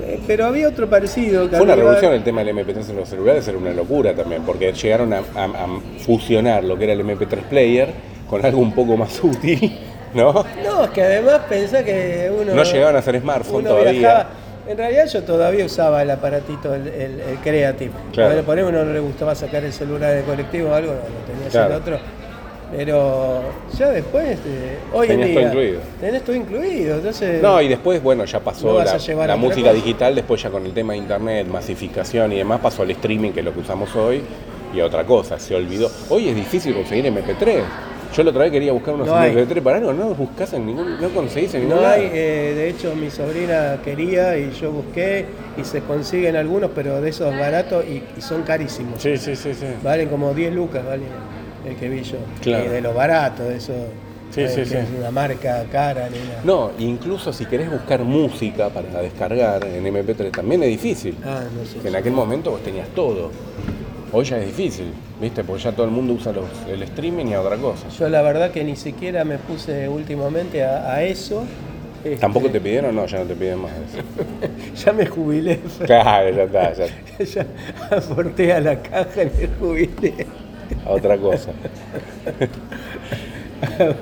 Eh, 0.03 0.21
Pero 0.27 0.47
había 0.47 0.69
otro 0.69 0.89
parecido. 0.89 1.49
Fue 1.49 1.59
una 1.61 1.69
Bar. 1.71 1.79
revolución 1.79 2.13
el 2.13 2.23
tema 2.23 2.45
del 2.45 2.55
MP3 2.57 2.91
en 2.91 2.97
los 2.97 3.09
celulares, 3.09 3.47
era 3.49 3.59
una 3.59 3.73
locura 3.73 4.15
también, 4.15 4.43
porque 4.43 4.73
llegaron 4.73 5.13
a, 5.13 5.19
a- 5.35 5.45
a 5.45 5.67
fusionar 6.05 6.63
lo 6.65 6.77
que 6.79 6.85
era 6.85 6.93
el 6.93 7.01
MP3 7.01 7.43
player 7.49 7.89
con 8.29 8.45
algo 8.45 8.61
un 8.61 8.73
poco 8.73 8.97
más 8.97 9.19
útil, 9.25 9.79
¿no? 10.15 10.45
No, 10.65 10.85
es 10.85 10.91
que 10.91 11.03
además 11.03 11.41
pensá 11.49 11.83
que 11.85 12.31
uno. 12.39 12.55
No 12.55 12.63
llegaban 12.63 12.97
a 12.97 13.03
ser 13.03 13.21
smartphone 13.21 13.65
todavía. 13.65 13.93
viajaba- 13.93 14.27
En 14.67 14.79
realidad 14.79 15.07
yo 15.07 15.23
todavía 15.23 15.65
usaba 15.67 16.03
el 16.03 16.11
aparatito, 16.11 16.75
el, 16.75 16.89
el, 16.89 17.21
el 17.21 17.37
Creative. 17.43 17.93
Claro. 18.12 18.31
Cuando 18.31 18.45
por 18.45 18.59
ahí 18.59 18.65
uno 18.65 18.85
no 18.85 18.93
le 18.93 19.01
gustaba 19.01 19.35
sacar 19.35 19.62
el 19.65 19.73
celular 19.73 20.15
del 20.15 20.25
colectivo 20.25 20.71
o 20.71 20.75
algo, 20.75 20.93
lo 20.93 21.33
tenía 21.33 21.51
Claro. 21.51 21.75
el 21.75 21.81
otro. 21.81 21.99
Pero 22.75 23.43
ya 23.79 23.91
después, 23.91 24.39
eh, 24.47 24.79
hoy 24.93 25.07
Tenías 25.07 25.29
en 25.29 25.35
todo 25.35 25.41
día, 25.43 25.49
incluido. 25.53 25.81
tenés 26.01 26.23
todo 26.25 26.35
incluido. 26.37 26.97
Entonces, 26.97 27.43
No, 27.43 27.61
y 27.61 27.69
después, 27.69 28.03
bueno, 28.03 28.25
ya 28.25 28.41
pasó 28.41 28.67
No 28.67 28.79
la, 29.27 29.37
música 29.37 29.69
cosa. 29.69 29.73
digital, 29.75 30.15
después 30.15 30.43
ya 30.43 30.51
con 30.51 30.65
el 30.65 30.73
tema 30.73 30.95
de 30.95 30.99
internet, 31.01 31.47
masificación 31.47 32.33
y 32.33 32.37
demás, 32.39 32.61
pasó 32.61 32.83
al 32.83 32.91
streaming, 32.91 33.31
que 33.33 33.41
es 33.41 33.45
lo 33.45 33.53
que 33.53 33.61
usamos 33.61 33.95
hoy, 33.95 34.23
y 34.75 34.81
a 34.81 34.87
otra 34.87 35.05
cosa, 35.05 35.39
se 35.39 35.55
olvidó. 35.55 35.91
Hoy 36.09 36.29
es 36.31 36.35
difícil 36.35 36.75
conseguir 36.75 37.05
MP3. 37.07 37.62
Yo 38.15 38.23
la 38.23 38.31
otra 38.31 38.43
vez 38.45 38.53
quería 38.53 38.73
buscar 38.73 38.95
unos 38.95 39.09
No 39.09 39.17
hay. 39.17 39.33
MP3 39.33 39.62
para 39.62 39.79
algo, 39.79 39.93
no 39.93 40.09
los 40.11 40.19
buscas 40.19 40.53
en 40.53 40.67
ningún, 40.67 41.01
no 41.01 41.09
conseguís 41.09 41.53
en 41.55 41.62
ningún 41.62 41.81
No 41.81 41.87
hay, 41.87 42.11
eh, 42.12 42.53
de 42.55 42.69
hecho 42.71 42.95
mi 42.95 43.11
sobrina 43.11 43.79
quería 43.85 44.39
y 44.39 44.53
yo 44.53 44.71
busqué 44.71 45.27
y 45.61 45.65
se 45.65 45.81
consiguen 45.81 46.37
algunos, 46.37 46.71
pero 46.75 47.01
de 47.01 47.11
esos 47.11 47.37
baratos 47.37 47.85
y, 47.85 48.03
y 48.17 48.21
son 48.21 48.43
carísimos. 48.43 49.03
Sí, 49.03 49.17
sí, 49.17 49.35
sí, 49.35 49.53
sí. 49.55 49.67
Valen 49.83 50.09
como 50.09 50.33
10 50.33 50.55
lucas, 50.55 50.85
vale 50.85 51.03
el 51.69 51.77
que 51.77 51.89
vi 51.89 52.03
yo. 52.03 52.19
Claro. 52.41 52.67
Y 52.67 52.69
de 52.69 52.81
los 52.81 52.95
baratos, 52.95 53.49
de 53.49 53.57
eso. 53.57 53.73
Sí, 54.31 54.43
no 54.43 54.49
sí, 54.49 54.65
sí. 54.65 54.77
es 54.77 54.87
una 54.99 55.11
marca 55.12 55.65
cara 55.71 56.09
ni 56.11 56.19
nada. 56.19 56.41
No, 56.45 56.71
incluso 56.79 57.33
si 57.33 57.47
querés 57.47 57.71
buscar 57.71 58.01
música 58.03 58.69
para 58.69 59.01
descargar 59.01 59.65
en 59.65 59.85
MP3 59.85 60.33
también 60.33 60.62
es 60.65 60.71
difícil. 60.71 61.17
Ah, 61.25 61.43
no 61.57 61.65
sé. 61.65 61.79
Que 61.79 61.89
en 61.89 61.97
aquel 61.97 62.12
momento 62.12 62.51
vos 62.51 62.61
tenías 62.62 62.89
todo. 62.89 63.31
Hoy 64.17 64.25
ya 64.25 64.39
es 64.39 64.47
difícil, 64.47 64.93
¿viste? 65.21 65.43
Porque 65.43 65.65
ya 65.65 65.73
todo 65.73 65.87
el 65.87 65.91
mundo 65.91 66.12
usa 66.12 66.31
los- 66.33 66.45
el 66.71 66.81
streaming 66.85 67.27
y 67.27 67.35
a 67.35 67.41
otra 67.41 67.57
cosa. 67.57 67.89
Yo 67.89 68.09
la 68.09 68.23
verdad 68.23 68.53
que 68.53 68.62
ni 68.62 68.77
siquiera 68.77 69.25
me 69.25 69.39
puse 69.39 69.89
últimamente 69.89 70.62
a, 70.62 70.89
a 70.93 71.03
eso. 71.03 71.45
Este, 72.05 72.19
¿Tampoco 72.19 72.49
te 72.49 72.61
pidieron? 72.61 72.95
No, 72.95 73.07
ya 73.07 73.19
no 73.19 73.25
te 73.25 73.35
piden 73.35 73.59
más 73.59 73.73
eso. 73.73 73.99
Ya 74.87 74.93
me 74.93 75.05
jubilé. 75.07 75.59
Claro, 75.85 76.31
ya 76.31 76.45
está, 76.45 76.73
ya 76.75 76.87
ya 77.35 77.47
aporté 77.97 78.53
a 78.53 78.61
la 78.61 78.81
caja 78.81 79.25
y 79.25 79.27
me 79.27 79.49
jubilé. 79.59 80.27
a 80.87 80.91
otra 80.91 81.19
cosa. 81.19 81.51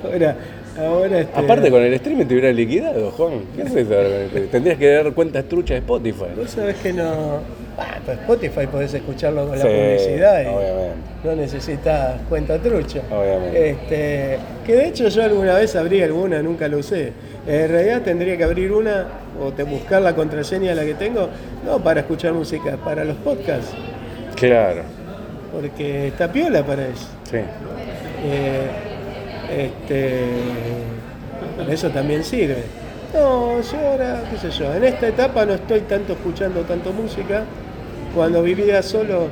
Ahora, 0.03 0.35
ahora 0.77 1.19
este, 1.19 1.39
Aparte 1.39 1.69
con 1.71 1.81
el 1.81 1.93
streaming 1.93 2.25
te 2.25 2.33
hubieras 2.35 2.55
liquidado, 2.55 3.11
Juan. 3.11 3.41
¿Qué 3.55 3.61
haces 3.63 3.85
ahora 3.91 4.03
con 4.03 4.13
el 4.13 4.21
streaming? 4.23 4.49
Tendrías 4.49 4.77
que 4.77 4.91
dar 4.91 5.13
cuentas 5.13 5.45
truchas 5.45 5.75
de 5.75 5.79
Spotify. 5.79 6.25
Vos 6.35 6.49
sabés 6.49 6.75
que 6.77 6.93
no. 6.93 7.39
Ah, 7.77 7.97
pues 8.05 8.19
Spotify 8.19 8.67
podés 8.67 8.93
escucharlo 8.93 9.47
con 9.47 9.57
Sí, 9.57 9.63
la 9.63 9.69
publicidad 9.69 10.43
y 10.43 10.45
obviamente. 10.47 10.95
no 11.23 11.35
necesitas 11.35 12.15
cuenta 12.29 12.59
trucha. 12.59 13.01
Obviamente. 13.11 13.69
Este, 13.71 14.37
que 14.65 14.75
de 14.75 14.87
hecho 14.87 15.07
yo 15.07 15.23
alguna 15.23 15.55
vez 15.55 15.75
abrí 15.75 16.01
alguna, 16.03 16.41
nunca 16.43 16.67
lo 16.67 16.77
usé. 16.77 17.13
En 17.47 17.69
realidad 17.69 18.01
tendría 18.03 18.37
que 18.37 18.43
abrir 18.43 18.71
una 18.71 19.07
o 19.43 19.51
te 19.51 19.63
buscar 19.63 20.01
la 20.03 20.13
contraseña 20.15 20.69
de 20.69 20.75
la 20.75 20.85
que 20.85 20.93
tengo, 20.93 21.29
no 21.65 21.79
para 21.83 22.01
escuchar 22.01 22.33
música, 22.33 22.77
para 22.77 23.03
los 23.03 23.17
podcasts, 23.17 23.73
Claro, 24.35 24.83
porque 25.51 26.07
está 26.07 26.31
piola 26.31 26.63
para 26.65 26.83
eso. 26.87 27.07
sí. 27.29 27.37
Eh, 27.37 28.67
este, 29.57 30.25
eso 31.69 31.89
también 31.89 32.23
sirve. 32.23 32.63
No, 33.13 33.61
yo 33.61 33.89
ahora, 33.89 34.23
qué 34.31 34.37
sé 34.37 34.49
yo, 34.51 34.73
en 34.73 34.83
esta 34.83 35.07
etapa 35.07 35.45
no 35.45 35.53
estoy 35.53 35.81
tanto 35.81 36.13
escuchando 36.13 36.61
tanto 36.61 36.91
música. 36.91 37.43
Cuando 38.15 38.41
vivía 38.41 38.81
solo, 38.81 39.27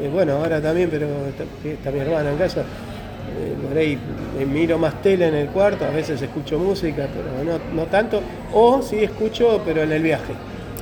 eh, 0.00 0.08
bueno, 0.12 0.34
ahora 0.36 0.60
también, 0.60 0.88
pero 0.90 1.06
está, 1.28 1.44
está 1.68 1.90
mi 1.90 2.00
hermana 2.00 2.30
en 2.30 2.36
casa, 2.36 2.60
eh, 2.60 3.54
por 3.68 3.76
ahí 3.76 3.98
eh, 4.38 4.46
miro 4.46 4.78
más 4.78 5.00
tele 5.02 5.28
en 5.28 5.34
el 5.34 5.48
cuarto, 5.48 5.84
a 5.84 5.90
veces 5.90 6.20
escucho 6.20 6.58
música, 6.58 7.06
pero 7.12 7.44
no, 7.44 7.60
no 7.74 7.86
tanto. 7.88 8.20
O 8.52 8.82
sí 8.82 9.02
escucho, 9.02 9.60
pero 9.64 9.82
en 9.82 9.92
el 9.92 10.02
viaje. 10.02 10.32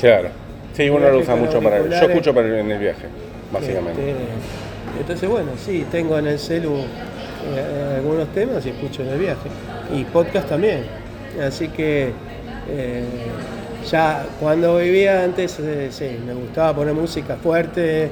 Claro. 0.01 0.29
Sí, 0.75 0.89
uno 0.89 1.11
lo 1.11 1.19
usa 1.19 1.35
mucho 1.35 1.61
para... 1.61 1.87
Yo 1.87 2.07
escucho 2.09 2.35
para 2.35 2.61
en 2.61 2.71
el 2.71 2.79
viaje, 2.79 3.07
básicamente. 3.53 4.11
Este, 4.11 4.17
entonces, 5.01 5.29
bueno, 5.29 5.51
sí, 5.57 5.85
tengo 5.91 6.19
en 6.19 6.29
el 6.29 6.39
celu 6.39 6.77
eh, 7.47 7.95
algunos 7.97 8.29
temas 8.29 8.65
y 8.67 8.71
escucho 8.71 9.03
en 9.03 9.09
el 9.09 9.19
viaje. 9.19 9.49
Y 9.95 10.05
podcast 10.05 10.49
también. 10.49 10.85
Así 11.43 11.69
que 11.69 12.13
eh, 12.69 13.05
ya 13.91 14.27
cuando 14.41 14.77
vivía 14.79 15.23
antes, 15.23 15.59
eh, 15.61 15.89
sí, 15.91 16.19
me 16.27 16.35
gustaba 16.35 16.75
poner 16.75 16.95
música 16.95 17.37
fuerte 17.37 18.05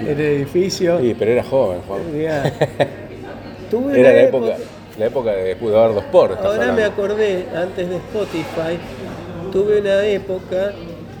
en 0.00 0.06
el 0.06 0.20
edificio. 0.20 0.98
Sí, 1.00 1.14
pero 1.18 1.32
era 1.32 1.44
joven, 1.44 1.80
Juan. 1.86 2.00
Tuve 3.70 4.00
Era 4.00 4.12
la 4.12 4.22
época, 4.22 4.56
la 4.98 5.06
época 5.06 5.30
de 5.32 5.52
Eduardo 5.52 5.98
Sport. 6.00 6.38
Ahora 6.38 6.72
me 6.72 6.82
hablando. 6.82 6.84
acordé, 6.84 7.44
antes 7.54 7.88
de 7.88 7.96
Spotify, 7.96 8.78
tuve 9.52 9.80
una 9.80 10.04
época 10.06 10.72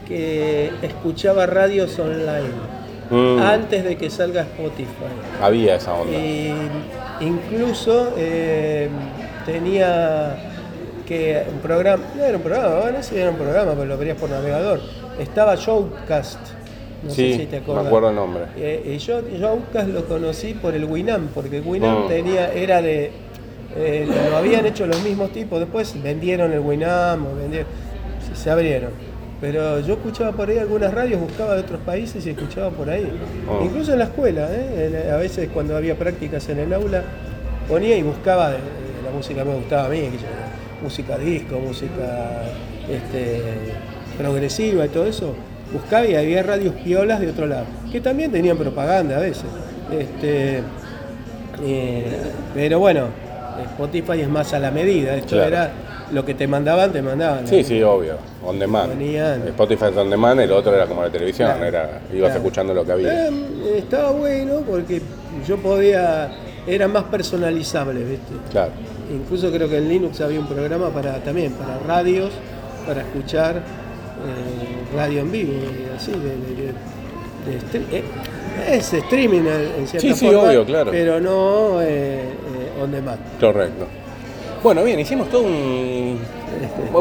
que 0.06 0.70
escuchaba 0.82 1.46
radios 1.46 1.98
online. 1.98 2.67
Mm, 3.10 3.38
antes 3.40 3.84
de 3.84 3.96
que 3.96 4.10
salga 4.10 4.42
Spotify. 4.42 4.86
había 5.42 5.76
esa 5.76 5.94
onda. 5.94 6.12
Y 6.16 6.52
incluso 7.20 8.12
eh, 8.16 8.88
tenía 9.46 10.36
que 11.06 11.42
un 11.50 11.58
programa, 11.60 12.04
no 12.16 12.22
era 12.22 12.36
un 12.36 12.42
programa, 12.42 12.80
bueno, 12.80 13.02
sí 13.02 13.16
era 13.16 13.30
un 13.30 13.36
programa, 13.36 13.72
pero 13.72 13.86
lo 13.86 13.96
verías 13.96 14.16
por 14.18 14.28
navegador. 14.28 14.80
Estaba 15.18 15.54
Showcast, 15.54 16.38
no 17.02 17.10
sí, 17.10 17.32
sé 17.32 17.38
si 17.40 17.46
te 17.46 17.56
me 17.56 17.62
acuerdas. 17.62 17.86
acuerdo 17.86 18.10
el 18.10 18.16
nombre. 18.16 18.42
Eh, 18.56 18.92
y 18.94 18.98
yo 18.98 19.22
Showcast 19.22 19.88
lo 19.88 20.04
conocí 20.04 20.52
por 20.54 20.74
el 20.74 20.84
Winamp, 20.84 21.30
porque 21.32 21.58
el 21.58 21.66
Winamp 21.66 22.04
Mm. 22.04 22.08
tenía, 22.08 22.52
era 22.52 22.82
de. 22.82 23.10
eh, 23.76 24.06
lo 24.30 24.36
habían 24.36 24.66
hecho 24.66 24.86
los 24.86 25.02
mismos 25.02 25.30
tipos, 25.30 25.58
después 25.60 25.94
vendieron 26.02 26.52
el 26.52 26.60
Winamp, 26.60 27.26
vendieron, 27.40 27.68
se 28.34 28.50
abrieron. 28.50 28.90
Pero 29.40 29.78
yo 29.80 29.94
escuchaba 29.94 30.32
por 30.32 30.48
ahí 30.48 30.58
algunas 30.58 30.92
radios, 30.92 31.20
buscaba 31.20 31.54
de 31.54 31.60
otros 31.60 31.80
países 31.80 32.26
y 32.26 32.30
escuchaba 32.30 32.70
por 32.70 32.90
ahí. 32.90 33.08
Oh. 33.48 33.64
Incluso 33.64 33.92
en 33.92 34.00
la 34.00 34.06
escuela, 34.06 34.48
¿eh? 34.50 35.04
En- 35.06 35.12
a 35.12 35.16
veces 35.16 35.48
cuando 35.54 35.76
había 35.76 35.94
prácticas 35.96 36.48
en 36.48 36.58
el 36.58 36.72
aula, 36.72 37.04
ponía 37.68 37.96
y 37.96 38.02
buscaba 38.02 38.48
de, 38.50 38.56
de 38.56 39.02
la 39.04 39.10
música 39.14 39.44
que 39.44 39.48
me 39.48 39.54
gustaba 39.56 39.86
a 39.86 39.88
mí, 39.90 40.00
que 40.00 40.16
yo- 40.18 40.82
música 40.82 41.16
disco, 41.18 41.58
música 41.60 42.42
este, 42.90 43.42
progresiva 44.16 44.86
y 44.86 44.88
todo 44.88 45.06
eso. 45.06 45.34
Buscaba 45.72 46.06
y 46.06 46.14
había 46.16 46.42
radios 46.42 46.74
piolas 46.76 47.20
de 47.20 47.28
otro 47.30 47.46
lado, 47.46 47.66
que 47.92 48.00
también 48.00 48.32
tenían 48.32 48.56
propaganda 48.56 49.18
a 49.18 49.20
veces. 49.20 49.44
Este, 49.92 50.62
eh, 51.64 52.04
pero 52.54 52.78
bueno, 52.78 53.06
Spotify 53.64 54.20
es 54.20 54.28
más 54.28 54.52
a 54.54 54.58
la 54.58 54.70
medida. 54.70 55.14
Esto 55.14 55.36
Claro. 55.36 55.46
era 55.48 55.70
lo 56.12 56.24
que 56.24 56.34
te 56.34 56.46
mandaban, 56.46 56.92
te 56.92 57.02
mandaban. 57.02 57.46
Sí, 57.46 57.62
sí, 57.64 57.82
obvio. 57.82 58.14
On 58.44 58.58
demand. 58.58 58.92
Spotify 59.48 59.86
es 59.90 59.96
on 59.96 60.08
demand, 60.10 60.40
el 60.40 60.52
otro 60.52 60.74
era 60.74 60.86
como 60.86 61.02
la 61.02 61.10
televisión, 61.10 61.48
Claro, 61.50 61.64
era, 61.64 61.82
ibas 62.12 62.28
claro. 62.30 62.34
escuchando 62.36 62.74
lo 62.74 62.84
que 62.84 62.92
había. 62.92 63.28
Eh, 63.28 63.30
estaba 63.78 64.10
bueno 64.12 64.62
porque 64.66 65.02
yo 65.46 65.56
podía, 65.58 66.30
era 66.66 66.88
más 66.88 67.04
personalizable, 67.04 68.00
¿viste? 68.04 68.32
Claro. 68.50 68.70
Incluso 69.12 69.50
creo 69.50 69.68
que 69.68 69.78
en 69.78 69.88
Linux 69.88 70.20
había 70.20 70.38
un 70.40 70.46
programa 70.46 70.88
para 70.90 71.22
también 71.22 71.52
para 71.52 71.78
radios, 71.78 72.30
para 72.86 73.00
escuchar 73.02 73.56
eh, 73.56 74.96
radio 74.96 75.20
en 75.20 75.30
vivo 75.32 75.52
y 75.52 75.96
así, 75.96 76.10
de, 76.12 76.18
de- 76.18 77.98
eh, 77.98 78.02
es 78.70 78.92
streaming 78.92 79.40
en 79.40 79.46
en 79.78 79.86
cierta 79.86 80.08
Sí, 80.08 80.14
sí, 80.14 80.26
obvio, 80.34 80.64
claro. 80.66 80.90
pero 80.90 81.20
no 81.20 81.80
eh, 81.80 82.22
eh, 82.22 82.26
on 82.80 82.92
demand. 82.92 83.18
Correcto. 83.40 83.86
Bueno, 84.62 84.82
bien, 84.82 84.98
hicimos 84.98 85.28
todo 85.30 85.42
un... 85.42 86.18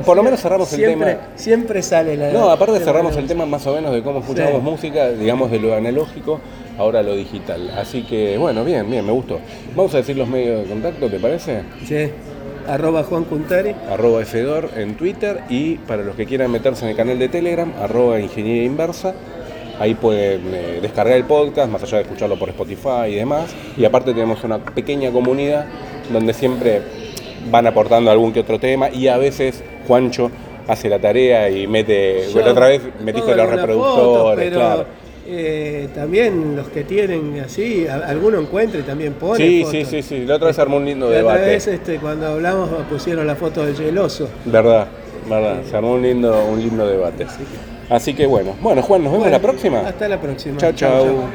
Por 0.06 0.16
lo 0.16 0.22
menos 0.22 0.40
cerramos 0.40 0.72
el 0.74 0.80
siempre, 0.80 1.14
tema... 1.16 1.28
Siempre 1.36 1.82
sale 1.82 2.16
la. 2.16 2.32
No, 2.32 2.52
aparte 2.52 2.80
cerramos 2.80 3.16
el 3.18 3.26
tema 3.26 3.46
más 3.48 3.66
o 3.66 3.74
menos 3.74 3.92
de 3.94 4.04
cómo 4.04 4.20
escuchamos 4.20 4.58
Sí. 4.58 4.62
música, 4.62 5.10
digamos 5.10 5.50
de 5.50 5.60
lo 5.60 5.74
analógico, 5.74 6.40
ahora 6.78 7.02
lo 7.02 7.16
digital. 7.16 7.72
Así 7.76 8.04
que, 8.04 8.38
bueno, 8.38 8.64
bien, 8.64 8.88
bien, 8.90 9.04
me 9.04 9.12
gustó. 9.12 9.40
Vamos 9.76 9.94
a 9.96 9.98
decir 9.98 10.16
los 10.18 10.28
medios 10.28 10.64
de 10.64 10.70
contacto, 10.70 11.10
¿te 11.10 11.20
parece? 11.20 11.64
Sí. 11.88 12.12
Arroba 12.68 13.04
Juan 13.04 13.24
Cuntari. 13.24 13.74
Arroba 13.90 14.24
Fedor 14.26 14.70
en 14.76 14.96
Twitter 14.96 15.42
y 15.50 15.76
para 15.78 16.04
los 16.04 16.16
que 16.16 16.26
quieran 16.26 16.52
meterse 16.52 16.84
en 16.86 16.92
el 16.92 16.98
canal 16.98 17.18
de 17.18 17.30
Telegram, 17.30 17.72
arroba 17.82 18.20
Ingeniería 18.20 18.66
Inversa. 18.66 19.16
Ahí 19.80 19.94
pueden 19.94 20.42
eh, 20.54 20.80
descargar 20.82 21.16
el 21.18 21.26
podcast, 21.26 21.72
más 21.72 21.84
allá 21.84 21.98
de 21.98 22.04
escucharlo 22.04 22.38
por 22.38 22.50
Spotify 22.50 23.10
y 23.12 23.16
demás. 23.16 23.54
Y 23.78 23.86
aparte 23.86 24.12
tenemos 24.14 24.44
una 24.44 24.58
pequeña 24.60 25.12
comunidad 25.12 25.66
donde 26.12 26.34
siempre 26.34 26.82
van 27.52 27.68
aportando 27.68 28.10
algún 28.12 28.34
que 28.34 28.40
otro 28.42 28.60
tema 28.60 28.90
y 28.90 29.08
a 29.08 29.18
veces 29.18 29.64
Juancho 29.88 30.32
hace 30.68 30.90
la 30.90 31.00
tarea 31.00 31.50
y 31.50 31.66
mete, 31.68 32.24
Yo 32.28 32.34
bueno, 32.34 32.52
otra 32.52 32.68
vez 32.68 32.82
metiste 33.04 33.36
los 33.36 33.50
reproductores, 33.50 34.52
claro. 34.52 34.86
eh, 35.28 35.88
también 35.96 36.56
los 36.58 36.68
que 36.70 36.84
tienen 36.84 37.40
así, 37.40 37.88
a- 37.88 38.06
alguno 38.08 38.40
encuentra 38.40 38.80
y 38.80 38.84
también 38.84 39.14
pone 39.14 39.38
Sí, 39.38 39.64
fotos. 39.64 39.72
sí, 39.72 39.86
sí, 39.86 40.02
sí. 40.02 40.26
La 40.26 40.36
otra 40.36 40.48
vez 40.48 40.60
armó 40.60 40.78
un 40.78 40.86
lindo 40.86 41.06
La 41.10 41.20
otra 41.20 41.34
debate. 41.36 41.46
vez 41.52 41.68
este, 41.68 41.98
cuando 42.00 42.28
hablamos 42.28 42.70
pusieron 42.90 43.26
la 43.28 43.36
foto 43.36 43.66
del 43.66 43.76
geloso. 43.78 44.28
Verdad, 44.46 44.88
verdad. 45.30 45.62
Se 45.70 45.78
armó 45.78 45.94
un 45.94 46.02
lindo, 46.02 46.46
un 46.52 46.60
lindo 46.60 46.86
debate. 46.86 47.26
Así 47.90 48.14
que 48.14 48.26
bueno. 48.26 48.56
Bueno, 48.62 48.82
Juan, 48.82 49.04
nos 49.04 49.12
vemos 49.14 49.26
Bueno, 49.30 49.38
la 49.38 49.42
próxima. 49.42 49.80
Hasta 49.80 50.08
la 50.08 50.20
próxima. 50.20 50.58
Chao, 50.58 50.72
chao. 50.74 51.30